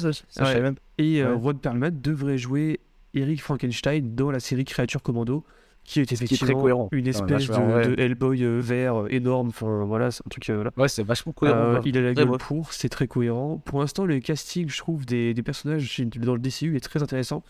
Et 0.99 1.23
euh, 1.23 1.35
Ron 1.37 1.55
Perlman 1.55 1.91
devrait 2.01 2.39
jouer 2.39 2.81
Eric 3.15 3.43
Frankenstein 3.43 4.15
dans 4.15 4.31
la 4.31 4.41
série 4.41 4.65
Créature 4.65 5.03
Commando, 5.03 5.45
qui 5.85 6.01
est 6.01 6.11
effectivement 6.13 6.89
une 6.93 7.07
espèce 7.07 7.47
de, 7.49 8.01
Hellboy 8.01 8.45
vert 8.61 9.05
énorme. 9.11 9.49
Enfin 9.49 9.85
voilà, 9.85 10.11
c'est 10.11 10.23
un 10.27 10.31
truc. 10.31 10.51
Ouais, 10.77 10.89
c'est 10.89 11.03
vachement 11.03 11.33
cohérent. 11.33 11.81
il 11.85 11.97
a 11.99 12.01
la 12.01 12.15
gueule 12.15 12.39
pour, 12.39 12.73
c'est 12.73 12.89
très 12.89 13.07
cohérent. 13.07 13.63
Pour 13.65 13.81
l'instant, 13.81 14.07
le 14.07 14.19
casting, 14.21 14.69
je 14.69 14.79
trouve, 14.79 15.07
des, 15.07 15.35
des 15.35 15.43
personnages 15.43 16.01
dans 16.17 16.35
le 16.35 16.41
DCU 16.41 16.77
est 16.77 16.81
très 16.81 17.03
intéressant 17.03 17.43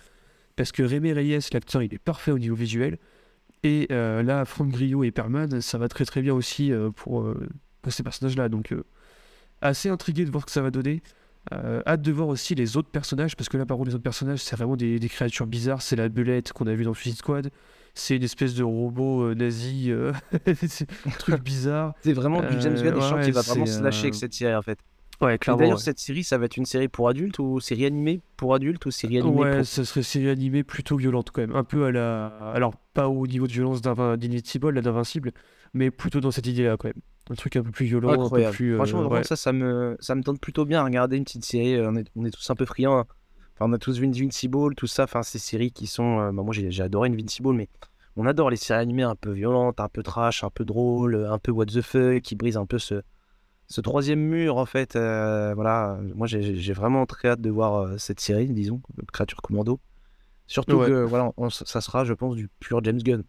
parce 0.57 0.73
que 0.73 0.83
Rémi 0.83 1.13
Reyes, 1.13 1.39
l'acteur, 1.53 1.83
il 1.83 1.93
est 1.93 1.99
parfait 1.99 2.31
au 2.31 2.39
niveau 2.39 2.55
visuel. 2.55 2.99
Et 3.63 3.89
euh, 3.91 4.23
là, 4.23 4.45
Franck 4.45 4.71
Grillo 4.71 5.05
et 5.05 5.11
Perman, 5.11 5.61
ça 5.61 5.79
va 5.79 5.89
très 5.89 6.05
très 6.05 6.21
bien 6.23 6.35
aussi 6.35 6.71
euh, 6.71 6.91
pour, 6.91 7.23
euh, 7.23 7.49
ces 7.89 8.03
personnages-là. 8.03 8.49
Donc, 8.49 8.75
assez 9.61 9.89
intrigué 9.89 10.25
de 10.25 10.31
voir 10.31 10.43
ce 10.43 10.47
que 10.47 10.53
ça 10.53 10.63
va 10.63 10.71
donner. 10.71 11.03
hâte 11.53 12.03
de 12.03 12.13
voir 12.13 12.29
aussi 12.29 12.55
les 12.55 12.77
autres 12.77 12.91
personnages, 12.91 13.37
parce 13.37 13.49
que 13.49 13.57
là, 13.57 13.67
par 13.67 13.77
contre, 13.77 13.89
les 13.89 13.95
autres 13.95 14.05
personnages, 14.05 14.41
c'est 14.41 14.57
vraiment 14.57 14.77
des, 14.77 14.99
créatures 15.09 15.47
bizarres. 15.47 15.83
C'est 15.83 15.97
la 15.97 16.09
belette 16.09 16.53
qu'on 16.53 16.67
a 16.67 16.75
vu 16.75 16.85
dans 16.85 16.95
Suicide 16.95 17.19
Squad. 17.19 17.51
C'est 17.95 18.17
une 18.17 18.25
espèce 18.25 18.55
de 18.55 18.65
robot 18.65 19.35
nazi, 19.35 19.93
un 19.93 21.11
truc 21.19 21.41
bizarre. 21.45 21.95
C'est 22.03 22.13
vraiment 22.13 22.41
du 22.43 22.61
James 22.61 22.75
Gunn, 22.75 22.95
ouais, 22.97 23.25
qui 23.25 23.31
va 23.31 23.43
vraiment 23.43 23.67
se 23.67 23.83
lâcher 23.83 24.03
avec 24.03 24.15
cette 24.15 24.35
série 24.35 24.55
en 24.55 24.63
fait. 24.63 24.79
Ouais, 25.21 25.39
clairement. 25.39 25.61
D'ailleurs, 25.61 25.81
cette 25.81 25.99
série, 25.99 26.25
ça 26.25 26.39
va 26.39 26.47
être 26.47 26.57
une 26.57 26.67
série 26.67 26.89
pour 26.89 27.09
adultes 27.09 27.39
ou 27.39 27.61
série 27.61 27.87
animée 27.87 28.21
pour 28.37 28.55
adultes 28.55 28.85
ou 28.87 28.91
série 28.91 29.19
animée 29.19 29.39
Ouais, 29.39 29.65
ce 29.65 29.85
serait 29.85 30.03
série 30.03 30.29
animée 30.29 30.65
plutôt 30.65 30.97
violente 30.97 31.31
quand 31.31 31.41
même. 31.41 31.55
Un 31.55 31.65
peu 31.65 31.85
à 31.85 31.93
la. 31.93 32.27
Alors, 32.53 32.75
pas 32.95 33.09
au 33.09 33.27
niveau 33.27 33.47
de 33.47 33.53
violence 33.53 33.81
d'Invincible, 33.81 34.81
d'Invincible, 34.83 35.33
mais 35.73 35.91
plutôt 35.91 36.21
dans 36.21 36.31
cette 36.31 36.47
idée-là 36.47 36.77
quand 36.77 36.89
même. 36.89 37.01
Un 37.31 37.35
truc 37.37 37.57
un 37.57 37.63
peu 37.63 37.71
plus 37.71 37.87
violent, 37.87 38.27
un 38.27 38.29
peu 38.29 38.51
plus. 38.51 38.73
Euh, 38.73 38.77
Franchement, 38.77 39.23
ça, 39.23 39.37
ça 39.37 39.53
me, 39.53 39.97
ça 39.99 40.15
me 40.15 40.23
tente 40.23 40.41
plutôt 40.41 40.67
bien 40.67 40.81
à 40.81 40.85
regarder 40.85 41.17
une 41.17 41.25
petite 41.25 41.45
série. 41.45 41.81
On 41.81 41.97
est, 41.97 42.07
on 42.17 42.25
est 42.25 42.31
tous 42.31 42.51
un 42.51 42.55
peu 42.55 42.67
friands. 42.67 42.99
Hein. 42.99 43.07
Enfin, 43.55 43.71
on 43.71 43.73
a 43.73 43.79
tous 43.79 43.99
vu 43.99 44.07
Invincible, 44.07 44.75
tout 44.75 44.87
ça. 44.87 45.05
Enfin, 45.05 45.23
ces 45.23 45.39
séries 45.39 45.73
qui 45.73 45.87
sont. 45.87 46.21
Euh, 46.21 46.33
bah, 46.33 46.43
moi, 46.43 46.53
j'ai 46.53 46.83
adoré 46.83 47.09
Invincible, 47.09 47.53
mais 47.53 47.69
on 48.17 48.27
adore 48.27 48.51
les 48.51 48.57
séries 48.57 48.81
animées 48.81 49.03
un 49.03 49.17
peu 49.17 49.31
violentes, 49.31 49.81
un 49.81 49.89
peu 49.89 50.03
trash, 50.03 50.45
un 50.45 50.51
peu 50.51 50.65
drôles, 50.65 51.27
un 51.29 51.39
peu 51.39 51.53
what 51.53 51.67
the 51.67 51.81
fuck, 51.81 52.23
qui 52.23 52.35
brisent 52.35 52.57
un 52.57 52.67
peu 52.67 52.79
ce 52.79 53.03
ce 53.67 53.81
troisième 53.81 54.21
mur, 54.21 54.57
en 54.57 54.67
fait, 54.67 54.95
euh, 54.95 55.55
voilà, 55.55 55.99
moi 56.15 56.27
j'ai 56.27 56.73
vraiment 56.73 57.07
très 57.07 57.29
hâte 57.29 57.41
de 57.41 57.51
voir 57.51 57.75
euh, 57.77 57.99
cette 57.99 58.21
série, 58.21 58.49
disons, 58.49 58.81
Créature 59.13 59.41
Commando. 59.41 59.81
Surtout 60.47 60.79
que, 60.79 61.03
voilà, 61.03 61.33
ça 61.51 61.81
sera, 61.81 62.05
je 62.05 62.13
pense, 62.13 62.37
du 62.37 62.49
pur 62.61 62.85
James 62.85 63.03
Gunn. 63.03 63.25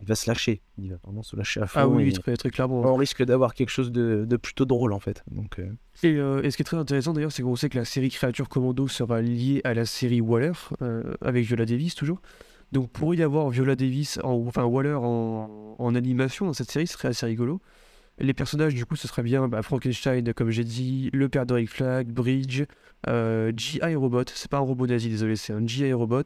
Il 0.00 0.08
va 0.08 0.14
se 0.14 0.28
lâcher, 0.28 0.60
il 0.76 0.90
va 0.90 0.96
vraiment 1.02 1.22
se 1.22 1.36
lâcher 1.36 1.60
à 1.60 1.66
fond. 1.66 1.80
Ah 1.80 1.88
oui, 1.88 2.12
très, 2.12 2.36
très 2.36 2.50
clairement. 2.50 2.80
On 2.80 2.96
risque 2.96 3.22
d'avoir 3.24 3.54
quelque 3.54 3.70
chose 3.70 3.92
de, 3.92 4.36
plutôt 4.36 4.64
drôle, 4.64 4.92
en 4.92 5.00
fait. 5.00 5.22
Donc, 5.30 5.58
euh. 5.60 6.42
et, 6.42 6.50
ce 6.50 6.56
qui 6.56 6.62
est 6.62 6.64
très 6.64 6.76
intéressant 6.76 7.12
d'ailleurs, 7.12 7.32
c'est 7.32 7.42
qu'on 7.42 7.56
sait 7.56 7.68
que 7.68 7.78
la 7.78 7.84
série 7.84 8.10
Créature 8.10 8.48
Commando 8.48 8.88
sera 8.88 9.20
liée 9.20 9.60
à 9.64 9.72
la 9.72 9.86
série 9.86 10.20
Waller, 10.20 10.52
avec 11.20 11.44
Viola 11.44 11.64
Davis 11.64 11.94
toujours. 11.94 12.20
Donc 12.72 12.90
pour 12.90 13.14
y 13.14 13.22
avoir 13.22 13.50
Viola 13.50 13.76
Davis, 13.76 14.18
en, 14.24 14.32
enfin 14.46 14.64
Waller 14.64 14.94
en, 14.94 15.76
en 15.78 15.94
animation 15.94 16.46
dans 16.46 16.52
cette 16.52 16.70
série, 16.70 16.88
ce 16.88 16.94
serait 16.94 17.08
assez 17.08 17.24
rigolo. 17.24 17.60
Les 18.18 18.34
personnages, 18.34 18.74
du 18.74 18.86
coup, 18.86 18.94
ce 18.96 19.08
serait 19.08 19.22
bien 19.22 19.48
bah, 19.48 19.62
Frankenstein, 19.62 20.32
comme 20.34 20.50
j'ai 20.50 20.64
dit, 20.64 21.10
le 21.12 21.28
père 21.28 21.46
de 21.46 21.54
Rick 21.54 21.70
Flag, 21.70 22.08
Bridge, 22.08 22.62
euh, 23.08 23.52
G.I. 23.56 23.94
Robot, 23.96 24.24
c'est 24.32 24.50
pas 24.50 24.58
un 24.58 24.60
robot 24.60 24.86
nazi, 24.86 25.08
désolé, 25.08 25.34
c'est 25.34 25.52
un 25.52 25.66
G.I. 25.66 25.92
Robot, 25.92 26.22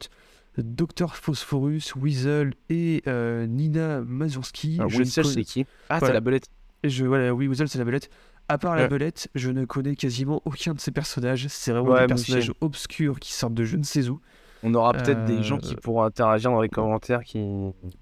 Dr. 0.63 1.15
Phosphorus, 1.15 1.95
Weasel 1.97 2.55
et 2.69 3.03
euh, 3.07 3.47
Nina 3.47 4.01
Mazurski. 4.01 4.79
Ah, 4.81 4.87
Weasel, 4.87 5.25
c'est 5.25 5.45
qui? 5.45 5.67
Ah, 5.89 6.01
c'est 6.01 6.13
la 6.13 6.21
belette. 6.21 6.49
je, 6.85 7.05
voilà, 7.05 7.35
oui, 7.35 7.47
Weasel, 7.49 7.69
c'est 7.69 7.79
la 7.79 7.85
belette. 7.85 8.11
À 8.49 8.57
part 8.57 8.77
la 8.77 8.89
belette, 8.89 9.29
je 9.35 9.51
ne 9.51 9.67
connais 9.67 9.95
quasiment 9.95 10.41
aucun 10.47 10.73
de 10.73 10.81
ces 10.81 10.91
personnages. 10.91 11.47
C'est 11.49 11.73
vraiment 11.73 11.99
des 11.99 12.07
personnages 12.07 12.53
obscurs 12.61 13.21
qui 13.21 13.33
sortent 13.33 13.55
de 13.55 13.65
je 13.65 13.77
ne 13.77 13.83
sais 13.83 14.09
où. 14.09 14.21
On 14.63 14.75
aura 14.75 14.93
peut-être 14.93 15.25
des 15.25 15.43
gens 15.43 15.59
qui 15.59 15.75
euh, 15.75 15.79
pourront 15.81 16.03
interagir 16.03 16.51
dans 16.51 16.61
les 16.61 16.69
commentaires 16.69 17.23
qui. 17.23 17.39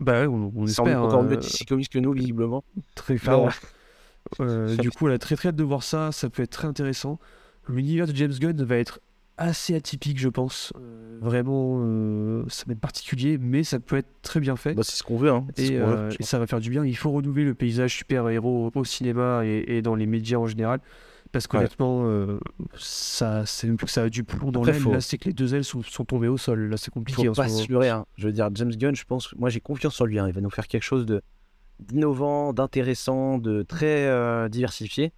Bah 0.01 0.21
ouais, 0.21 0.27
on, 0.27 0.53
on 0.57 0.67
espère. 0.67 1.03
encore 1.03 1.23
mieux 1.23 1.37
DC 1.37 1.67
Comics 1.69 1.89
que 1.91 1.99
nous, 1.99 2.13
visiblement. 2.13 2.65
Très. 2.95 3.17
Euh, 4.41 4.75
du 4.79 4.91
coup, 4.91 5.07
on 5.07 5.13
a 5.13 5.19
très 5.19 5.37
très 5.37 5.51
hâte 5.51 5.55
de 5.55 5.63
voir 5.63 5.85
ça. 5.85 6.11
Ça 6.11 6.29
peut 6.29 6.43
être 6.43 6.51
très 6.51 6.67
intéressant. 6.67 7.21
L'univers 7.69 8.09
de 8.09 8.17
James 8.17 8.33
Gunn 8.33 8.61
va 8.65 8.77
être 8.77 8.99
assez 9.39 9.75
atypique, 9.75 10.19
je 10.19 10.29
pense. 10.29 10.73
Euh, 10.77 11.19
vraiment, 11.21 11.81
euh, 11.81 12.45
ça 12.49 12.65
va 12.67 12.73
être 12.73 12.81
particulier, 12.81 13.39
mais 13.39 13.65
ça 13.65 13.81
peut 13.81 13.97
être 13.97 14.09
très 14.23 14.41
bien 14.41 14.57
fait. 14.57 14.75
Bah, 14.75 14.83
c'est 14.85 14.97
ce 14.97 15.03
qu'on 15.03 15.17
veut, 15.17 15.31
hein. 15.31 15.47
et, 15.57 15.79
ça 16.21 16.39
va 16.39 16.47
faire 16.47 16.61
du 16.61 16.71
bien. 16.71 16.85
Il 16.85 16.97
faut 16.97 17.11
renouveler 17.11 17.45
le 17.45 17.55
paysage 17.55 17.97
super-héros 17.97 18.71
au 18.75 18.85
cinéma 18.85 19.43
et, 19.45 19.83
dans 19.83 19.95
les 19.95 20.07
médias 20.07 20.39
en 20.39 20.47
général. 20.47 20.81
Parce 21.33 21.49
qu'honnêtement, 21.49 22.09
ça, 22.77 23.45
c'est 23.47 23.67
même 23.67 23.77
plus 23.77 23.87
que 23.87 23.93
ça 23.93 24.05
a 24.05 24.09
du 24.09 24.25
plomb 24.25 24.53
dans 24.53 24.63
l'aile. 24.63 24.83
Là, 24.85 25.01
c'est 25.01 25.19
que 25.19 25.27
les 25.27 25.35
deux 25.35 25.55
ailes 25.55 25.65
sont, 25.65 25.83
tombées 25.83 26.29
au 26.29 26.39
sol. 26.39 26.69
Là, 26.71 26.77
c'est 26.77 26.91
compliqué. 26.91 27.27
Faut 27.27 27.33
pas 27.33 27.49
se 27.49 27.71
leurrer. 27.71 27.91
Hein. 27.91 28.07
Je 28.17 28.27
veux 28.27 28.33
dire, 28.33 28.49
James 28.55 28.71
Gunn, 28.71 28.95
je 28.95 29.05
pense, 29.05 29.35
moi 29.35 29.51
j'ai 29.51 29.61
confiance 29.61 30.01
en 30.01 30.05
lui. 30.05 30.19
Hein. 30.19 30.29
Il 30.29 30.35
va 30.35 30.41
nous 30.41 30.51
faire 30.51 30.69
quelque 30.69 30.85
chose 30.85 31.05
de, 31.05 31.21
d'innovant, 31.81 32.53
d'intéressant, 32.53 33.39
de 33.39 33.63
très 33.63 34.07
euh, 34.07 34.49
diversifié. 34.49 35.13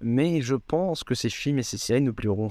Mais 0.00 0.40
je 0.40 0.54
pense 0.54 1.04
que 1.04 1.14
ces 1.14 1.28
films 1.28 1.58
et 1.58 1.62
ces 1.62 1.76
séries 1.76 2.00
ne 2.00 2.10
plairont 2.10 2.50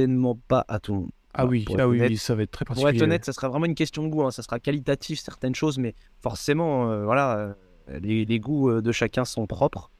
certainement 0.00 0.38
pas 0.48 0.64
à 0.68 0.78
tout 0.78 0.92
le 0.92 1.00
monde. 1.00 1.10
Ah 1.38 1.44
oui, 1.44 1.66
ah 1.78 1.86
oui, 1.86 2.16
ça 2.16 2.34
va 2.34 2.44
être 2.44 2.50
très 2.50 2.64
particulier. 2.64 2.92
Pour 2.92 2.96
être 2.96 3.02
honnête, 3.02 3.24
ça 3.26 3.32
sera 3.32 3.48
vraiment 3.48 3.66
une 3.66 3.74
question 3.74 4.02
de 4.02 4.08
goût. 4.08 4.22
Hein. 4.22 4.30
Ça 4.30 4.42
sera 4.42 4.58
qualitatif 4.58 5.20
certaines 5.20 5.54
choses, 5.54 5.76
mais 5.76 5.94
forcément, 6.22 6.90
euh, 6.90 7.04
voilà, 7.04 7.54
euh, 7.90 7.98
les, 8.00 8.40
goûts 8.40 8.80
de 8.80 8.92
chacun 8.92 9.26
sont 9.26 9.46
propres. 9.46 9.90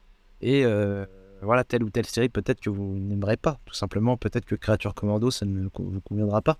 Et 0.40 0.64
voilà, 1.42 1.64
telle 1.64 1.85
ou 1.85 1.90
telle 1.90 2.06
série, 2.06 2.30
peut-être 2.30 2.61
que 2.61 2.70
vous 2.70 2.96
n'aimerez 2.96 3.37
pas. 3.37 3.59
Tout 3.66 3.74
simplement, 3.74 4.16
peut-être 4.16 4.46
que 4.46 4.54
Créature 4.54 4.94
Commando, 4.94 5.30
ça 5.30 5.44
ne 5.44 5.64
vous 5.64 6.00
conviendra 6.00 6.40
pas. 6.40 6.56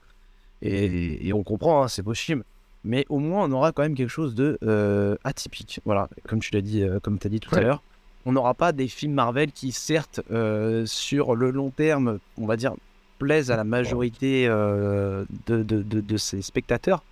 Et, 0.61 1.33
on 1.33 1.43
comprend, 1.43 1.83
hein, 1.83 1.89
c'est 1.89 2.03
possible 2.03 2.45
mais 2.87 3.05
au 3.09 3.19
moins 3.19 3.45
on 3.45 3.53
aura 3.53 3.73
quand 3.73 3.83
même 3.83 3.95
quelque 3.95 4.11
chose 4.11 4.35
de 4.35 4.59
euh, 4.63 5.17
atypique. 5.25 5.81
Voilà, 5.85 6.09
comme 6.27 6.39
tu 6.39 6.55
l'as 6.55 6.61
dit, 6.63 6.83
euh, 6.83 7.01
comme 7.01 7.19
tu 7.19 7.27
as 7.27 7.31
dit 7.31 7.41
tout 7.41 7.55
à 7.55 7.61
l'heure, 7.61 7.83
on 8.25 8.33
n'aura 8.33 8.55
pas 8.55 8.73
des 8.73 8.89
films 8.89 9.13
Marvel 9.13 9.53
qui, 9.53 9.73
certes, 9.73 10.21
euh, 10.31 10.87
sur 10.87 11.35
le 11.35 11.51
long 11.51 11.71
terme, 11.71 12.19
on 12.39 12.47
va 12.47 12.57
dire, 12.57 12.75
plaisent 13.19 13.51
à 13.51 13.57
la 13.57 13.65
majorité 13.65 14.47
de, 14.47 15.27
de, 15.47 15.83
de, 15.83 16.17
ces 16.17 16.43
spectateurs, 16.43 17.03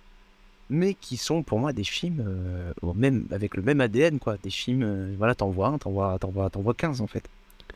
mais 0.69 0.93
qui 0.95 1.17
sont 1.17 1.43
pour 1.43 1.59
moi 1.59 1.73
des 1.73 1.83
films 1.83 2.23
euh, 2.25 2.93
même, 2.95 3.27
avec 3.31 3.55
le 3.55 3.63
même 3.63 3.81
ADN, 3.81 4.19
quoi. 4.19 4.37
Des 4.41 4.49
films, 4.49 4.83
euh, 4.83 5.13
voilà, 5.17 5.35
t'en 5.35 5.49
vois 5.49 5.67
un, 5.67 5.77
t'en 5.77 5.91
vois, 5.91 6.17
t'en 6.19 6.29
vois, 6.29 6.49
t'en 6.49 6.61
vois 6.61 6.73
15 6.73 7.01
en 7.01 7.07
fait. 7.07 7.23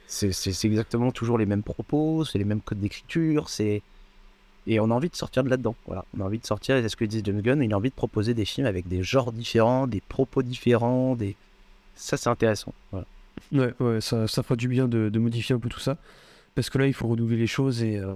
C'est, 0.08 0.32
exactement 0.66 1.12
toujours 1.12 1.38
les 1.38 1.46
mêmes 1.46 1.62
propos, 1.62 2.26
c'est 2.26 2.40
les 2.40 2.46
mêmes 2.46 2.62
codes 2.62 2.80
d'écriture, 2.80 3.50
c'est. 3.50 3.82
Et 4.68 4.80
on 4.80 4.86
a 4.86 4.94
envie 4.94 5.10
de 5.10 5.16
sortir 5.16 5.44
de 5.44 5.50
là-dedans. 5.50 5.76
Voilà. 5.86 6.04
On 6.18 6.22
a 6.22 6.26
envie 6.26 6.40
de 6.40 6.46
sortir, 6.46 6.78
c'est 6.82 6.90
ce 6.90 6.96
que 6.96 7.06
dit 7.06 7.22
James 7.24 7.42
Gunn, 7.42 7.62
il 7.62 7.74
a 7.74 7.78
envie 7.78 7.90
de 7.90 7.96
proposer 7.96 8.34
des 8.34 8.46
films 8.46 8.68
avec 8.68 8.88
des 8.88 9.04
genres 9.04 9.32
différents, 9.32 9.88
des 9.88 10.02
propos 10.02 10.42
différents, 10.42 11.16
des. 11.16 11.36
Ça, 11.96 12.18
c'est 12.18 12.30
intéressant. 12.30 12.74
Voilà. 12.92 13.06
Ouais, 13.52 13.74
ouais, 13.80 14.02
ça, 14.02 14.28
ça 14.28 14.44
fera 14.44 14.56
du 14.56 14.68
bien 14.68 14.88
de, 14.88 15.10
de 15.10 15.20
modifier 15.20 15.56
un 15.56 15.60
peu 15.60 15.70
tout 15.70 15.80
ça. 15.80 15.98
Parce 16.56 16.70
que 16.70 16.78
là, 16.78 16.88
il 16.88 16.94
faut 16.94 17.08
renouveler 17.08 17.38
les 17.38 17.48
choses 17.48 17.84
et, 17.84 17.98
euh, 17.98 18.14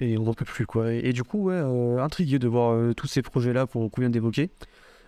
et 0.00 0.18
on 0.18 0.24
n'en 0.24 0.34
peut 0.34 0.44
plus, 0.44 0.66
quoi. 0.66 0.92
Et, 0.92 1.00
et 1.04 1.12
du 1.12 1.22
coup, 1.22 1.44
ouais, 1.44 1.54
euh, 1.54 2.02
intrigué 2.02 2.38
de 2.38 2.48
voir 2.48 2.72
euh, 2.72 2.92
tous 2.94 3.06
ces 3.06 3.22
projets-là 3.22 3.66
qu'on 3.66 3.88
qu'on 3.88 4.00
vient 4.00 4.10
d'évoquer. 4.10 4.50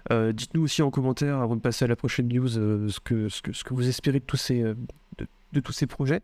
Dites-nous 0.09 0.63
aussi 0.63 0.83
en 0.83 0.91
commentaire, 0.93 1.39
avant 1.39 1.57
de 1.57 1.61
passer 1.61 1.85
à 1.85 1.89
la 1.89 1.97
prochaine 1.97 2.29
news, 2.29 2.47
ce, 2.49 3.01
que, 3.01 3.29
ce, 3.29 3.43
que, 3.43 3.53
ce 3.53 3.65
que 3.65 3.75
vous 3.75 3.89
espérez 3.89 4.21
de 4.21 4.25
tous 4.25 4.37
ces, 4.37 4.63
de, 4.63 5.27
de 5.53 5.61
tous 5.61 5.73
ces 5.73 5.89
projets. 5.89 6.21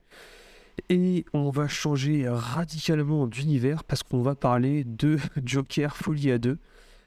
Et 0.89 1.25
on 1.33 1.51
va 1.51 1.67
changer 1.67 2.29
radicalement 2.29 3.27
d'univers 3.27 3.83
parce 3.83 4.05
qu'on 4.05 4.23
va 4.23 4.37
parler 4.37 4.85
de 4.85 5.19
Joker 5.45 5.97
Folie 5.97 6.31
à 6.31 6.39
2, 6.39 6.59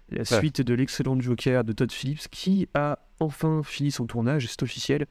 la 0.09 0.25
suite 0.25 0.59
de 0.59 0.73
l'excellent 0.73 1.17
Joker 1.17 1.63
de 1.63 1.71
Todd 1.71 1.93
Phillips 1.93 2.27
qui 2.29 2.67
a 2.73 2.99
enfin 3.21 3.61
fini 3.63 3.89
son 3.91 4.05
tournage, 4.05 4.47
c'est 4.47 4.61
officiel, 4.61 5.05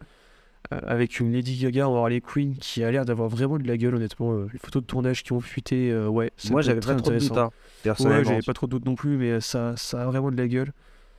avec 0.70 1.20
une 1.20 1.32
Lady 1.32 1.56
Gaga 1.56 1.88
en 1.88 1.96
Harley 1.96 2.20
Quinn 2.20 2.56
qui 2.56 2.82
a 2.82 2.90
l'air 2.90 3.04
d'avoir 3.04 3.28
vraiment 3.28 3.58
de 3.58 3.66
la 3.66 3.76
gueule, 3.76 3.94
honnêtement. 3.94 4.32
euh, 4.32 4.48
les 4.52 4.58
photos 4.58 4.82
de 4.82 4.86
tournage 4.86 5.22
qui 5.22 5.32
ont 5.32 5.40
fuité, 5.40 5.90
euh, 5.90 6.08
ouais, 6.08 6.30
Moi, 6.50 6.62
j'avais 6.62 6.80
pas 6.80 6.94
trop 6.94 7.10
de 7.10 7.18
doute, 7.18 7.36
hein, 7.36 7.50
Ouais, 7.84 8.24
j'avais 8.24 8.42
pas 8.42 8.52
trop 8.54 8.66
de 8.66 8.70
doutes 8.72 8.86
non 8.86 8.94
plus, 8.94 9.16
mais 9.16 9.40
ça, 9.40 9.76
ça 9.76 10.02
a 10.02 10.06
vraiment 10.06 10.30
de 10.30 10.36
la 10.36 10.48
gueule. 10.48 10.72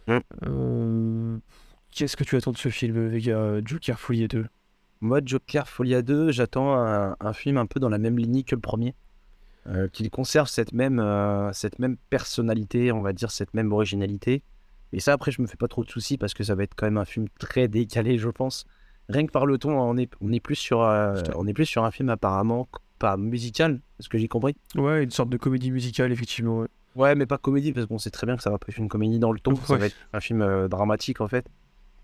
Mm. 0.08 0.18
Euh, 0.48 1.38
Qu'est-ce 1.92 2.18
que 2.18 2.24
tu 2.24 2.36
attends 2.36 2.52
de 2.52 2.58
ce 2.58 2.70
film, 2.70 3.08
Vega 3.08 3.38
euh, 3.38 3.62
Joker 3.64 4.00
Folie 4.00 4.28
2 4.28 4.46
Moi, 5.00 5.22
Joker 5.24 5.68
Folia 5.68 6.02
2, 6.02 6.32
j'attends 6.32 6.76
un, 6.76 7.16
un 7.20 7.34
film 7.34 7.58
un 7.58 7.66
peu 7.66 7.80
dans 7.80 7.90
la 7.90 7.98
même 7.98 8.18
lignée 8.18 8.44
que 8.44 8.56
le 8.56 8.62
premier. 8.62 8.96
Euh, 9.68 9.88
qu'il 9.88 10.12
conserve 10.12 10.48
cette 10.48 10.74
même, 10.74 11.00
euh, 11.00 11.52
cette 11.52 11.80
même 11.80 11.98
personnalité, 12.12 12.92
on 12.92 13.02
va 13.02 13.14
dire, 13.14 13.32
cette 13.32 13.54
même 13.56 13.72
originalité. 13.72 14.44
Et 14.94 15.00
ça, 15.00 15.14
après, 15.14 15.32
je 15.32 15.42
me 15.42 15.48
fais 15.48 15.58
pas 15.58 15.68
trop 15.68 15.84
de 15.84 15.90
soucis 15.90 16.18
parce 16.20 16.36
que 16.36 16.44
ça 16.44 16.54
va 16.54 16.64
être 16.64 16.76
quand 16.76 16.86
même 16.86 16.98
un 17.00 17.06
film 17.06 17.28
très 17.40 17.68
décalé, 17.68 18.20
je 18.20 18.30
pense. 18.30 18.66
Rien 19.10 19.26
que 19.26 19.32
par 19.32 19.46
le 19.46 19.58
ton, 19.58 19.78
on 19.80 19.98
est, 19.98 20.10
on 20.22 20.32
est, 20.32 20.40
plus, 20.40 20.56
sur, 20.56 20.82
euh, 20.82 21.22
on 21.36 21.46
est 21.48 21.54
plus 21.54 21.66
sur 21.66 21.84
un 21.84 21.92
film 21.92 22.10
apparemment 22.10 22.68
pas 22.98 23.18
musical, 23.18 23.82
ce 24.00 24.10
que 24.10 24.18
j'ai 24.18 24.28
compris? 24.28 24.56
Ouais, 24.76 25.04
une 25.04 25.12
sorte 25.12 25.30
de 25.30 25.38
comédie 25.38 25.70
musicale, 25.72 26.12
effectivement. 26.12 26.60
ouais. 26.60 26.68
Ouais, 26.96 27.14
mais 27.14 27.26
pas 27.26 27.38
comédie, 27.38 27.74
parce 27.74 27.88
qu'on 27.88 28.00
sait 28.00 28.10
très 28.10 28.26
bien 28.26 28.38
que 28.38 28.42
ça 28.42 28.50
va 28.50 28.58
pas 28.58 28.68
être 28.70 28.78
une 28.78 28.88
comédie 28.88 29.20
dans 29.20 29.34
le 29.34 29.40
ton, 29.40 29.56
ça 29.58 29.76
va 29.76 29.88
être 29.88 29.96
un 30.14 30.22
film 30.22 30.42
euh, 30.42 30.70
dramatique 30.70 31.20
en 31.20 31.28
fait. 31.28 31.46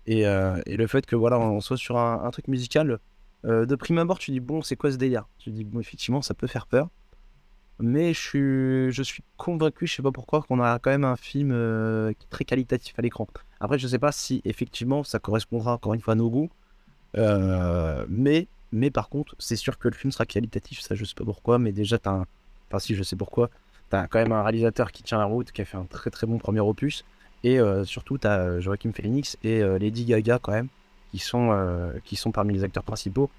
Et, 0.06 0.26
euh, 0.26 0.60
et 0.66 0.76
le 0.76 0.86
fait 0.86 1.06
que 1.06 1.16
voilà, 1.16 1.38
on 1.38 1.60
soit 1.60 1.78
sur 1.78 1.96
un, 1.96 2.22
un 2.24 2.30
truc 2.30 2.46
musical, 2.48 2.98
de 3.44 3.74
prime 3.74 3.98
abord, 3.98 4.18
tu 4.18 4.30
dis 4.30 4.40
bon, 4.40 4.62
c'est 4.62 4.76
quoi 4.76 4.92
ce 4.92 4.96
délire? 4.96 5.26
Tu 5.38 5.50
dis 5.50 5.64
bon, 5.64 5.80
effectivement, 5.80 6.22
ça 6.22 6.34
peut 6.34 6.46
faire 6.46 6.66
peur. 6.66 6.90
Mais 7.80 8.12
je 8.14 8.20
suis, 8.20 8.92
je 8.92 9.02
suis 9.02 9.24
convaincu, 9.36 9.86
je 9.86 9.94
sais 9.96 10.02
pas 10.02 10.12
pourquoi, 10.12 10.42
qu'on 10.42 10.60
a 10.60 10.78
quand 10.78 10.90
même 10.90 11.04
un 11.04 11.16
film 11.16 11.50
qui 11.50 12.26
est 12.26 12.30
très 12.30 12.44
qualitatif 12.44 12.96
à 12.98 13.02
l'écran. 13.02 13.26
Après, 13.58 13.78
je 13.78 13.88
sais 13.88 13.98
pas 13.98 14.12
si 14.12 14.42
effectivement 14.44 15.02
ça 15.02 15.18
correspondra 15.18 15.74
encore 15.74 15.94
une 15.94 16.00
fois 16.00 16.12
à 16.12 16.16
nos 16.16 16.30
goûts. 16.30 16.50
Euh, 17.16 18.04
mais, 18.08 18.46
mais 18.72 18.90
par 18.90 19.08
contre, 19.08 19.34
c'est 19.38 19.56
sûr 19.56 19.78
que 19.78 19.88
le 19.88 19.94
film 19.94 20.12
sera 20.12 20.26
qualitatif, 20.26 20.80
ça 20.80 20.94
je 20.94 21.04
sais 21.04 21.14
pas 21.14 21.24
pourquoi, 21.24 21.58
mais 21.58 21.72
déjà, 21.72 21.98
t'as 21.98 22.10
un. 22.10 22.26
Enfin, 22.68 22.78
si, 22.78 22.94
je 22.94 23.02
sais 23.02 23.16
pourquoi. 23.16 23.50
T'as 23.90 24.06
quand 24.06 24.18
même 24.18 24.32
un 24.32 24.42
réalisateur 24.42 24.92
qui 24.92 25.02
tient 25.02 25.18
la 25.18 25.26
route, 25.26 25.52
qui 25.52 25.60
a 25.60 25.64
fait 25.64 25.76
un 25.76 25.84
très 25.84 26.10
très 26.10 26.26
bon 26.26 26.38
premier 26.38 26.60
opus. 26.60 27.04
Et 27.44 27.58
euh, 27.58 27.84
surtout, 27.84 28.18
t'as 28.18 28.38
euh, 28.38 28.60
Joaquin 28.60 28.92
Phoenix 28.92 29.36
et 29.42 29.62
Lady 29.78 30.04
Gaga 30.04 30.38
quand 30.40 30.52
même, 30.52 30.68
qui 31.10 31.18
sont, 31.18 31.92
qui 32.04 32.16
sont 32.16 32.32
parmi 32.32 32.54
les 32.54 32.64
acteurs 32.64 32.84
principaux. 32.84 33.30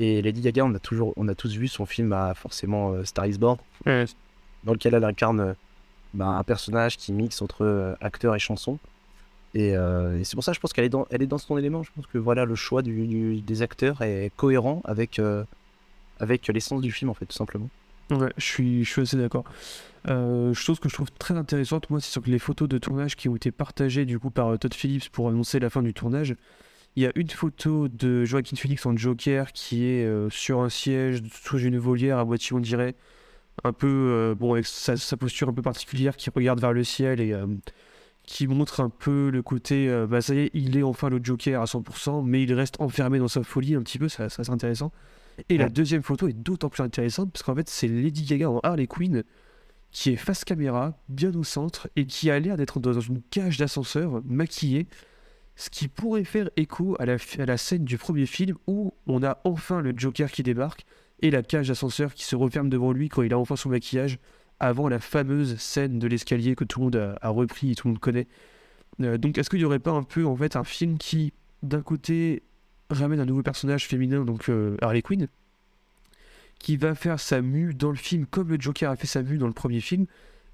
Et 0.00 0.22
Lady 0.22 0.40
Gaga, 0.40 0.64
on 0.64 0.74
a, 0.74 0.78
toujours, 0.78 1.12
on 1.16 1.28
a 1.28 1.34
tous 1.34 1.54
vu 1.54 1.68
son 1.68 1.84
film 1.84 2.14
à 2.14 2.32
forcément 2.32 2.92
euh, 2.92 3.04
Star 3.04 3.26
is 3.26 3.36
Born, 3.36 3.58
dans 3.84 4.72
lequel 4.72 4.94
elle 4.94 5.04
incarne 5.04 5.40
euh, 5.40 5.52
bah, 6.14 6.24
un 6.24 6.42
personnage 6.42 6.96
qui 6.96 7.12
mixe 7.12 7.42
entre 7.42 7.66
euh, 7.66 7.94
acteur 8.00 8.34
et 8.34 8.38
chanson. 8.38 8.78
Et, 9.54 9.76
euh, 9.76 10.18
et 10.18 10.24
c'est 10.24 10.36
pour 10.36 10.44
ça, 10.44 10.52
je 10.52 10.60
pense 10.60 10.72
qu'elle 10.72 10.84
est, 10.84 11.26
dans, 11.26 11.38
son 11.38 11.58
élément. 11.58 11.82
Je 11.82 11.90
pense 11.94 12.06
que 12.06 12.18
voilà, 12.18 12.44
le 12.44 12.54
choix 12.54 12.82
des 12.82 13.62
acteurs 13.62 14.02
est 14.02 14.30
cohérent 14.36 14.80
avec, 14.84 15.18
euh, 15.18 15.44
avec 16.20 16.46
l'essence 16.48 16.80
du 16.80 16.92
film, 16.92 17.10
en 17.10 17.14
fait, 17.14 17.26
tout 17.26 17.36
simplement. 17.36 17.68
Ouais, 18.10 18.32
je 18.36 18.44
suis, 18.44 19.00
assez 19.00 19.16
d'accord. 19.16 19.44
Euh, 20.08 20.54
chose 20.54 20.80
que 20.80 20.88
je 20.88 20.94
trouve 20.94 21.10
très 21.12 21.34
intéressante, 21.34 21.90
moi, 21.90 22.00
c'est 22.00 22.10
sur 22.10 22.22
les 22.26 22.38
photos 22.38 22.68
de 22.68 22.78
tournage 22.78 23.16
qui 23.16 23.28
ont 23.28 23.36
été 23.36 23.50
partagées 23.50 24.04
du 24.06 24.18
coup 24.18 24.30
par 24.30 24.48
euh, 24.48 24.56
Todd 24.56 24.72
Phillips 24.72 25.10
pour 25.10 25.28
annoncer 25.28 25.60
la 25.60 25.68
fin 25.68 25.82
du 25.82 25.92
tournage. 25.92 26.34
Il 26.96 27.02
y 27.02 27.06
a 27.06 27.12
une 27.14 27.28
photo 27.28 27.86
de 27.86 28.24
Joaquin 28.24 28.56
Phoenix 28.56 28.84
en 28.84 28.96
Joker 28.96 29.52
qui 29.52 29.84
est 29.84 30.08
sur 30.28 30.60
un 30.60 30.68
siège 30.68 31.22
sous 31.30 31.58
une 31.58 31.78
volière 31.78 32.18
à 32.18 32.24
moitié, 32.24 32.56
on 32.56 32.58
dirait, 32.58 32.96
un 33.62 33.72
peu, 33.72 34.34
bon, 34.36 34.54
avec 34.54 34.66
sa, 34.66 34.96
sa 34.96 35.16
posture 35.16 35.48
un 35.48 35.52
peu 35.52 35.62
particulière, 35.62 36.16
qui 36.16 36.30
regarde 36.30 36.60
vers 36.60 36.72
le 36.72 36.82
ciel 36.82 37.20
et 37.20 37.32
qui 38.30 38.46
montre 38.46 38.78
un 38.80 38.90
peu 38.90 39.28
le 39.28 39.42
côté, 39.42 39.88
euh, 39.88 40.06
bah 40.06 40.20
ça 40.20 40.34
y 40.34 40.38
est, 40.38 40.50
il 40.54 40.78
est 40.78 40.84
enfin 40.84 41.08
le 41.08 41.18
Joker 41.20 41.60
à 41.60 41.64
100%, 41.64 42.24
mais 42.24 42.44
il 42.44 42.54
reste 42.54 42.80
enfermé 42.80 43.18
dans 43.18 43.26
sa 43.26 43.42
folie 43.42 43.74
un 43.74 43.82
petit 43.82 43.98
peu, 43.98 44.08
ça, 44.08 44.28
ça 44.28 44.44
c'est 44.44 44.52
intéressant. 44.52 44.92
Et 45.48 45.58
la 45.58 45.68
deuxième 45.68 46.02
photo 46.02 46.28
est 46.28 46.32
d'autant 46.32 46.68
plus 46.68 46.82
intéressante 46.82 47.32
parce 47.32 47.42
qu'en 47.42 47.56
fait, 47.56 47.68
c'est 47.68 47.88
Lady 47.88 48.22
Gaga 48.22 48.48
en 48.48 48.60
Harley 48.60 48.86
Quinn 48.86 49.24
qui 49.90 50.10
est 50.10 50.16
face 50.16 50.44
caméra, 50.44 50.96
bien 51.08 51.34
au 51.34 51.42
centre, 51.42 51.88
et 51.96 52.06
qui 52.06 52.30
a 52.30 52.38
l'air 52.38 52.56
d'être 52.56 52.78
dans 52.78 53.00
une 53.00 53.20
cage 53.20 53.58
d'ascenseur, 53.58 54.22
maquillée, 54.24 54.86
ce 55.56 55.68
qui 55.68 55.88
pourrait 55.88 56.22
faire 56.22 56.50
écho 56.56 56.94
à 57.00 57.06
la, 57.06 57.16
à 57.38 57.46
la 57.46 57.56
scène 57.56 57.84
du 57.84 57.98
premier 57.98 58.26
film 58.26 58.56
où 58.68 58.94
on 59.08 59.24
a 59.24 59.40
enfin 59.42 59.80
le 59.80 59.92
Joker 59.96 60.30
qui 60.30 60.44
débarque 60.44 60.86
et 61.20 61.32
la 61.32 61.42
cage 61.42 61.66
d'ascenseur 61.66 62.14
qui 62.14 62.24
se 62.24 62.36
referme 62.36 62.68
devant 62.68 62.92
lui 62.92 63.08
quand 63.08 63.22
il 63.22 63.32
a 63.32 63.38
enfin 63.38 63.56
son 63.56 63.70
maquillage, 63.70 64.20
avant 64.60 64.88
la 64.88 65.00
fameuse 65.00 65.56
scène 65.58 65.98
de 65.98 66.06
l'escalier 66.06 66.54
que 66.54 66.64
tout 66.64 66.78
le 66.80 66.84
monde 66.84 66.96
a, 66.96 67.18
a 67.22 67.28
repris 67.30 67.72
et 67.72 67.74
tout 67.74 67.88
le 67.88 67.92
monde 67.94 68.00
connaît. 68.00 68.26
Euh, 69.00 69.16
donc 69.18 69.38
est-ce 69.38 69.48
qu'il 69.50 69.58
n'y 69.58 69.64
aurait 69.64 69.78
pas 69.78 69.90
un 69.92 70.02
peu 70.02 70.24
en 70.26 70.36
fait 70.36 70.56
un 70.56 70.64
film 70.64 70.98
qui, 70.98 71.32
d'un 71.62 71.80
côté, 71.82 72.42
ramène 72.90 73.20
un 73.20 73.24
nouveau 73.24 73.42
personnage 73.42 73.86
féminin, 73.86 74.24
donc 74.24 74.48
euh, 74.48 74.76
Harley 74.82 75.00
Quinn, 75.02 75.28
qui 76.58 76.76
va 76.76 76.94
faire 76.94 77.18
sa 77.18 77.40
mue 77.40 77.72
dans 77.74 77.90
le 77.90 77.96
film 77.96 78.26
comme 78.26 78.48
le 78.48 78.60
Joker 78.60 78.90
a 78.90 78.96
fait 78.96 79.06
sa 79.06 79.22
mue 79.22 79.38
dans 79.38 79.46
le 79.46 79.52
premier 79.54 79.80
film, 79.80 80.06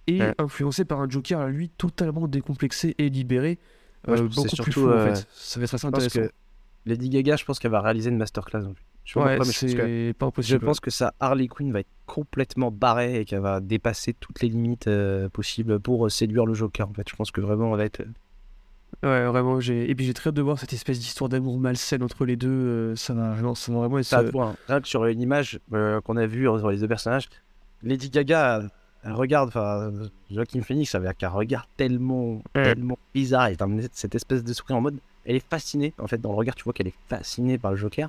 et 0.07 0.21
Ouais. 0.21 0.35
influencé 0.39 0.85
par 0.85 1.01
un 1.01 1.09
Joker, 1.09 1.49
lui, 1.49 1.69
totalement 1.71 2.29
décomplexé 2.29 2.95
et 2.99 3.09
libéré, 3.09 3.59
Moi, 4.07 4.17
je 4.17 4.23
plus 4.23 4.49
surtout, 4.49 4.71
fou 4.71 4.89
en 4.89 5.05
fait. 5.05 5.27
Ça 5.35 5.59
va 5.59 5.65
être 5.65 5.75
assez 5.75 5.87
intéressant. 5.87 6.21
que 6.21 6.31
Lady 6.85 7.09
Gaga, 7.09 7.35
je 7.35 7.45
pense 7.45 7.59
qu'elle 7.59 7.73
va 7.73 7.81
réaliser 7.81 8.11
une 8.11 8.19
masterclass. 8.19 8.65
en 8.65 8.75
fait. 8.75 8.83
Je 9.07 9.19
Ouais, 9.21 9.37
pense 9.39 9.47
que- 9.47 9.53
c'est 9.69 10.15
pas 10.19 10.27
Je 10.27 10.29
impossible. 10.29 10.65
pense 10.67 10.81
que 10.81 10.91
sa 10.91 11.15
Harley 11.21 11.47
Quinn 11.47 11.73
va 11.73 11.81
être 11.81 11.89
complètement 12.07 12.71
barrée 12.73 13.21
et 13.21 13.25
qu'elle 13.25 13.41
va 13.41 13.61
dépasser 13.61 14.13
toutes 14.15 14.43
les 14.43 14.49
limites 14.49 14.89
euh, 14.89 15.29
possibles 15.29 15.79
pour 15.79 16.07
euh, 16.07 16.09
séduire 16.09 16.45
le 16.45 16.55
Joker. 16.55 16.89
En 16.89 16.93
fait, 16.93 17.09
je 17.09 17.15
pense 17.15 17.31
que 17.31 17.41
vraiment, 17.41 17.71
elle 17.73 17.79
va 17.79 17.85
être. 17.85 18.03
Ouais, 19.05 19.25
vraiment, 19.27 19.61
j'ai... 19.61 19.89
Et 19.89 19.95
puis 19.95 20.05
j'ai 20.07 20.15
très 20.15 20.29
hâte 20.31 20.35
de 20.37 20.43
voir 20.43 20.59
cette 20.59 20.73
espèce 20.73 20.99
d'histoire 20.99 21.29
d'amour 21.29 21.59
malsaine 21.59 22.03
entre 22.03 22.25
les 22.25 22.35
deux. 22.37 22.49
euh, 22.49 22.97
ça, 22.97 23.15
va... 23.15 23.37
non, 23.41 23.55
ça 23.55 23.71
va 23.73 23.79
vraiment 23.79 23.99
être... 23.99 24.05
Ça 24.07 24.21
euh, 24.21 24.31
hein. 24.41 24.57
Rien 24.69 24.81
que 24.81 24.89
sur 24.89 25.05
une 25.05 25.21
image 25.21 25.61
euh, 25.73 26.01
qu'on 26.01 26.17
a 26.17 26.27
vue 26.27 26.45
sur 26.45 26.71
les 26.71 26.79
deux 26.79 26.89
personnages, 26.89 27.29
Lady 27.85 28.11
Gaga, 28.11 28.63
elle, 29.05 29.13
regarde, 29.13 29.49
enfin, 29.49 29.83
euh, 29.93 30.09
Joaquin 30.33 30.63
Phoenix, 30.63 30.95
avec 30.97 31.23
un 31.23 31.29
regard 31.29 31.69
tellement, 31.77 32.43
tellement 32.55 32.99
bizarre 33.15 33.49
et 33.49 33.57
cette 33.93 34.15
espèce 34.17 34.43
de 34.43 34.53
sourire 34.53 34.77
en 34.77 34.81
mode. 34.81 34.99
Elle 35.27 35.37
est 35.37 35.49
fascinée. 35.49 35.93
En 35.99 36.07
fait, 36.09 36.21
dans 36.21 36.31
le 36.31 36.37
regard, 36.37 36.55
tu 36.57 36.65
vois 36.65 36.73
qu'elle 36.73 36.89
est 36.89 36.95
fascinée 37.09 37.59
par 37.59 37.71
le 37.73 37.77
Joker. 37.77 38.09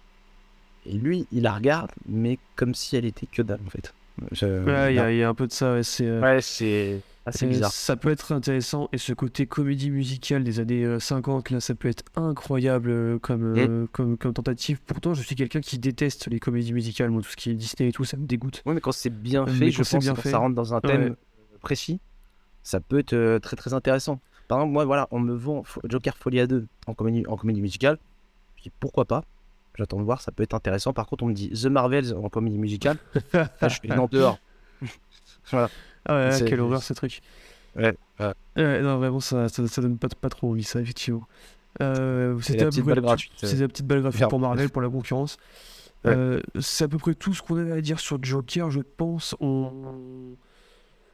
Et 0.86 0.94
lui, 0.94 1.28
il 1.32 1.44
la 1.44 1.54
regarde, 1.54 1.92
mais 2.08 2.40
comme 2.56 2.74
si 2.76 2.96
elle 2.96 3.06
était 3.06 3.26
que 3.28 3.42
dalle, 3.42 3.60
en 3.66 3.70
fait. 3.70 3.94
Je- 4.32 4.64
Ouais, 4.64 4.94
il 4.94 4.96
y, 4.96 5.00
a- 5.00 5.12
il 5.12 5.18
y 5.18 5.24
a 5.24 5.30
un 5.30 5.34
peu 5.36 5.48
de 5.48 5.52
ça, 5.52 5.74
ouais, 5.74 5.84
c'est... 5.84 6.06
euh, 6.08 6.22
Ouais, 6.22 6.42
c'est 6.42 7.02
assez 7.26 7.46
euh, 7.46 7.50
bizarre. 7.50 7.72
Ça 7.72 7.96
peut 7.98 8.10
être 8.10 8.32
intéressant, 8.32 8.88
et 8.94 8.98
ce 8.98 9.14
côté 9.14 9.46
comédie 9.48 9.92
musicale 9.92 10.44
des 10.44 10.60
années 10.60 10.84
euh, 10.86 11.00
50, 11.00 11.50
là, 11.52 11.60
ça 11.60 11.76
peut 11.76 11.90
être 11.90 12.04
incroyable 12.16 12.90
euh, 12.90 13.20
comme, 13.20 13.54
Mm. 13.54 13.58
euh, 13.58 13.86
comme, 13.92 14.18
comme 14.18 14.34
tentative. 14.34 14.80
Pourtant, 14.86 15.14
je 15.14 15.22
suis 15.22 15.36
quelqu'un 15.36 15.62
qui 15.62 15.78
déteste 15.78 16.28
les 16.30 16.40
comédies 16.40 16.74
musicales, 16.74 17.10
moi, 17.12 17.22
tout 17.22 17.30
ce 17.30 17.36
qui 17.36 17.52
est 17.52 17.54
Disney 17.54 17.90
et 17.90 17.92
tout, 17.92 18.06
ça 18.06 18.18
me 18.18 18.26
dégoute. 18.26 18.64
Oui, 18.66 18.74
mais 18.74 18.82
quand 18.82 18.92
c'est 18.94 19.10
bien 19.12 19.46
Mais 19.46 19.52
fait, 19.52 19.66
quand 19.72 19.84
je 19.84 19.90
pense 19.92 20.04
bien 20.04 20.14
que 20.16 20.22
fait, 20.22 20.32
ça 20.32 20.38
rentre 20.40 20.56
dans 20.56 20.74
un 20.74 20.82
thème 20.82 21.02
ouais. 21.04 21.10
euh, 21.12 21.58
précis, 21.62 22.00
ça 22.64 22.80
peut 22.80 23.00
être 23.00 23.14
euh, 23.14 23.40
très 23.40 23.56
très 23.56 23.74
intéressant. 23.74 24.20
Par 24.48 24.60
exemple, 24.60 24.72
moi, 24.74 24.86
voilà, 24.86 25.08
on 25.12 25.20
me 25.20 25.34
vend 25.36 25.64
Joker 25.90 26.18
Folia 26.18 26.48
2 26.48 26.66
en 26.88 26.94
comédie, 26.94 27.24
en 27.28 27.36
comédie 27.38 27.62
musicale. 27.62 28.00
Je 28.56 28.64
dis 28.64 28.72
pourquoi 28.80 29.06
pas 29.06 29.24
J'attends 29.78 30.00
de 30.00 30.04
voir, 30.04 30.22
ça 30.22 30.32
peut 30.32 30.44
être 30.44 30.56
intéressant. 30.56 30.92
Par 30.92 31.06
contre, 31.06 31.24
on 31.24 31.28
me 31.28 31.34
dit 31.34 31.50
The 31.50 31.68
Marvels 31.68 32.14
en 32.16 32.30
comédie 32.30 32.58
musicale. 32.58 32.98
Là, 33.34 33.68
je 33.68 33.80
fais 33.80 33.88
non 33.90 34.08
dehors. 34.12 34.40
voilà. 35.52 35.70
Ah 36.06 36.30
ouais, 36.30 36.46
quelle 36.46 36.62
horreur 36.62 36.82
ce 36.82 36.94
truc. 36.94 37.22
Ouais, 37.76 37.96
ouais. 38.20 38.34
Ouais, 38.56 38.82
non, 38.82 38.98
vraiment, 38.98 39.20
ça, 39.20 39.50
ça, 39.50 39.68
ça 39.68 39.82
donne 39.82 39.98
pas, 39.98 40.08
pas 40.10 40.30
trop 40.30 40.50
envie, 40.50 40.64
ça, 40.64 40.82
effectivement. 40.82 41.28
Euh, 41.82 42.40
c'était 42.42 42.66
la. 42.66 42.72
C'est 42.72 43.58
la 43.58 43.68
petite 43.68 43.86
balle 43.86 44.02
gratuite 44.02 44.28
pour 44.30 44.40
Marvel, 44.40 44.70
pour 44.70 44.82
la 44.82 44.90
concurrence. 44.90 45.38
Ouais. 46.06 46.14
Euh, 46.16 46.42
c'est 46.60 46.86
à 46.86 46.88
peu 46.88 46.98
près 46.98 47.14
tout 47.14 47.34
ce 47.34 47.42
qu'on 47.42 47.58
avait 47.58 47.72
à 47.72 47.82
dire 47.82 48.00
sur 48.00 48.18
Joker, 48.22 48.72
je 48.72 48.82
pense. 48.82 49.36
On... 49.40 50.36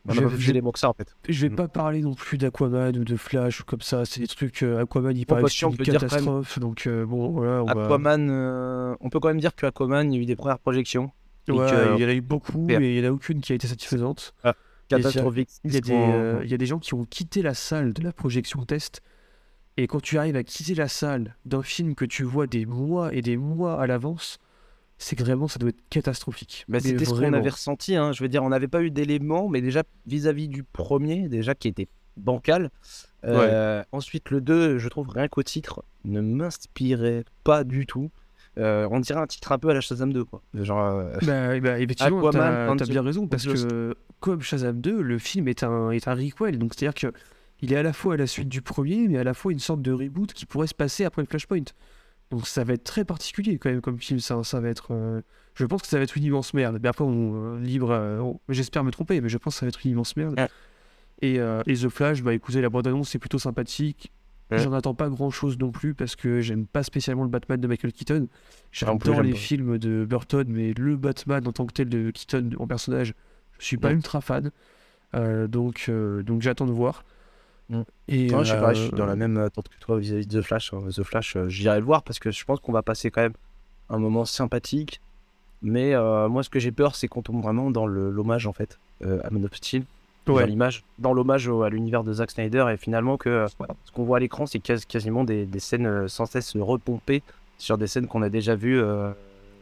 On 0.08 0.12
Je- 0.14 0.20
a 0.20 0.24
pas 0.24 0.30
plus 0.30 0.40
je- 0.42 0.48
d'éléments 0.48 0.72
que 0.74 0.80
ça 0.80 0.90
en 0.90 0.94
fait. 0.94 1.16
Je 1.30 1.42
vais 1.42 1.50
Mm. 1.50 1.56
pas 1.56 1.68
parler 1.70 2.02
non 2.02 2.14
plus 2.14 2.38
d'Aquaman 2.38 2.98
ou 2.98 3.06
de 3.06 3.16
Flash 3.16 3.62
ou 3.62 3.64
comme 3.64 3.82
ça. 3.82 4.04
C'est 4.06 4.20
des 4.20 4.28
trucs. 4.28 4.62
euh, 4.62 4.82
Aquaman, 4.84 5.16
il 5.16 5.26
paraît 5.26 5.42
bah, 5.44 5.48
une 5.62 5.78
peut 5.78 5.84
dire 5.84 5.94
quand 5.94 6.02
même- 6.02 6.10
catastrophe. 6.10 6.60
Donc, 6.60 6.88
euh, 6.88 7.06
bon, 7.06 7.32
voilà. 7.32 7.64
On 7.64 7.66
va... 7.74 7.86
Aquaman, 7.86 8.28
euh, 8.30 8.96
on 9.00 9.10
peut 9.10 9.20
quand 9.22 9.30
même 9.30 9.40
dire 9.40 9.56
que 9.56 9.66
Aquaman, 9.66 10.12
il 10.12 10.18
y 10.18 10.20
a 10.20 10.24
eu 10.24 10.26
des 10.26 10.36
premières 10.36 10.60
projections. 10.60 11.12
et 11.48 11.52
Ouais, 11.52 11.70
que- 11.70 11.96
il 11.98 12.02
y 12.02 12.06
en 12.06 12.10
a 12.10 12.14
eu 12.14 12.22
beaucoup, 12.22 12.66
mais 12.68 12.96
il 12.96 13.02
n'y 13.02 13.06
en 13.08 13.12
a 13.12 13.14
aucune 13.14 13.40
qui 13.42 13.52
a 13.52 13.56
été 13.56 13.68
satisfaisante. 13.68 14.34
Catastrophique. 14.90 15.50
Il 15.64 15.74
y, 15.74 15.78
a 15.78 15.80
parce 15.80 15.90
des, 15.90 15.94
qu'on- 15.94 16.14
euh, 16.14 16.42
il 16.44 16.52
y 16.52 16.54
a 16.54 16.58
des 16.58 16.66
gens 16.66 16.80
qui 16.80 16.94
ont 16.94 17.06
quitté 17.06 17.42
la 17.42 17.54
salle 17.54 17.94
de 17.94 18.02
la 18.04 18.12
projection 18.14 18.64
test. 18.66 19.02
Et 19.78 19.88
quand 19.88 20.02
tu 20.02 20.18
arrives 20.18 20.36
à 20.36 20.44
quitter 20.44 20.76
la 20.76 20.88
salle 20.88 21.36
d'un 21.46 21.64
film 21.64 21.96
que 21.96 22.06
tu 22.06 22.24
vois 22.24 22.46
des 22.48 22.66
mois 22.66 23.14
et 23.14 23.22
des 23.22 23.38
mois 23.38 23.82
à 23.82 23.88
l'avance, 23.88 24.38
c'est 24.98 25.16
que 25.16 25.24
vraiment 25.24 25.48
ça 25.48 25.60
doit 25.60 25.70
être 25.70 25.84
catastrophique. 25.90 26.66
Bah, 26.68 26.74
Mais 26.74 26.80
c'était 26.92 27.06
ce 27.06 27.10
qu'on 27.12 27.34
avait 27.34 27.50
ressenti. 27.50 27.96
hein. 27.96 28.12
Je 28.14 28.24
veux 28.24 28.30
dire, 28.30 28.44
on 28.44 28.50
n'avait 28.50 28.68
pas 28.68 28.82
eu 28.82 28.92
d'éléments, 28.92 29.50
mais 29.50 29.62
déjà 29.62 29.84
vis-à-vis 30.06 30.48
du 30.48 30.64
premier, 30.64 31.28
déjà 31.30 31.56
qui 31.56 31.68
était 31.68 31.88
bancal. 32.18 32.70
Euh, 33.26 33.84
Ensuite, 33.92 34.30
le 34.30 34.42
2, 34.42 34.78
je 34.78 34.88
trouve 34.90 35.10
rien 35.10 35.28
qu'au 35.28 35.44
titre, 35.44 35.84
ne 36.06 36.22
m'inspirait 36.22 37.26
pas 37.44 37.64
du 37.64 37.86
tout. 37.86 38.12
Euh, 38.60 38.88
on 38.92 39.00
dirait 39.00 39.20
un 39.20 39.26
titre 39.28 39.52
un 39.52 39.58
peu 39.58 39.70
à 39.70 39.74
la 39.74 39.82
Shazam 39.82 40.14
2, 40.14 40.26
quoi. 40.26 40.42
Genre, 40.54 40.80
euh, 41.00 41.14
Bah, 41.24 41.60
bah, 41.60 41.80
effectivement, 41.80 42.22
t'as 42.76 42.86
bien 42.86 43.02
raison, 43.02 43.28
parce 43.28 43.46
que 43.46 43.96
comme 44.20 44.42
Shazam 44.42 44.80
2, 44.80 45.02
le 45.02 45.18
film 45.18 45.48
est 45.48 45.64
un, 45.64 45.90
est 45.92 46.08
un 46.08 46.14
requel. 46.14 46.60
Donc 46.60 46.74
c'est-à-dire 46.76 46.94
que 47.12 47.18
il 47.62 47.74
est 47.74 47.78
à 47.78 47.84
la 47.84 47.94
fois 47.94 48.14
à 48.16 48.18
la 48.18 48.28
suite 48.28 48.50
du 48.50 48.62
premier, 48.62 49.08
mais 49.08 49.18
à 49.18 49.24
la 49.24 49.34
fois 49.34 49.52
une 49.54 49.60
sorte 49.60 49.82
de 49.82 49.92
reboot 49.92 50.34
qui 50.34 50.46
pourrait 50.46 50.68
se 50.68 50.76
passer 50.76 51.04
après 51.06 51.22
le 51.22 51.28
Flashpoint. 51.28 51.64
Donc 52.34 52.48
ça 52.48 52.64
va 52.64 52.74
être 52.74 52.84
très 52.84 53.06
particulier 53.06 53.60
quand 53.60 53.70
même 53.70 53.82
comme 53.82 54.00
film, 54.00 54.20
ça, 54.20 54.44
ça 54.44 54.60
va 54.60 54.68
être... 54.70 54.88
euh, 54.92 55.22
Je 55.54 55.66
pense 55.66 55.84
que 55.84 55.88
ça 55.88 55.98
va 55.98 56.04
être 56.04 56.18
une 56.18 56.24
immense 56.24 56.56
merde. 56.56 56.80
Mais 56.82 56.90
après, 56.90 57.04
on, 57.04 57.36
euh, 57.36 57.60
libre, 57.60 57.92
euh, 57.92 58.34
j'espère 58.50 58.84
me 58.84 58.90
tromper, 58.90 59.22
mais 59.22 59.30
je 59.30 59.38
pense 59.38 59.54
que 59.54 59.60
ça 59.60 59.66
va 59.68 59.70
être 59.70 59.86
une 59.86 59.92
immense 59.92 60.16
merde. 60.18 60.40
Ouais. 60.40 60.50
Et, 61.22 61.36
et 61.36 61.76
The 61.76 61.90
Flash, 61.90 62.24
bah 62.24 62.34
écoutez, 62.34 62.60
la 62.60 62.70
bande-annonce 62.70 63.10
c'est 63.10 63.20
plutôt 63.20 63.38
sympathique. 63.40 64.12
Ouais. 64.52 64.58
J'en 64.58 64.74
attends 64.74 64.96
pas 64.96 65.10
grand-chose 65.10 65.58
non 65.58 65.72
plus 65.72 65.94
parce 65.94 66.16
que 66.16 66.42
j'aime 66.42 66.66
pas 66.66 66.84
spécialement 66.84 67.24
le 67.24 67.30
Batman 67.30 67.62
de 67.62 67.68
Michael 67.68 67.94
Keaton. 67.94 68.28
J'adore 68.72 69.22
les 69.22 69.32
pas. 69.32 69.38
films 69.38 69.78
de 69.78 70.06
Burton, 70.10 70.46
mais 70.50 70.74
le 70.74 70.98
Batman 70.98 71.48
en 71.48 71.52
tant 71.54 71.66
que 71.66 71.72
tel 71.74 71.88
de 71.88 72.12
Keaton 72.12 72.50
en 72.58 72.68
personnage, 72.68 73.14
je 73.60 73.66
suis 73.66 73.78
pas 73.78 73.94
ultra 73.94 74.20
fan. 74.20 74.52
Donc 75.14 75.90
donc 76.26 76.42
j'attends 76.42 76.66
de 76.66 76.72
voir. 76.74 77.06
Mm. 77.70 77.82
Et, 78.10 78.30
moi, 78.30 78.44
je 78.44 78.54
suis 78.74 78.88
euh, 78.94 78.96
dans 78.96 79.06
la 79.06 79.16
même 79.16 79.38
attente 79.38 79.70
que 79.70 79.80
toi 79.80 79.98
vis-à-vis 79.98 80.28
de 80.28 80.42
The 80.42 80.44
Flash. 80.44 80.74
hein. 80.74 80.82
The 80.96 81.04
Flash, 81.04 81.36
euh, 81.36 81.48
j'irai 81.50 81.80
le 81.80 81.86
voir 81.86 82.04
parce 82.04 82.20
que 82.20 82.30
je 82.32 82.44
pense 82.46 82.60
qu'on 82.60 82.72
va 82.74 82.82
passer 82.82 83.10
quand 83.12 83.22
même 83.22 83.34
un 83.90 84.00
moment 84.00 84.26
sympathique. 84.26 85.02
Mais 85.62 85.94
euh, 85.96 86.28
moi, 86.28 86.44
ce 86.44 86.50
que 86.50 86.60
j'ai 86.60 86.72
peur, 86.74 86.96
c'est 86.96 87.08
qu'on 87.08 87.22
tombe 87.22 87.42
vraiment 87.42 87.72
dans 87.72 87.88
l'hommage, 87.88 88.48
en 88.48 88.54
fait, 88.54 88.78
euh, 89.06 89.20
à 89.24 89.30
Man 89.30 89.46
of 89.46 89.54
Steel. 89.56 89.84
Ouais. 90.28 90.42
Dans 90.42 90.48
l'image, 90.48 90.84
dans 91.00 91.14
l'hommage 91.14 91.50
à 91.50 91.70
l'univers 91.70 92.04
de 92.04 92.14
Zack 92.14 92.32
Snyder. 92.32 92.66
Et 92.74 92.78
finalement, 92.78 93.18
que 93.18 93.30
euh, 93.30 93.48
ce 93.86 93.92
qu'on 93.94 94.04
voit 94.04 94.18
à 94.18 94.20
l'écran, 94.20 94.46
c'est 94.46 94.60
quas- 94.60 94.86
quasiment 94.86 95.24
des, 95.24 95.46
des 95.46 95.60
scènes 95.60 95.86
euh, 95.86 96.08
sans 96.08 96.26
cesse 96.26 96.56
repompées 96.58 97.24
sur 97.58 97.78
des 97.78 97.88
scènes 97.88 98.08
qu'on 98.08 98.22
a 98.22 98.30
déjà 98.30 98.56
vues 98.56 98.80
euh, 98.82 99.12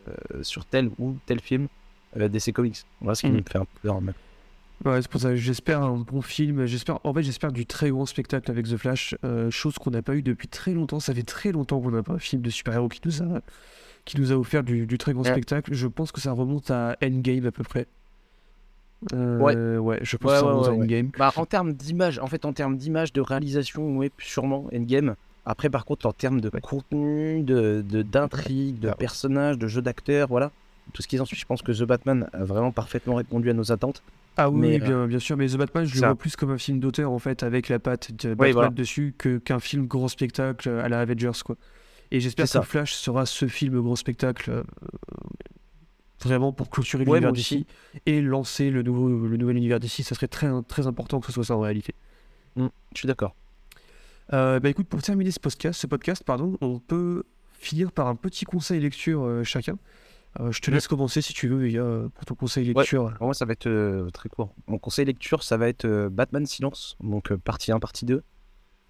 euh, 0.08 0.44
sur 0.44 0.66
tel 0.66 0.90
ou 1.00 1.16
tel 1.28 1.40
film 1.40 1.68
euh, 2.18 2.28
DC 2.28 2.52
Comics. 2.54 2.78
Voilà 3.02 3.16
ce 3.16 3.22
qui 3.22 3.32
Mm. 3.32 3.36
me 3.38 3.42
fait 3.42 3.58
un 3.60 3.66
peu 3.66 3.80
peur. 3.84 4.02
même. 4.02 4.14
Ouais, 4.84 5.00
c'est 5.02 5.12
pour 5.12 5.22
ça 5.22 5.30
que 5.30 5.36
j'espère 5.36 5.84
un 5.84 5.98
bon 5.98 6.22
film. 6.22 6.66
J'espère, 6.66 7.00
en 7.06 7.14
fait, 7.14 7.22
j'espère 7.22 7.52
du 7.52 7.66
très 7.68 7.92
grand 7.92 8.06
spectacle 8.08 8.50
avec 8.50 8.66
The 8.68 8.78
Flash, 8.78 9.16
euh, 9.24 9.52
chose 9.52 9.76
qu'on 9.76 9.92
n'a 9.92 10.02
pas 10.02 10.16
eu 10.16 10.24
depuis 10.24 10.48
très 10.48 10.74
longtemps. 10.74 11.00
Ça 11.00 11.14
fait 11.14 11.22
très 11.24 11.52
longtemps 11.52 11.80
qu'on 11.80 11.92
n'a 11.92 12.02
pas 12.02 12.14
un 12.14 12.20
film 12.20 12.42
de 12.42 12.50
super-héros 12.50 12.88
qui 12.90 13.00
nous 13.06 13.22
a, 13.22 13.42
qui 14.06 14.20
nous 14.20 14.32
a 14.32 14.36
offert 14.36 14.64
du, 14.64 14.88
du 14.88 14.98
très 14.98 15.14
grand 15.14 15.24
Ouais. 15.24 15.30
spectacle. 15.32 15.74
Je 15.76 15.88
pense 15.88 16.12
que 16.12 16.20
ça 16.20 16.32
remonte 16.32 16.72
à 16.72 16.96
Endgame 17.04 17.46
à 17.46 17.52
peu 17.52 17.64
près. 17.64 17.86
Euh, 19.14 19.78
ouais. 19.78 20.00
je 20.02 20.18
pense 20.18 20.32
Ouais, 20.32 20.38
que 20.38 20.40
ça 20.42 20.46
ouais, 20.46 20.52
remonte 20.52 20.66
à 20.68 20.72
ouais, 20.72 20.78
ouais. 20.78 20.84
Endgame. 20.84 21.12
Bah, 21.18 21.32
en 21.36 21.46
termes 21.46 21.74
d'image, 21.74 22.18
en 22.20 22.28
fait, 22.28 22.44
en 22.46 22.54
termes 22.54 22.78
d'image, 22.78 23.14
de 23.14 23.22
réalisation, 23.22 23.98
oui, 23.98 24.12
sûrement 24.20 24.68
Endgame. 24.74 25.16
Après, 25.46 25.70
par 25.70 25.86
contre, 25.86 26.06
en 26.08 26.12
termes 26.14 26.40
de 26.42 26.50
contenu, 26.50 27.42
de 27.44 27.84
de- 27.88 28.02
d'intrigue, 28.04 28.80
de, 28.80 28.92
personnages, 28.92 29.58
de 29.58 29.68
jeu 29.68 29.82
d'acteurs, 29.82 30.28
voilà, 30.28 30.52
tout 30.94 31.02
ce 31.02 31.08
qui 31.08 31.20
en 31.20 31.26
suit, 31.26 31.38
je 31.38 31.46
pense 31.46 31.62
que 31.64 31.72
The 31.72 31.84
Batman 31.84 32.30
a 32.34 32.44
vraiment 32.44 32.72
parfaitement 32.72 33.16
répondu 33.16 33.50
à 33.50 33.54
nos 33.54 33.72
attentes. 33.72 34.02
Ah 34.38 34.50
oui, 34.50 34.60
Mais, 34.60 34.68
oui, 34.74 34.80
bien, 34.80 35.08
bien 35.08 35.20
sûr, 35.20 35.36
mais 35.38 35.48
The 35.48 35.58
Batman, 35.58 35.86
je 35.86 35.96
le 35.96 36.00
vois 36.08 36.16
plus 36.16 36.36
comme 36.36 36.52
un 36.52 36.58
film 36.58 36.80
d'auteur 36.80 37.12
en 37.12 37.20
fait, 37.20 37.44
avec 37.44 37.70
la 37.70 37.80
patte 37.80 38.12
de 38.12 38.34
Batman 38.34 38.54
voilà. 38.54 38.70
dessus, 38.70 39.14
que 39.18 39.38
qu'un 39.38 39.60
film 39.60 39.88
grand 39.88 40.08
spectacle 40.08 40.70
à 40.70 40.88
la 40.90 41.00
Avengers 41.02 41.32
quoi. 41.44 41.58
Et 42.12 42.20
j'espère 42.20 42.46
que 42.46 42.52
ça. 42.52 42.62
Flash 42.62 42.94
sera 42.94 43.26
ce 43.26 43.48
film 43.48 43.82
grand 43.82 43.96
spectacle 43.96 44.52
euh, 44.52 44.64
vraiment 46.22 46.52
pour 46.52 46.70
clôturer 46.70 47.04
Ouais, 47.06 47.20
l'univers 47.20 47.32
d'ici 47.34 47.66
et 48.06 48.22
lancer 48.22 48.70
le 48.70 48.84
nouveau 48.84 49.10
le 49.10 49.38
nouvel 49.38 49.58
univers 49.58 49.80
d'ici. 49.80 50.04
Ça 50.04 50.16
serait 50.16 50.28
très 50.28 50.50
très 50.68 50.88
important 50.88 51.20
que 51.20 51.28
ce 51.28 51.32
soit 51.34 51.46
ça 51.46 51.56
en 51.56 51.62
réalité. 51.62 51.96
Je 52.58 52.70
suis 52.96 53.08
d'accord. 53.08 53.36
Euh, 54.34 54.60
bah 54.60 54.70
écoute, 54.70 54.88
pour 54.88 55.02
terminer 55.02 55.32
ce 55.32 55.40
podcast, 55.40 55.80
ce 55.80 55.88
podcast 55.88 56.24
pardon, 56.24 56.58
on 56.62 56.80
peut 56.80 57.24
finir 57.54 57.92
par 57.92 58.08
un 58.08 58.16
petit 58.16 58.46
conseil 58.46 58.80
lecture 58.80 59.24
euh, 59.24 59.44
chacun. 59.44 59.78
Euh, 60.40 60.52
je 60.52 60.62
te 60.62 60.72
laisse 60.72 60.88
commencer 60.88 61.22
si 61.22 61.34
tu 61.34 61.48
veux, 61.50 61.58
Vega, 61.58 61.82
euh, 61.82 62.08
pour 62.16 62.26
ton 62.26 62.36
conseil 62.36 62.68
Ouais. 62.70 62.74
lecture. 62.82 63.14
Pour 63.18 63.26
moi, 63.28 63.34
ça 63.34 63.46
va 63.46 63.52
être 63.54 63.68
euh, 63.68 64.10
très 64.12 64.30
court. 64.30 64.54
Mon 64.68 64.78
conseil 64.78 65.06
lecture, 65.06 65.44
ça 65.44 65.58
va 65.58 65.68
être 65.68 65.86
euh, 65.86 66.10
Batman 66.10 66.46
Silence, 66.46 66.96
donc 67.02 67.34
partie 67.36 67.72
1, 67.72 67.80
partie 67.80 68.06
2. 68.06 68.24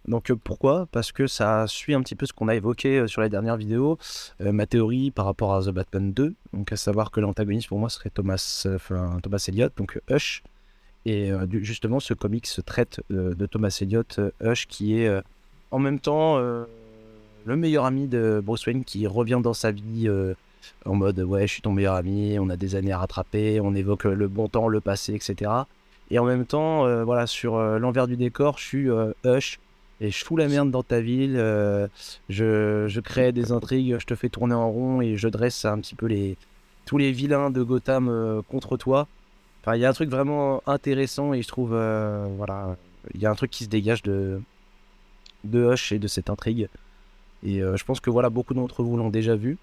Donc 0.08 0.32
pourquoi? 0.34 0.88
Parce 0.92 1.12
que 1.12 1.28
ça 1.28 1.66
suit 1.68 1.94
un 1.94 2.02
petit 2.02 2.16
peu 2.16 2.26
ce 2.26 2.34
qu'on 2.34 2.48
a 2.48 2.56
évoqué 2.56 3.08
sur 3.08 3.22
les 3.22 3.30
dernières 3.30 3.56
vidéos, 3.58 4.00
ma 4.40 4.66
théorie 4.66 5.12
par 5.12 5.26
rapport 5.26 5.54
à 5.54 5.62
The 5.62 5.70
Batman 5.70 6.12
2, 6.12 6.34
donc 6.54 6.72
à 6.72 6.76
savoir 6.76 7.12
que 7.12 7.20
l'antagoniste 7.20 7.68
pour 7.68 7.78
moi 7.78 7.88
serait 7.88 8.10
Thomas, 8.10 8.66
enfin, 8.68 9.20
Thomas 9.22 9.46
Elliott, 9.48 9.78
donc 9.78 10.02
Hush. 10.10 10.42
Et 11.06 11.32
justement, 11.62 12.00
ce 12.00 12.16
comic 12.16 12.48
se 12.48 12.62
traite 12.62 13.02
de 13.12 13.46
Thomas 13.46 13.78
Elliott, 13.80 14.20
Hush, 14.44 14.66
qui 14.66 14.98
est 14.98 15.22
en 15.70 15.78
même 15.78 16.00
temps 16.00 16.40
le 16.40 17.56
meilleur 17.56 17.86
ami 17.86 18.08
de 18.08 18.42
Bruce 18.44 18.66
Wayne 18.66 18.84
qui 18.84 19.06
revient 19.06 19.40
dans 19.44 19.54
sa 19.54 19.70
vie 19.72 20.10
en 20.86 20.96
mode 20.96 21.20
ouais, 21.20 21.48
je 21.48 21.54
suis 21.54 21.62
ton 21.62 21.72
meilleur 21.72 21.96
ami, 21.96 22.38
on 22.40 22.50
a 22.50 22.58
des 22.58 22.76
années 22.76 22.92
à 22.92 22.98
rattraper, 22.98 23.60
on 23.62 23.74
évoque 23.76 24.06
le 24.06 24.28
bon 24.28 24.48
temps, 24.48 24.68
le 24.68 24.82
passé, 24.82 25.14
etc. 25.14 25.52
Et 26.12 26.20
en 26.20 26.26
même 26.26 26.46
temps, 26.46 26.86
euh, 26.86 27.06
voilà, 27.06 27.26
sur 27.26 27.56
euh, 27.56 27.80
l'envers 27.80 28.06
du 28.06 28.18
décor, 28.18 28.58
je 28.58 28.66
suis 28.66 28.90
euh, 28.90 29.14
Hush 29.24 29.60
et 30.02 30.12
je 30.12 30.26
fous 30.26 30.36
la 30.36 30.50
merde 30.50 30.70
dans 30.70 30.84
ta 30.84 31.00
ville, 31.00 31.36
je, 32.28 32.86
je 32.88 33.00
crée 33.00 33.32
des 33.32 33.52
intrigues, 33.52 33.98
je 34.00 34.06
te 34.06 34.16
fais 34.16 34.30
tourner 34.30 34.56
en 34.56 34.70
rond 34.70 35.00
et 35.00 35.16
je 35.16 35.28
dresse 35.28 35.64
un 35.64 35.80
petit 35.80 35.94
peu 35.94 36.10
tous 36.86 36.98
les 36.98 37.12
vilains 37.12 37.52
de 37.52 37.62
Gotham 37.62 38.42
contre 38.50 38.78
toi. 38.78 39.08
Enfin, 39.62 39.76
il 39.76 39.82
y 39.82 39.86
a 39.86 39.90
un 39.90 39.94
truc 39.94 40.10
vraiment 40.10 40.64
intéressant 40.66 41.34
et 41.36 41.44
je 41.44 41.48
trouve, 41.48 41.70
voilà, 42.36 42.78
il 43.14 43.22
y 43.22 43.28
a 43.28 43.30
un 43.30 43.36
truc 43.36 43.52
qui 43.52 43.66
se 43.66 43.70
dégage 43.70 44.02
de, 44.02 44.42
de 45.44 45.72
Hush 45.72 45.92
et 45.92 46.00
de 46.00 46.08
cette 46.08 46.32
intrigue. 46.32 46.68
Et 47.44 47.60
je 47.60 47.84
pense 47.84 48.00
que 48.00 48.10
voilà, 48.10 48.32
beaucoup 48.32 48.56
d'entre 48.56 48.82
vous 48.82 48.98
l'ont 48.98 49.12
déjà 49.12 49.36
vu. 49.36 49.60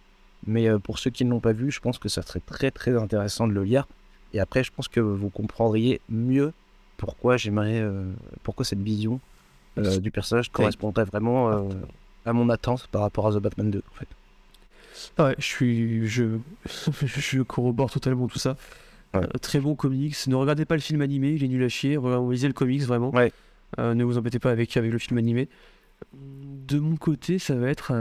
Mais 0.47 0.69
euh, 0.69 0.79
pour 0.79 0.99
ceux 0.99 1.11
qui 1.11 1.25
ne 1.25 1.31
l'ont 1.31 1.41
pas 1.41 1.53
vu, 1.53 1.71
je 1.71 1.81
pense 1.81 1.99
que 1.99 2.09
ça 2.09 2.23
serait 2.23 2.41
très 2.41 2.71
très 2.71 2.97
intéressant 2.97 3.47
de 3.47 3.53
le 3.53 3.65
lire. 3.65 3.87
Et 4.33 4.41
après, 4.41 4.63
je 4.63 4.71
pense 4.73 4.89
que 4.89 5.01
vous 5.01 5.31
comprendriez 5.31 6.01
mieux 6.09 6.53
pourquoi 6.97 7.37
j'aimerais, 7.37 7.81
euh, 7.81 8.13
pourquoi 8.43 8.67
cette 8.67 8.81
vision 8.81 9.21
euh, 9.79 9.99
du 10.01 10.11
personnage 10.11 10.51
correspondrait 10.51 11.05
vraiment 11.05 11.51
euh, 11.51 11.69
à 12.27 12.33
mon 12.35 12.51
attente 12.51 12.89
par 12.89 13.03
rapport 13.03 13.29
à 13.29 13.33
The 13.33 13.39
Batman 13.39 13.71
2. 13.71 13.83
En 13.91 13.95
fait. 13.95 15.23
Ouais, 15.23 15.35
je 15.39 15.45
suis, 15.45 16.07
je, 16.07 16.39
je 17.07 17.41
corrobore 17.43 17.91
totalement 17.91 18.27
tout 18.27 18.39
ça. 18.39 18.57
Ouais. 19.15 19.27
Très 19.41 19.61
bon 19.61 19.75
comics. 19.75 20.17
Ne 20.27 20.35
regardez 20.35 20.67
pas 20.67 20.75
le 20.75 20.83
film 20.83 21.01
animé, 21.01 21.31
il 21.33 21.45
est 21.45 21.49
nul 21.49 21.63
à 21.63 21.69
chier. 21.69 21.99
Lisez 22.31 22.49
le 22.49 22.53
comics 22.53 22.83
vraiment. 22.83 23.15
Ouais. 23.15 23.33
Ne 23.79 24.05
vous 24.05 24.19
embêtez 24.19 24.39
pas 24.39 24.51
avec, 24.51 24.77
avec 24.77 24.93
le 24.93 24.99
film 24.99 25.17
animé. 25.19 25.49
De 26.13 26.79
mon 26.79 26.97
côté, 26.97 27.39
ça 27.39 27.55
va 27.55 27.71
être 27.71 27.93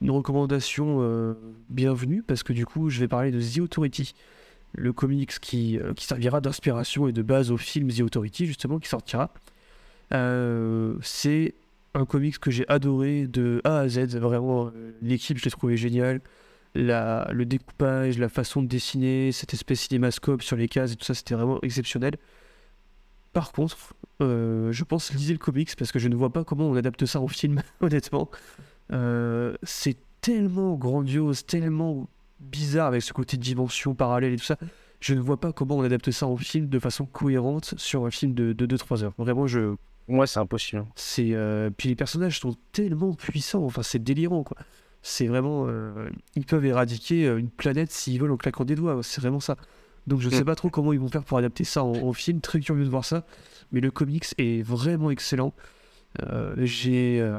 une 0.00 0.10
recommandation 0.10 0.98
euh, 1.00 1.34
bienvenue 1.70 2.22
parce 2.22 2.42
que 2.42 2.52
du 2.52 2.66
coup, 2.66 2.90
je 2.90 3.00
vais 3.00 3.08
parler 3.08 3.30
de 3.30 3.40
The 3.40 3.60
Authority, 3.60 4.14
le 4.74 4.92
comics 4.92 5.38
qui, 5.40 5.78
euh, 5.78 5.94
qui 5.94 6.04
servira 6.04 6.40
d'inspiration 6.40 7.08
et 7.08 7.12
de 7.12 7.22
base 7.22 7.50
au 7.50 7.56
film 7.56 7.90
The 7.90 8.00
Authority 8.00 8.46
justement 8.46 8.78
qui 8.78 8.88
sortira. 8.88 9.32
Euh, 10.12 10.96
c'est 11.02 11.54
un 11.94 12.04
comics 12.04 12.38
que 12.38 12.50
j'ai 12.50 12.68
adoré 12.68 13.26
de 13.26 13.62
A 13.64 13.78
à 13.80 13.88
Z. 13.88 14.16
Vraiment, 14.16 14.70
l'équipe, 15.00 15.38
je 15.38 15.44
l'ai 15.44 15.50
trouvé 15.50 15.76
géniale. 15.76 16.20
La, 16.74 17.26
le 17.32 17.46
découpage, 17.46 18.18
la 18.18 18.28
façon 18.28 18.62
de 18.62 18.66
dessiner, 18.66 19.32
cette 19.32 19.54
espèce 19.54 19.80
cinémascope 19.80 20.42
sur 20.42 20.56
les 20.56 20.68
cases 20.68 20.92
et 20.92 20.96
tout 20.96 21.06
ça, 21.06 21.14
c'était 21.14 21.34
vraiment 21.34 21.58
exceptionnel. 21.62 22.16
Par 23.32 23.52
contre, 23.52 23.94
je 24.20 24.84
pense 24.84 25.12
lisez 25.14 25.32
le 25.32 25.38
comics 25.38 25.74
parce 25.74 25.90
que 25.90 25.98
je 25.98 26.08
ne 26.08 26.14
vois 26.14 26.30
pas 26.30 26.44
comment 26.44 26.68
on 26.68 26.76
adapte 26.76 27.06
ça 27.06 27.18
en 27.18 27.28
film, 27.28 27.62
honnêtement. 27.80 28.30
Euh, 28.92 29.54
c'est 29.62 29.96
tellement 30.20 30.74
grandiose, 30.74 31.44
tellement 31.46 32.08
bizarre 32.40 32.86
avec 32.88 33.02
ce 33.02 33.12
côté 33.12 33.36
de 33.36 33.42
dimension 33.42 33.94
parallèle 33.94 34.32
et 34.32 34.36
tout 34.36 34.44
ça. 34.44 34.56
Je 35.00 35.14
ne 35.14 35.20
vois 35.20 35.38
pas 35.38 35.52
comment 35.52 35.76
on 35.76 35.82
adapte 35.82 36.10
ça 36.10 36.26
en 36.26 36.36
film 36.36 36.68
de 36.68 36.78
façon 36.78 37.04
cohérente 37.06 37.74
sur 37.76 38.06
un 38.06 38.10
film 38.10 38.32
de 38.34 38.52
2-3 38.66 39.04
heures. 39.04 39.12
Vraiment, 39.18 39.46
je, 39.46 39.74
Moi, 40.08 40.26
c'est 40.26 40.40
impossible. 40.40 40.84
c'est 40.94 41.30
euh, 41.32 41.70
puis 41.76 41.88
les 41.90 41.96
personnages 41.96 42.40
sont 42.40 42.56
tellement 42.72 43.12
puissants, 43.14 43.64
enfin 43.64 43.82
c'est 43.82 43.98
délirant 44.02 44.42
quoi. 44.42 44.56
C'est 45.02 45.26
vraiment, 45.26 45.66
euh, 45.68 46.08
ils 46.34 46.44
peuvent 46.46 46.64
éradiquer 46.64 47.26
une 47.28 47.48
planète 47.50 47.92
s'ils 47.92 48.20
veulent 48.20 48.32
en 48.32 48.36
claquant 48.36 48.64
des 48.64 48.74
doigts. 48.74 48.98
C'est 49.02 49.20
vraiment 49.20 49.38
ça. 49.40 49.56
Donc 50.08 50.20
je 50.20 50.28
Mm. 50.28 50.32
sais 50.32 50.44
pas 50.44 50.54
trop 50.56 50.70
comment 50.70 50.92
ils 50.92 50.98
vont 51.00 51.08
faire 51.08 51.22
pour 51.24 51.38
adapter 51.38 51.62
ça 51.64 51.84
en, 51.84 51.92
en 51.94 52.12
film. 52.12 52.40
Très 52.40 52.58
curieux 52.60 52.84
de 52.84 52.90
voir 52.90 53.04
ça. 53.04 53.24
Mais 53.72 53.80
le 53.80 53.90
comics 53.90 54.24
est 54.38 54.62
vraiment 54.62 55.10
excellent. 55.10 55.52
Euh, 56.22 56.54
j'ai 56.58 57.20
euh, 57.20 57.38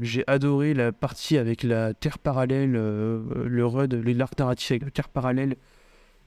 j'ai 0.00 0.24
adoré 0.26 0.72
la 0.74 0.92
partie 0.92 1.36
avec 1.36 1.62
la 1.62 1.92
Terre 1.92 2.18
parallèle, 2.18 2.74
euh, 2.76 3.20
le 3.46 3.84
les 4.00 4.14
l'arc 4.14 4.38
narratif 4.38 4.70
avec 4.70 4.84
la 4.84 4.90
Terre 4.90 5.08
parallèle, 5.10 5.56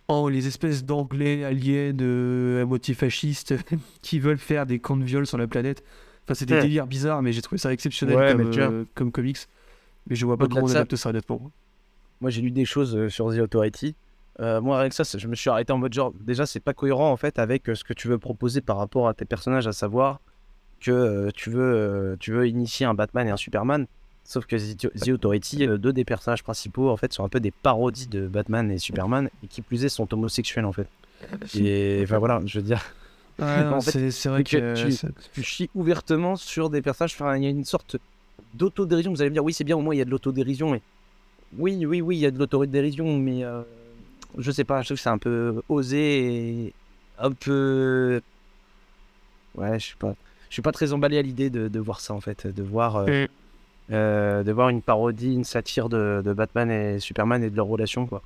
en 0.07 0.27
les 0.27 0.47
espèces 0.47 0.85
d'anglais 0.85 1.43
aliens 1.43 1.93
euh, 2.01 2.61
à 2.61 2.65
moitié 2.65 2.93
fascistes 2.93 3.55
qui 4.01 4.19
veulent 4.19 4.37
faire 4.37 4.65
des 4.65 4.79
camps 4.79 4.97
de 4.97 5.03
viol 5.03 5.25
sur 5.25 5.37
la 5.37 5.47
planète. 5.47 5.83
Enfin, 6.25 6.35
c'est 6.35 6.45
des 6.45 6.53
Ouais. 6.55 6.61
délires 6.61 6.87
bizarres, 6.87 7.21
mais 7.21 7.33
j'ai 7.33 7.41
trouvé 7.41 7.57
ça 7.57 7.73
exceptionnel 7.73 8.15
Ouais, 8.17 8.31
comme, 8.33 8.45
euh, 8.45 8.85
comme 8.95 9.11
comics. 9.11 9.39
Mais 10.07 10.15
je 10.15 10.25
vois 10.25 10.37
pas 10.37 10.45
comment 10.47 10.61
de 10.61 10.65
on 10.67 10.69
adapte 10.71 10.95
ça 10.95 11.09
honnêtement. 11.09 11.51
Moi, 12.21 12.29
j'ai 12.29 12.41
lu 12.41 12.51
des 12.51 12.65
choses 12.65 13.07
sur 13.09 13.33
The 13.33 13.39
Authority. 13.39 13.95
Euh, 14.39 14.61
moi, 14.61 14.79
avec 14.79 14.93
ça, 14.93 15.03
je 15.17 15.27
me 15.27 15.35
suis 15.35 15.49
arrêté 15.49 15.73
en 15.73 15.77
mode 15.77 15.93
genre, 15.93 16.13
déjà, 16.19 16.45
c'est 16.45 16.59
pas 16.59 16.73
cohérent 16.73 17.11
en 17.11 17.17
fait 17.17 17.39
avec 17.39 17.67
ce 17.73 17.83
que 17.83 17.93
tu 17.93 18.07
veux 18.07 18.17
proposer 18.19 18.61
par 18.61 18.77
rapport 18.77 19.07
à 19.07 19.13
tes 19.13 19.25
personnages, 19.25 19.67
à 19.67 19.73
savoir 19.73 20.21
que 20.83 20.91
euh, 20.91 21.31
tu, 21.33 21.49
veux, 21.49 21.61
euh, 21.61 22.15
tu 22.19 22.31
veux 22.31 22.47
initier 22.47 22.85
un 22.85 22.93
Batman 22.93 23.27
et 23.27 23.31
un 23.31 23.37
Superman. 23.37 23.85
Sauf 24.25 24.45
que 24.45 24.55
The 24.55 25.09
Authority, 25.09 25.67
euh, 25.67 25.77
deux 25.77 25.91
des 25.91 26.05
personnages 26.05 26.43
principaux, 26.43 26.89
en 26.89 26.97
fait, 26.97 27.11
sont 27.11 27.25
un 27.25 27.29
peu 27.29 27.39
des 27.39 27.51
parodies 27.51 28.07
de 28.07 28.27
Batman 28.27 28.71
et 28.71 28.77
Superman, 28.77 29.29
et 29.43 29.47
qui 29.47 29.61
plus 29.61 29.83
est, 29.83 29.89
sont 29.89 30.11
homosexuels 30.13 30.65
en 30.65 30.71
fait. 30.71 30.87
Et 31.55 32.01
enfin 32.03 32.19
voilà, 32.19 32.41
je 32.45 32.59
veux 32.59 32.65
dire, 32.65 32.81
Ouais, 33.39 33.63
non, 33.63 33.75
En 33.77 33.81
fait, 33.81 34.11
c'est 34.11 34.29
vrai 34.29 34.43
que 34.43 34.49
que, 34.57 34.89
tu- 34.89 34.97
tu 35.33 35.43
chies 35.43 35.69
ouvertement 35.73 36.35
sur 36.35 36.69
des 36.69 36.81
personnages. 36.81 37.13
Enfin, 37.15 37.35
il 37.37 37.43
y 37.43 37.47
a 37.47 37.49
une 37.49 37.65
sorte 37.65 37.97
d'autodérision. 38.53 39.11
Vous 39.11 39.21
allez 39.21 39.29
me 39.29 39.35
dire, 39.35 39.43
oui, 39.43 39.53
c'est 39.53 39.63
bien, 39.63 39.75
au 39.75 39.81
moins 39.81 39.95
il 39.95 39.97
y 39.97 40.01
a 40.01 40.05
de 40.05 40.11
l'autodérision. 40.11 40.71
Mais 40.71 40.81
oui, 41.57 41.85
oui, 41.85 42.01
oui, 42.01 42.17
il 42.17 42.19
y 42.21 42.25
a 42.25 42.31
de 42.31 42.37
l'autodérision, 42.39 43.17
mais 43.17 43.43
euh, 43.43 43.61
je 44.37 44.51
sais 44.51 44.63
pas, 44.63 44.81
je 44.81 44.87
trouve 44.87 44.97
que 44.97 45.03
c'est 45.03 45.09
un 45.09 45.17
peu 45.17 45.61
osé 45.67 46.67
et 46.67 46.73
un 47.17 47.31
peu. 47.31 48.21
Ouais, 49.55 49.79
je 49.79 49.87
sais 49.89 49.95
pas. 49.99 50.15
Je 50.53 50.57
suis 50.57 50.61
pas 50.61 50.71
très 50.71 50.93
emballé 50.93 51.17
à 51.17 51.23
l'idée 51.23 51.49
de, 51.49 51.67
de 51.67 51.79
voir 51.79 51.99
ça 51.99 52.13
en 52.13 52.21
fait, 52.21 52.45
de 52.45 52.61
voir, 52.61 52.97
euh, 52.97 53.25
Mm. 53.25 53.27
euh, 53.91 54.43
de 54.43 54.51
voir 54.51 54.69
une 54.69 54.83
parodie, 54.83 55.33
une 55.33 55.45
satire 55.45 55.89
de, 55.89 56.21
de 56.23 56.31
Batman 56.31 56.69
et 56.69 56.99
Superman 56.99 57.43
et 57.43 57.49
de 57.49 57.55
leur 57.55 57.65
relation 57.65 58.05
quoi. 58.05 58.21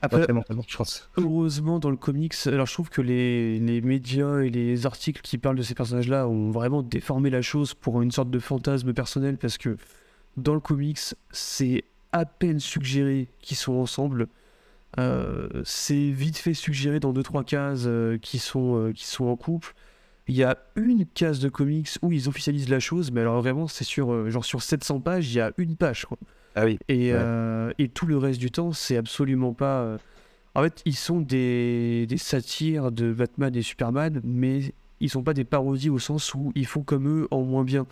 Après, 0.00 0.22
je 0.66 0.76
pense. 0.78 1.10
heureusement 1.18 1.78
dans 1.80 1.90
le 1.90 1.98
comics, 1.98 2.32
alors 2.46 2.64
je 2.64 2.72
trouve 2.72 2.88
que 2.88 3.02
les, 3.02 3.58
les 3.58 3.82
médias 3.82 4.38
et 4.40 4.48
les 4.48 4.86
articles 4.86 5.20
qui 5.20 5.36
parlent 5.36 5.56
de 5.56 5.62
ces 5.62 5.74
personnages-là 5.74 6.26
ont 6.26 6.50
vraiment 6.50 6.80
déformé 6.82 7.28
la 7.28 7.42
chose 7.42 7.74
pour 7.74 8.00
une 8.00 8.10
sorte 8.10 8.30
de 8.30 8.38
fantasme 8.38 8.94
personnel 8.94 9.36
parce 9.36 9.58
que 9.58 9.76
dans 10.38 10.54
le 10.54 10.60
comics, 10.60 10.98
c'est 11.30 11.84
à 12.12 12.24
peine 12.24 12.58
suggéré 12.58 13.28
qu'ils 13.40 13.58
sont 13.58 13.74
ensemble. 13.74 14.28
Euh, 14.98 15.48
c'est 15.66 16.08
vite 16.10 16.38
fait 16.38 16.54
suggéré 16.54 17.00
dans 17.00 17.12
deux 17.12 17.22
trois 17.22 17.44
cases 17.44 17.84
euh, 17.84 18.16
qui 18.16 18.38
sont 18.38 18.78
euh, 18.78 18.92
qui 18.92 19.04
sont 19.04 19.26
en 19.26 19.36
couple. 19.36 19.74
Il 20.28 20.34
y 20.36 20.42
a 20.42 20.56
une 20.76 21.04
case 21.06 21.38
de 21.40 21.48
comics 21.48 21.88
où 22.02 22.10
ils 22.12 22.28
officialisent 22.28 22.68
la 22.70 22.80
chose, 22.80 23.10
mais 23.10 23.20
alors 23.20 23.40
vraiment 23.42 23.66
c'est 23.68 23.84
sur 23.84 24.12
euh, 24.12 24.30
genre 24.30 24.44
sur 24.44 24.62
700 24.62 25.00
pages, 25.00 25.30
il 25.30 25.36
y 25.36 25.40
a 25.40 25.52
une 25.58 25.76
page 25.76 26.06
quoi. 26.06 26.16
Ah 26.54 26.64
oui. 26.64 26.78
Et, 26.88 27.12
Ouais. 27.12 27.18
euh, 27.18 27.72
et 27.78 27.88
tout 27.88 28.06
le 28.06 28.16
reste 28.16 28.40
du 28.40 28.50
temps, 28.50 28.72
c'est 28.72 28.96
absolument 28.96 29.52
pas. 29.54 29.80
euh, 29.82 29.98
En 30.54 30.62
fait, 30.62 30.80
ils 30.86 30.94
sont 30.96 31.20
des, 31.20 32.06
des 32.06 32.16
satires 32.16 32.90
de 32.92 33.12
Batman 33.12 33.54
et 33.56 33.62
Superman, 33.62 34.20
mais 34.24 34.72
ils 35.00 35.10
sont 35.10 35.22
pas 35.24 35.34
des 35.34 35.44
parodies 35.44 35.90
au 35.90 35.98
sens 35.98 36.32
où 36.34 36.52
ils 36.54 36.66
font 36.66 36.82
comme 36.82 37.08
eux 37.08 37.28
en 37.32 37.42
moins 37.42 37.64
bien. 37.64 37.86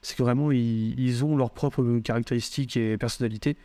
C'est 0.00 0.16
que 0.16 0.22
vraiment, 0.22 0.52
ils, 0.52 0.98
ils 0.98 1.24
ont 1.24 1.36
leurs 1.36 1.50
propres 1.50 1.98
caractéristiques 1.98 2.76
et 2.76 2.96
personnalités. 2.96 3.56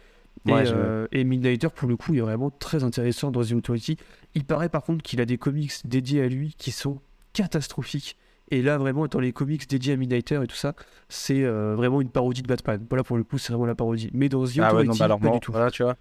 Et, 0.48 0.52
je- 0.66 0.74
euh, 0.74 1.08
et 1.12 1.24
Midnighter, 1.24 1.68
pour 1.70 1.88
le 1.88 1.96
coup, 1.96 2.16
est 2.16 2.22
vraiment 2.22 2.50
très 2.50 2.84
intéressant 2.84 3.30
dans 3.30 3.44
The 3.44 3.52
Authority. 3.54 3.98
Il 4.36 4.46
paraît 4.46 4.70
par 4.70 4.84
contre 4.84 5.04
qu'il 5.04 5.22
a 5.22 5.26
des 5.26 5.38
comics 5.38 5.74
dédiés 5.86 6.24
à 6.24 6.28
lui 6.28 6.56
qui 6.58 6.72
sont 6.72 7.00
catastrophiques. 7.40 8.18
Et 8.52 8.62
là, 8.62 8.78
vraiment, 8.78 9.08
dans 9.08 9.20
les 9.20 9.32
comics 9.32 9.70
dédiés 9.70 9.94
à 9.94 9.96
Midnighter 9.96 10.40
et 10.44 10.48
tout 10.48 10.56
ça, 10.56 10.74
c'est 11.08 11.44
euh, 11.44 11.76
vraiment 11.76 12.02
une 12.02 12.10
parodie 12.10 12.42
de 12.42 12.48
Batman. 12.48 12.84
Voilà, 12.90 13.04
pour 13.04 13.16
le 13.18 13.24
coup, 13.24 13.38
c'est 13.38 13.54
vraiment 13.54 13.68
la 13.68 13.76
parodie. 13.76 14.10
Mais 14.14 14.28
dans 14.28 14.44
The 14.46 14.60
Ah 14.60 14.74
ouais, 14.74 14.84
non, 14.84 14.96
bah 14.96 15.06
alors 15.06 15.20
pas 15.20 15.28
non, 15.28 15.34
du 15.36 15.40
tout. 15.40 15.52
Voilà, 15.52 15.70
tu 15.70 15.84
vois. 15.84 15.96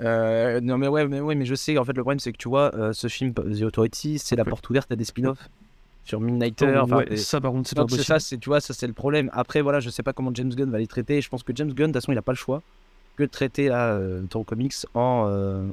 Euh, 0.00 0.60
non, 0.60 0.78
mais 0.78 0.88
ouais, 0.88 1.06
mais 1.06 1.20
ouais, 1.20 1.34
mais 1.34 1.44
je 1.44 1.54
sais, 1.54 1.78
en 1.78 1.84
fait, 1.84 1.92
le 1.92 2.02
problème, 2.02 2.18
c'est 2.18 2.32
que 2.32 2.38
tu 2.38 2.48
vois, 2.48 2.74
euh, 2.74 2.92
ce 2.92 3.06
film, 3.08 3.32
The 3.32 3.62
Authority, 3.62 4.18
c'est 4.18 4.36
la 4.36 4.44
porte 4.44 4.68
ouverte 4.68 4.90
à 4.90 4.96
des 4.96 5.04
spin-offs 5.04 5.48
sur 6.04 6.20
Midnighter. 6.20 6.74
Oh, 6.76 6.80
enfin, 6.82 6.96
ouais, 6.98 7.04
des- 7.06 7.16
ça, 7.18 7.40
par 7.40 7.52
contre, 7.52 7.68
c'est 7.68 7.76
pas 7.76 7.84
possible. 7.84 8.04
ça, 8.04 8.18
c'est, 8.18 8.38
tu 8.38 8.48
vois, 8.48 8.60
ça, 8.60 8.74
c'est 8.74 8.88
le 8.88 8.94
problème. 8.94 9.30
Après, 9.32 9.60
voilà, 9.62 9.78
je 9.78 9.88
sais 9.88 10.02
pas 10.02 10.12
comment 10.12 10.32
James 10.34 10.52
Gunn 10.52 10.70
va 10.70 10.78
les 10.78 10.88
traiter. 10.88 11.20
Je 11.20 11.28
pense 11.28 11.44
que 11.44 11.52
James 11.54 11.72
Gunn, 11.72 11.86
de 11.88 11.92
toute 11.92 12.02
façon, 12.02 12.12
il 12.12 12.18
a 12.18 12.22
pas 12.22 12.32
le 12.32 12.36
choix 12.36 12.62
que 13.16 13.22
de 13.22 13.28
traiter, 13.28 13.68
là, 13.68 14.00
ton 14.28 14.42
comics 14.42 14.74
en, 14.94 15.70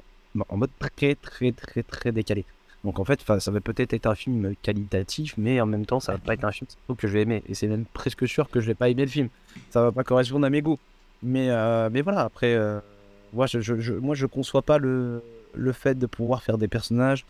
en 0.49 0.57
mode 0.57 0.71
très, 0.77 1.15
très, 1.15 1.51
très, 1.53 1.81
très 1.83 2.11
décalé. 2.11 2.45
Donc, 2.85 2.97
en 2.99 3.03
fait, 3.05 3.21
ça 3.39 3.51
va 3.51 3.59
peut-être 3.59 3.93
être 3.93 4.05
un 4.05 4.15
film 4.15 4.53
qualitatif, 4.61 5.33
mais 5.37 5.59
en 5.59 5.65
même 5.65 5.85
temps, 5.85 5.99
ça 5.99 6.13
va 6.13 6.17
pas 6.17 6.33
être 6.33 6.45
un 6.45 6.51
film 6.51 6.67
que 6.97 7.07
je 7.07 7.13
vais 7.13 7.23
aimer. 7.23 7.43
Et 7.49 7.53
c'est 7.53 7.67
même 7.67 7.85
presque 7.93 8.27
sûr 8.27 8.49
que 8.49 8.61
je 8.61 8.67
vais 8.67 8.73
pas 8.75 8.87
aimer 8.89 9.03
le 9.03 9.11
film. 9.11 9.29
Ça 9.69 9.81
va 9.81 9.91
pas 9.91 10.03
correspondre 10.05 10.45
à 10.45 10.49
mes 10.49 10.61
goûts. 10.61 10.79
Mais, 11.21 11.49
euh, 11.49 11.89
mais 11.91 12.01
voilà, 12.01 12.21
après, 12.21 12.53
euh, 12.53 12.79
moi, 13.33 13.47
je, 13.47 13.59
je, 13.59 13.79
je- 13.81 13.93
moi, 13.93 14.15
je 14.15 14.25
conçois 14.25 14.61
pas 14.61 14.77
le, 14.77 15.21
le 15.55 15.71
fait 15.73 15.99
de 15.99 16.05
pouvoir 16.05 16.41
faire 16.41 16.57
des 16.57 16.69
personnages 16.69 17.25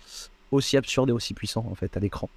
aussi 0.52 0.78
absurdes 0.78 1.10
et 1.10 1.14
aussi 1.14 1.34
puissants, 1.34 1.66
en 1.70 1.74
fait, 1.76 1.98
à 1.98 2.00
l'écran. 2.00 2.30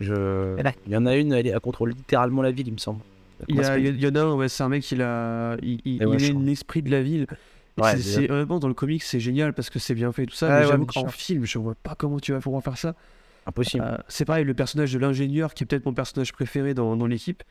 Je... 0.00 0.56
Il 0.86 0.92
y 0.92 0.96
en 0.96 1.04
a 1.06 1.14
une, 1.16 1.32
elle, 1.34 1.46
est- 1.46 1.50
elle 1.50 1.60
contrôle 1.60 1.90
littéralement 1.90 2.40
la 2.40 2.50
ville, 2.50 2.66
il 2.68 2.72
me 2.72 2.78
semble. 2.78 3.00
Il 3.48 3.56
y, 3.56 3.60
a- 3.60 3.76
il 3.78 4.06
en 4.06 4.14
a 4.14 4.20
un, 4.22 4.34
ouais, 4.36 4.48
c'est 4.48 4.62
un 4.62 4.68
mec, 4.70 4.90
il 4.90 5.02
a, 5.02 5.56
il, 5.62 5.80
il, 5.84 6.02
Et 6.02 6.06
ouais, 6.06 6.16
il 6.16 6.20
je 6.20 6.26
est 6.26 6.30
crois. 6.30 6.42
l'esprit 6.42 6.82
de 6.82 6.90
la 6.90 7.02
ville. 7.02 7.26
Ouais, 7.78 7.96
c'est- 7.98 8.30
honnêtement 8.30 8.58
dans 8.60 8.68
le 8.68 8.74
comics, 8.74 9.02
c'est 9.02 9.20
génial 9.20 9.52
parce 9.52 9.70
que 9.70 9.78
c'est 9.78 9.94
bien 9.94 10.12
fait 10.12 10.24
et 10.24 10.26
tout 10.26 10.34
ça. 10.34 10.48
Ouais, 10.48 10.52
mais 10.52 10.60
ouais, 10.60 10.66
j'avoue 10.70 10.86
qu'en 10.86 11.08
film, 11.08 11.44
je 11.44 11.58
vois 11.58 11.74
pas 11.74 11.94
comment 11.94 12.20
tu 12.20 12.32
vas 12.32 12.40
pouvoir 12.40 12.62
faire 12.62 12.78
ça. 12.78 12.94
Impossible. 13.46 13.84
Euh, 13.84 13.96
c'est 14.08 14.24
pareil, 14.24 14.44
le 14.44 14.54
personnage 14.54 14.92
de 14.92 14.98
l'ingénieur, 14.98 15.54
qui 15.54 15.64
est 15.64 15.66
peut-être 15.66 15.84
mon 15.86 15.94
personnage 15.94 16.32
préféré 16.32 16.72
dans, 16.74 16.96
dans 16.96 17.06
l'équipe, 17.06 17.42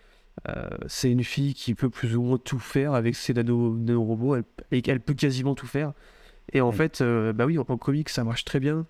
euh, 0.49 0.67
c'est 0.87 1.11
une 1.11 1.23
fille 1.23 1.53
qui 1.53 1.75
peut 1.75 1.89
plus 1.89 2.15
ou 2.15 2.23
moins 2.23 2.37
tout 2.37 2.59
faire 2.59 2.93
avec 2.93 3.15
ses 3.15 3.33
nano, 3.33 3.75
nanorobots, 3.77 4.35
elle, 4.35 4.43
et 4.71 4.81
elle 4.89 4.99
peut 5.01 5.13
quasiment 5.13 5.55
tout 5.55 5.67
faire. 5.67 5.93
Et 6.53 6.61
en 6.61 6.69
Mm. 6.69 6.73
fait, 6.73 7.01
euh, 7.01 7.33
bah 7.33 7.45
oui, 7.45 7.57
en, 7.59 7.65
en 7.67 7.77
comics, 7.77 8.09
ça 8.09 8.23
marche 8.23 8.45
très 8.45 8.59
bien. 8.59 8.85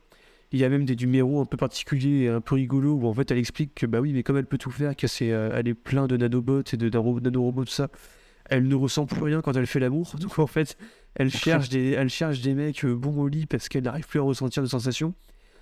Il 0.52 0.60
y 0.60 0.66
a 0.66 0.70
même 0.70 0.86
des 0.86 0.96
numéros 0.96 1.42
un 1.42 1.46
peu 1.46 1.58
particuliers 1.58 2.24
et 2.26 2.30
un 2.30 2.42
peu 2.42 2.56
rigolos 2.56 2.96
où 2.96 3.08
en 3.08 3.14
fait 3.14 3.32
elle 3.32 3.40
explique 3.40 3.74
que 3.76 3.86
bah 3.88 4.00
oui, 4.02 4.14
mais 4.14 4.24
comme 4.24 4.38
elle 4.38 4.46
peut 4.46 4.60
tout 4.60 4.72
faire, 4.72 4.96
que 4.96 5.08
c'est, 5.08 5.32
euh, 5.32 5.52
elle 5.56 5.68
est 5.68 5.74
plein 5.74 6.08
de 6.08 6.16
nanobots 6.18 6.62
et 6.72 6.78
de 6.78 6.90
nano- 6.90 7.20
nanorobots, 7.20 7.66
tout 7.66 7.72
ça, 7.72 7.90
elle 8.46 8.68
ne 8.68 8.76
ressent 8.76 9.06
plus 9.06 9.24
rien 9.24 9.42
quand 9.42 9.56
elle 9.58 9.68
fait 9.68 9.80
l'amour. 9.80 10.14
Donc 10.20 10.40
en 10.40 10.48
fait, 10.48 10.78
elle 11.16 11.30
cherche 11.32 11.70
des, 11.70 11.91
elle 11.91 12.09
cherche 12.09 12.41
des 12.41 12.53
mecs 12.53 12.84
euh, 12.86 12.95
bons 12.95 13.20
au 13.22 13.28
lit 13.28 13.45
parce 13.45 13.70
qu'elle 13.70 13.84
n'arrive 13.84 14.07
plus 14.07 14.20
à 14.20 14.24
ressentir 14.24 14.64
de 14.64 14.68
sensations. 14.68 15.14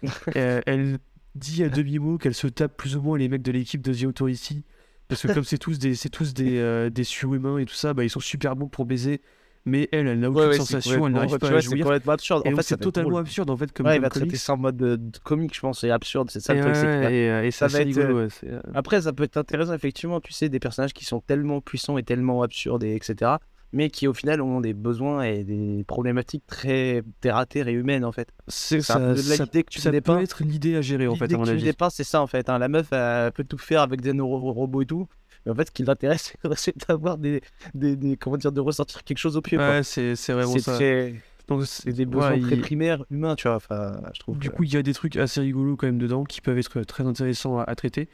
Euh, 0.35 0.61
elle 0.65 0.97
dit 1.35 1.63
à 1.63 1.69
demi-mot 1.69 2.17
qu'elle 2.17 2.33
se 2.33 2.47
tape 2.47 2.75
plus 2.75 2.95
ou 2.97 3.01
moins 3.01 3.19
les 3.19 3.29
mecs 3.29 3.43
de 3.43 3.51
l'équipe 3.51 3.81
de 3.81 3.93
The 3.93 4.05
Authority. 4.05 4.63
Parce 5.07 5.21
que 5.21 5.31
comme 5.31 5.43
c'est 5.43 5.59
tous 5.59 5.77
des, 5.77 5.93
c'est 5.93 6.09
tous 6.09 6.33
des, 6.33 6.57
euh, 6.57 6.89
des 6.89 7.03
surhumains 7.03 7.59
et 7.59 7.65
tout 7.65 7.75
ça, 7.75 7.93
bah, 7.93 8.03
ils 8.03 8.09
sont 8.09 8.19
super 8.19 8.55
bons 8.55 8.67
pour 8.67 8.85
baiser. 8.85 9.21
Mais 9.63 9.87
elle, 9.91 10.07
elle 10.07 10.19
n'a 10.19 10.31
aucune 10.31 10.53
sensation, 10.53 11.05
elle 11.05 11.13
n'arrive 11.13 11.37
pas 11.37 11.49
à 11.49 11.61
c'est 11.61 11.67
jouir. 11.69 11.83
complètement 11.83 12.13
absurde. 12.13 12.41
En 12.47 12.55
fait, 12.55 12.63
c'est 12.63 12.77
totalement 12.77 13.09
drôle. 13.11 13.21
absurde 13.21 13.49
en 13.51 13.57
fait 13.57 13.71
comme, 13.71 13.85
Ouais, 13.85 13.97
il 13.97 14.01
va 14.01 14.09
traiter 14.09 14.35
ça 14.37 14.53
en 14.53 14.57
mode 14.57 14.75
de, 14.77 14.95
de 14.95 15.17
comique, 15.23 15.53
je 15.53 15.59
pense. 15.59 15.81
C'est 15.81 15.91
absurde, 15.91 16.31
c'est 16.31 16.39
ça 16.39 16.53
Et, 16.55 16.57
le 16.57 16.63
truc. 16.63 16.75
c'est 16.75 17.13
et, 17.13 17.47
et 17.47 17.51
ça 17.51 17.69
ça, 17.69 17.77
va 17.77 17.83
c'est 17.83 17.89
être, 17.91 18.27
c'est, 18.31 18.49
euh, 18.49 18.59
Après, 18.73 19.01
ça 19.03 19.13
peut 19.13 19.23
être 19.23 19.37
intéressant, 19.37 19.73
effectivement, 19.73 20.19
tu 20.19 20.33
sais, 20.33 20.49
des 20.49 20.59
personnages 20.59 20.93
qui 20.93 21.05
sont 21.05 21.19
tellement 21.19 21.61
puissants 21.61 21.99
et 21.99 22.03
tellement 22.03 22.41
absurdes, 22.41 22.83
et 22.83 22.95
etc. 22.95 23.33
Mais 23.73 23.89
qui, 23.89 24.05
au 24.07 24.13
final, 24.13 24.41
ont 24.41 24.59
des 24.59 24.73
besoins 24.73 25.23
et 25.23 25.43
des 25.45 25.83
problématiques 25.85 26.45
très 26.45 27.03
terre 27.21 27.37
à 27.37 27.45
terre 27.45 27.67
et 27.69 27.73
humaines, 27.73 28.03
en 28.03 28.11
fait. 28.11 28.29
c'est 28.49 28.81
ça, 28.81 28.93
ça, 29.15 29.45
que 29.45 29.61
tu 29.69 29.79
ça 29.79 29.91
peut 29.91 30.19
être 30.21 30.43
l'idée 30.43 30.75
à 30.75 30.81
gérer 30.81 31.07
en 31.07 31.15
fait, 31.15 31.25
L'idée 31.25 31.35
à 31.35 31.37
mon 31.37 31.43
que 31.45 31.49
tu 31.49 31.55
me 31.55 31.59
avis. 31.69 31.75
c'est 31.91 32.03
ça, 32.03 32.21
en 32.21 32.27
fait. 32.27 32.49
hein. 32.49 32.57
La 32.59 32.67
meuf, 32.67 32.91
elle 32.91 33.31
peut 33.31 33.45
tout 33.45 33.57
faire 33.57 33.81
avec 33.81 34.01
des 34.01 34.11
neuro-robots 34.13 34.81
et 34.81 34.85
tout. 34.85 35.07
Mais 35.45 35.53
en 35.53 35.55
fait, 35.55 35.67
ce 35.67 35.71
qui 35.71 35.83
l'intéresse, 35.83 36.33
c'est 36.55 36.75
d'avoir 36.87 37.17
des, 37.17 37.41
des, 37.73 37.95
des- 37.95 38.17
Comment 38.17 38.37
dire, 38.37 38.51
de 38.51 38.59
ressentir 38.59 39.03
quelque 39.03 39.17
chose 39.17 39.37
au 39.37 39.41
pied. 39.41 39.57
Ouais, 39.57 39.81
c'est 39.83 40.13
vraiment 40.33 40.57
ça. 40.59 40.75
très- 40.75 41.15
Donc, 41.47 41.65
c'est 41.65 41.93
des 41.93 42.05
besoins 42.05 42.31
ouais, 42.33 42.41
très 42.41 42.55
il- 42.55 42.61
primaires 42.61 43.05
humains, 43.09 43.35
tu 43.35 43.47
vois. 43.47 43.55
Enfin, 43.55 44.01
je 44.13 44.19
trouve. 44.19 44.37
Du 44.37 44.49
que- 44.49 44.55
coup, 44.55 44.63
il 44.63 44.73
y 44.73 44.77
a 44.77 44.83
des 44.83 44.93
trucs 44.93 45.15
assez 45.15 45.39
rigolos 45.39 45.77
quand 45.77 45.87
même 45.87 45.97
dedans 45.97 46.25
qui 46.25 46.41
peuvent 46.41 46.57
être 46.57 46.81
très 46.83 47.05
intéressants 47.05 47.57
à, 47.57 47.63
à 47.63 47.75
traiter. 47.75 48.09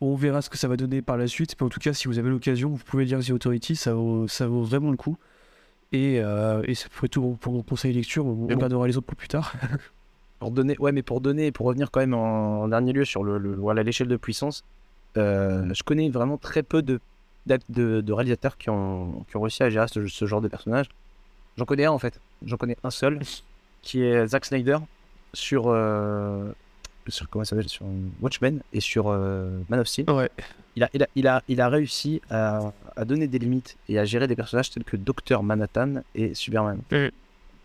On 0.00 0.14
verra 0.14 0.40
ce 0.42 0.48
que 0.48 0.56
ça 0.56 0.66
va 0.68 0.76
donner 0.76 1.02
par 1.02 1.16
la 1.18 1.26
suite, 1.26 1.56
mais 1.60 1.66
en 1.66 1.68
tout 1.68 1.80
cas, 1.80 1.92
si 1.92 2.08
vous 2.08 2.18
avez 2.18 2.30
l'occasion, 2.30 2.70
vous 2.70 2.82
pouvez 2.84 3.04
lire 3.04 3.20
The 3.20 3.30
Authority, 3.30 3.76
ça 3.76 3.92
vaut, 3.94 4.26
ça 4.28 4.46
vaut 4.46 4.62
vraiment 4.62 4.90
le 4.90 4.96
coup. 4.96 5.18
Et, 5.92 6.20
euh, 6.20 6.62
et 6.66 6.74
ça 6.74 6.88
ferait 6.90 7.08
tout 7.08 7.36
pour 7.40 7.52
mon 7.52 7.62
conseil 7.62 7.92
lecture, 7.92 8.24
on 8.24 8.46
Mais 8.46 8.54
bon. 8.54 8.84
les 8.84 8.96
autres 8.96 9.06
pour 9.06 9.16
plus 9.16 9.28
tard. 9.28 9.52
Pour 10.38 10.52
donner, 10.52 10.74
ouais, 10.78 10.90
mais 10.92 11.02
pour 11.02 11.20
donner, 11.20 11.52
pour 11.52 11.66
revenir 11.66 11.90
quand 11.90 12.00
même 12.00 12.14
en, 12.14 12.62
en 12.62 12.68
dernier 12.68 12.94
lieu 12.94 13.04
sur 13.04 13.22
le, 13.24 13.36
le- 13.36 13.54
voilà 13.56 13.82
l'échelle 13.82 14.08
de 14.08 14.16
puissance, 14.16 14.64
euh, 15.18 15.68
je 15.74 15.82
connais 15.82 16.08
vraiment 16.08 16.38
très 16.38 16.62
peu 16.62 16.80
de, 16.80 16.98
de, 17.46 18.00
de 18.00 18.12
réalisateurs 18.14 18.56
qui 18.56 18.70
ont, 18.70 19.26
qui 19.28 19.36
ont 19.36 19.42
réussi 19.42 19.62
à 19.62 19.68
gérer 19.68 19.86
ce, 19.88 20.06
ce 20.06 20.24
genre 20.24 20.40
de 20.40 20.48
personnage. 20.48 20.86
J'en 21.58 21.66
connais 21.66 21.84
un 21.84 21.90
en 21.92 21.98
fait, 21.98 22.18
j'en 22.46 22.56
connais 22.56 22.78
un 22.82 22.88
seul, 22.90 23.20
qui 23.82 24.02
est 24.02 24.28
Zack 24.28 24.46
Snyder 24.46 24.78
sur, 25.34 25.64
euh, 25.66 26.50
sur 27.10 27.28
comment 27.28 27.44
ça 27.44 27.50
s'appelle, 27.50 27.68
sur 27.68 27.86
Watchmen 28.20 28.60
et 28.72 28.80
sur 28.80 29.08
euh, 29.08 29.58
Man 29.68 29.80
of 29.80 29.88
Steel. 29.88 30.10
Ouais. 30.10 30.30
Il 30.76 30.84
a, 30.84 30.90
il 30.94 31.02
a, 31.02 31.06
il 31.16 31.26
a, 31.26 31.42
il 31.48 31.60
a 31.60 31.68
réussi 31.68 32.22
à, 32.30 32.72
à 32.96 33.04
donner 33.04 33.26
des 33.26 33.38
limites 33.38 33.76
et 33.88 33.98
à 33.98 34.04
gérer 34.04 34.26
des 34.26 34.36
personnages 34.36 34.70
tels 34.70 34.84
que 34.84 34.96
Docteur 34.96 35.42
Manhattan 35.42 36.02
et 36.14 36.34
Superman. 36.34 36.78
Mm. 36.90 37.08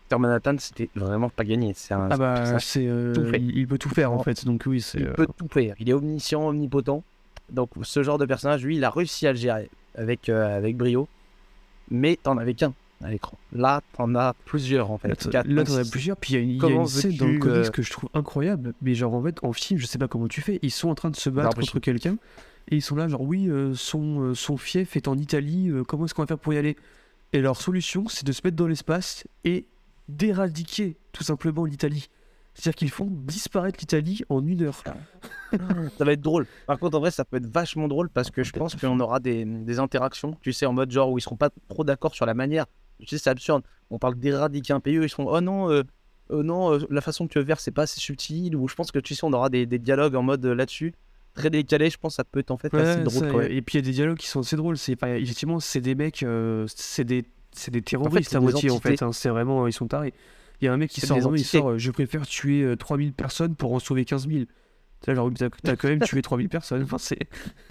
Dr 0.08 0.18
Manhattan, 0.20 0.56
c'était 0.58 0.88
vraiment 0.94 1.28
pas 1.28 1.44
gagné. 1.44 1.72
C'est 1.74 1.94
un, 1.94 2.08
Ah 2.10 2.16
bah, 2.16 2.58
c'est, 2.60 2.86
euh, 2.86 3.12
il, 3.34 3.58
il 3.58 3.66
peut 3.66 3.78
tout 3.78 3.88
faire 3.88 4.12
en 4.12 4.22
fait, 4.22 4.44
donc 4.44 4.62
oui, 4.66 4.80
c'est. 4.80 4.98
Il 4.98 5.06
euh, 5.06 5.12
peut 5.12 5.26
tout 5.36 5.48
faire. 5.48 5.74
Il 5.78 5.88
est 5.88 5.92
omniscient, 5.92 6.46
omnipotent. 6.46 7.02
Donc, 7.50 7.70
ce 7.82 8.02
genre 8.02 8.18
de 8.18 8.26
personnage, 8.26 8.64
lui, 8.64 8.76
il 8.76 8.84
a 8.84 8.90
réussi 8.90 9.26
à 9.26 9.32
le 9.32 9.38
gérer 9.38 9.70
avec, 9.96 10.28
avec 10.28 10.76
brio. 10.76 11.08
Mais 11.90 12.18
t'en 12.20 12.36
avais 12.38 12.54
qu'un 12.54 12.72
à 13.02 13.10
l'écran. 13.10 13.36
Là, 13.52 13.82
t'en 13.96 14.14
as 14.14 14.34
plusieurs, 14.44 14.90
en 14.90 14.98
fait. 14.98 15.24
Là, 15.32 15.42
t'en- 15.44 15.76
as 15.76 15.90
plusieurs, 15.90 16.16
puis 16.16 16.34
il 16.34 16.36
y 16.36 16.38
a 16.38 16.42
une, 16.42 16.50
il 16.50 16.54
y 16.54 16.58
a 16.58 16.60
Comment 16.60 16.82
une 16.82 16.86
scène 16.88 17.16
dans 17.16 17.26
le 17.26 17.38
comics 17.38 17.66
euh, 17.66 17.70
que 17.70 17.82
je 17.82 17.90
trouve 17.90 18.08
incroyable, 18.14 18.72
mais 18.82 18.94
genre 18.94 19.14
en 19.14 19.22
fait, 19.22 19.38
en 19.42 19.52
film, 19.52 19.78
je 19.78 19.86
sais 19.86 19.98
pas 19.98 20.08
comment 20.08 20.28
tu 20.28 20.40
fais, 20.40 20.58
ils 20.62 20.70
sont 20.70 20.88
en 20.88 20.94
train 20.94 21.10
de 21.10 21.16
se 21.16 21.28
battre 21.28 21.56
contre 21.60 21.78
quelqu'un, 21.80 22.16
et 22.70 22.76
ils 22.76 22.82
sont 22.82 22.96
là, 22.96 23.06
genre, 23.08 23.20
oui, 23.22 23.48
euh, 23.48 23.74
son, 23.74 24.20
euh, 24.22 24.34
son 24.34 24.56
fief 24.56 24.96
est 24.96 25.08
en 25.08 25.16
Italie, 25.18 25.68
euh, 25.68 25.84
comment 25.84 26.06
est-ce 26.06 26.14
qu'on 26.14 26.22
va 26.22 26.26
faire 26.26 26.38
pour 26.38 26.54
y 26.54 26.58
aller? 26.58 26.76
Et 27.32 27.40
leur 27.40 27.60
solution, 27.60 28.08
c'est 28.08 28.24
de 28.26 28.32
se 28.32 28.40
mettre 28.44 28.56
dans 28.56 28.66
l'espace 28.66 29.24
et 29.44 29.66
d'éradiquer 30.08 30.96
tout 31.12 31.24
simplement 31.24 31.64
l'Italie. 31.64 32.08
C'est-à-dire 32.54 32.76
qu'ils 32.76 32.90
font 32.90 33.08
disparaître 33.10 33.78
l'Italie 33.80 34.22
en 34.30 34.46
une 34.46 34.62
heure. 34.62 34.82
Ça 35.98 36.04
va 36.04 36.12
être 36.12 36.20
drôle. 36.22 36.46
Par 36.66 36.78
contre, 36.78 36.96
en 36.96 37.00
vrai, 37.00 37.10
ça 37.10 37.24
peut 37.24 37.36
être 37.36 37.46
vachement 37.46 37.86
drôle 37.86 38.08
parce 38.08 38.30
que 38.30 38.42
je 38.42 38.52
pense 38.52 38.74
qu'on 38.74 38.98
aura 39.00 39.20
des, 39.20 39.44
des 39.44 39.78
interactions, 39.78 40.36
tu 40.40 40.52
sais, 40.54 40.64
en 40.64 40.72
mode 40.72 40.90
genre 40.90 41.10
où 41.10 41.18
ils 41.18 41.20
seront 41.20 41.36
pas 41.36 41.50
trop 41.68 41.84
d'accord 41.84 42.14
sur 42.14 42.24
la 42.24 42.32
manière. 42.34 42.64
Tu 43.00 43.06
sais, 43.06 43.18
c'est 43.18 43.30
absurde. 43.30 43.62
On 43.90 43.98
parle 43.98 44.16
d'éradiquer 44.16 44.72
un 44.72 44.80
pays, 44.80 44.94
ils 44.96 45.08
seront 45.08 45.26
oh 45.28 45.40
non, 45.40 45.70
euh, 45.70 45.82
oh 46.30 46.42
non, 46.42 46.72
euh, 46.74 46.78
la 46.90 47.00
façon 47.00 47.26
que 47.26 47.32
tu 47.32 47.38
veux 47.38 47.44
faire, 47.44 47.60
c'est 47.60 47.70
pas 47.70 47.82
assez 47.82 48.00
subtil. 48.00 48.56
Ou 48.56 48.68
je 48.68 48.74
pense 48.74 48.90
que 48.90 48.98
tu 48.98 49.14
sais, 49.14 49.24
on 49.24 49.32
aura 49.32 49.48
des, 49.48 49.66
des 49.66 49.78
dialogues 49.78 50.14
en 50.16 50.22
mode 50.22 50.44
euh, 50.44 50.54
là-dessus, 50.54 50.94
très 51.34 51.50
décalé. 51.50 51.90
Je 51.90 51.98
pense 51.98 52.14
que 52.14 52.16
ça 52.16 52.24
peut 52.24 52.40
être 52.40 52.50
en 52.50 52.56
fait 52.56 52.70
assez 52.74 53.02
drôle. 53.04 53.12
ça, 53.26 53.30
quand 53.30 53.38
même. 53.38 53.52
et 53.52 53.62
puis 53.62 53.78
il 53.78 53.82
y 53.82 53.84
a 53.84 53.86
des 53.86 53.92
dialogues 53.92 54.18
qui 54.18 54.28
sont 54.28 54.40
assez 54.40 54.56
drôles. 54.56 54.76
C'est 54.78 54.96
pas- 54.96 55.16
effectivement, 55.18 55.60
c'est 55.60 55.80
des 55.80 55.94
mecs, 55.94 56.24
c'est 56.66 57.04
des, 57.04 57.24
c'est 57.52 57.70
des 57.70 57.82
terroristes 57.82 58.30
c'est 58.30 58.36
à 58.36 58.40
des 58.40 58.44
moitié 58.44 58.70
en 58.70 58.80
fait. 58.80 59.02
hein. 59.02 59.12
C'est 59.12 59.28
vraiment, 59.28 59.66
ils 59.66 59.72
sont 59.72 59.86
tarés. 59.86 60.14
Il 60.60 60.64
y 60.64 60.68
a 60.68 60.72
un 60.72 60.76
mec 60.78 60.90
qui 60.90 61.00
sort, 61.08 61.18
il 61.36 61.44
sort, 61.60 61.78
je 61.78 61.90
préfère 61.90 62.26
tuer 62.26 62.62
euh, 62.62 62.76
3000 62.76 63.12
personnes 63.12 63.54
pour 63.56 63.74
en 63.74 63.78
sauver 63.78 64.04
15 64.06 64.26
000. 64.26 64.40
Tu 64.40 64.46
sais, 65.04 65.14
genre, 65.14 65.30
t'as 65.36 65.50
t'as 65.62 65.76
quand 65.76 65.88
même 65.88 66.00
tué 66.00 66.22
3000 66.22 66.48
personnes. 66.48 66.82
Enfin, 66.82 66.96
c'est, 66.98 67.18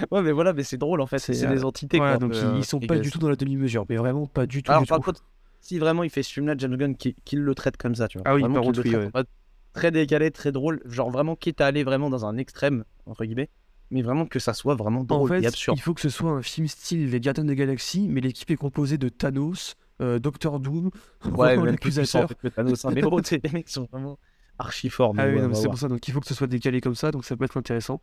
Ouais, 0.10 0.22
mais 0.22 0.32
voilà, 0.32 0.52
mais 0.52 0.62
c'est 0.62 0.78
drôle 0.78 1.00
en 1.00 1.06
fait. 1.06 1.18
C'est, 1.18 1.34
C'est 1.34 1.46
euh, 1.46 1.50
des 1.54 1.64
entités. 1.64 1.98
voilà, 1.98 2.18
quoi, 2.18 2.28
donc 2.28 2.36
un 2.36 2.56
ils, 2.56 2.64
sont 2.64 2.80
euh, 2.82 2.86
pas 2.86 2.98
du 2.98 3.10
tout 3.10 3.18
dans 3.18 3.28
la 3.28 3.36
demi-mesure, 3.36 3.84
mais 3.88 3.96
vraiment 3.96 4.26
pas 4.26 4.46
du 4.46 4.62
tout. 4.62 4.70
Alors, 4.70 4.82
du 4.82 4.88
par 4.88 4.98
tout. 4.98 5.04
contre, 5.04 5.22
si 5.60 5.78
vraiment 5.78 6.02
il 6.02 6.10
fait 6.10 6.22
ce 6.22 6.32
film-là, 6.32 6.54
James 6.58 6.76
Gunn, 6.76 6.96
qu'il 6.96 7.40
le 7.40 7.54
traite 7.54 7.76
comme 7.76 7.94
ça, 7.94 8.08
tu 8.08 8.18
vois. 8.18 8.26
Ah 8.26 8.34
oui, 8.34 8.40
Vraiment 8.40 8.54
par 8.56 8.64
contre, 8.64 8.82
oui, 8.84 8.96
en 8.96 9.10
mode 9.14 9.26
Très 9.72 9.90
décalé, 9.90 10.30
très 10.30 10.52
drôle. 10.52 10.82
Genre 10.84 11.10
vraiment, 11.10 11.34
quitte 11.34 11.60
à 11.60 11.66
aller 11.66 11.82
vraiment 11.82 12.10
dans 12.10 12.26
un 12.26 12.36
extrême, 12.36 12.84
entre 13.06 13.24
guillemets, 13.24 13.48
mais 13.90 14.02
vraiment 14.02 14.26
que 14.26 14.38
ça 14.38 14.52
soit 14.52 14.74
vraiment 14.74 15.00
En 15.00 15.04
drôle 15.04 15.28
fait, 15.30 15.42
et 15.42 15.46
absurde. 15.46 15.78
il 15.78 15.80
faut 15.80 15.94
que 15.94 16.00
ce 16.02 16.10
soit 16.10 16.30
un 16.30 16.42
film 16.42 16.66
style 16.68 17.08
Les 17.08 17.20
Gardiens 17.20 17.44
des 17.44 17.56
Galaxies, 17.56 18.06
mais 18.08 18.20
l'équipe 18.20 18.50
est 18.50 18.56
composée 18.56 18.98
de 18.98 19.08
Thanos, 19.08 19.76
euh, 20.02 20.18
Doctor 20.18 20.60
Doom, 20.60 20.90
Ouais, 21.36 21.56
même 21.56 21.76
plus 21.78 21.94
puissant, 21.94 22.18
en 22.18 22.22
l'accusateur. 22.22 22.28
fait, 22.28 22.34
que 22.34 22.48
Thanos, 22.48 22.84
hein. 22.84 22.90
Mais 22.94 23.00
bon, 23.00 23.18
les 23.30 23.50
mecs 23.50 23.68
sont 23.70 23.88
vraiment 23.90 24.18
archi 24.58 24.90
forts. 24.90 25.14
Ah 25.16 25.26
oui, 25.26 25.36
ouais, 25.36 25.48
va 25.48 25.54
c'est 25.54 25.68
pour 25.68 25.78
ça, 25.78 25.88
donc 25.88 26.06
il 26.06 26.12
faut 26.12 26.20
que 26.20 26.26
ce 26.26 26.34
soit 26.34 26.46
décalé 26.46 26.80
comme 26.82 26.94
ça, 26.94 27.10
donc 27.10 27.24
ça 27.24 27.34
peut 27.36 27.44
être 27.44 27.56
intéressant. 27.56 28.02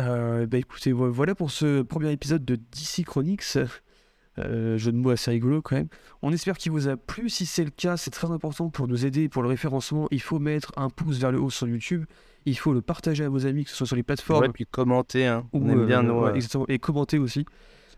Euh, 0.00 0.46
bah 0.46 0.58
écoutez, 0.58 0.92
vo- 0.92 1.10
voilà 1.10 1.34
pour 1.34 1.50
ce 1.50 1.82
premier 1.82 2.10
épisode 2.12 2.44
de 2.44 2.56
DC 2.56 3.04
Chronicks. 3.06 3.58
Euh, 4.40 4.76
jeu 4.78 4.90
de 4.90 4.96
mots 4.96 5.10
assez 5.10 5.30
rigolo 5.30 5.62
quand 5.62 5.76
même. 5.76 5.86
On 6.22 6.32
espère 6.32 6.58
qu'il 6.58 6.72
vous 6.72 6.88
a 6.88 6.96
plu. 6.96 7.30
Si 7.30 7.46
c'est 7.46 7.62
le 7.62 7.70
cas, 7.70 7.96
c'est 7.96 8.10
très 8.10 8.28
important 8.32 8.68
pour 8.68 8.88
nous 8.88 9.06
aider 9.06 9.28
pour 9.28 9.42
le 9.44 9.48
référencement. 9.48 10.08
Il 10.10 10.20
faut 10.20 10.40
mettre 10.40 10.72
un 10.76 10.90
pouce 10.90 11.18
vers 11.18 11.30
le 11.30 11.40
haut 11.40 11.50
sur 11.50 11.68
YouTube. 11.68 12.04
Il 12.44 12.58
faut 12.58 12.72
le 12.72 12.82
partager 12.82 13.22
à 13.24 13.28
vos 13.28 13.46
amis, 13.46 13.62
que 13.64 13.70
ce 13.70 13.76
soit 13.76 13.86
sur 13.86 13.94
les 13.96 14.02
plateformes 14.02 14.42
Ouais, 14.42 14.48
puis 14.52 14.66
commenter, 14.66 15.26
hein. 15.26 15.46
on 15.52 15.68
aime 15.68 15.86
bien 15.86 16.04
euh, 16.04 16.10
ouais, 16.12 16.30
euh, 16.30 16.34
exactement, 16.34 16.64
et 16.68 16.78
commenter 16.80 17.18
aussi. 17.18 17.46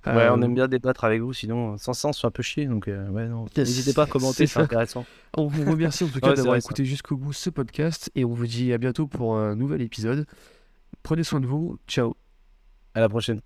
Ouais, 0.06 0.28
on 0.30 0.40
aime 0.40 0.54
bien 0.54 0.68
débattre 0.68 1.02
avec 1.02 1.20
vous, 1.20 1.32
sinon 1.32 1.76
sans 1.78 1.92
sens, 1.92 2.20
c'est 2.20 2.26
un 2.28 2.30
peu 2.30 2.42
chier. 2.44 2.66
Donc, 2.66 2.86
euh, 2.86 3.08
ouais, 3.08 3.28
N'hésitez 3.56 3.92
pas 3.92 4.04
à 4.04 4.06
commenter, 4.06 4.46
c'est 4.46 4.60
intéressant. 4.60 5.04
On 5.36 5.48
vous 5.48 5.68
remercie 5.68 6.04
en 6.04 6.08
tout 6.08 6.20
cas 6.20 6.28
Ouais, 6.28 6.34
d'avoir 6.36 6.54
écouté 6.54 6.84
jusqu'au 6.84 7.16
bout 7.16 7.32
ce 7.32 7.50
podcast 7.50 8.08
et 8.14 8.24
on 8.24 8.32
vous 8.32 8.46
dit 8.46 8.72
à 8.72 8.78
bientôt 8.78 9.08
pour 9.08 9.36
un 9.36 9.56
nouvel 9.56 9.82
épisode. 9.82 10.26
Prenez 11.06 11.22
soin 11.22 11.38
de 11.38 11.46
vous. 11.46 11.78
Ciao. 11.86 12.16
À 12.92 12.98
la 12.98 13.08
prochaine. 13.08 13.40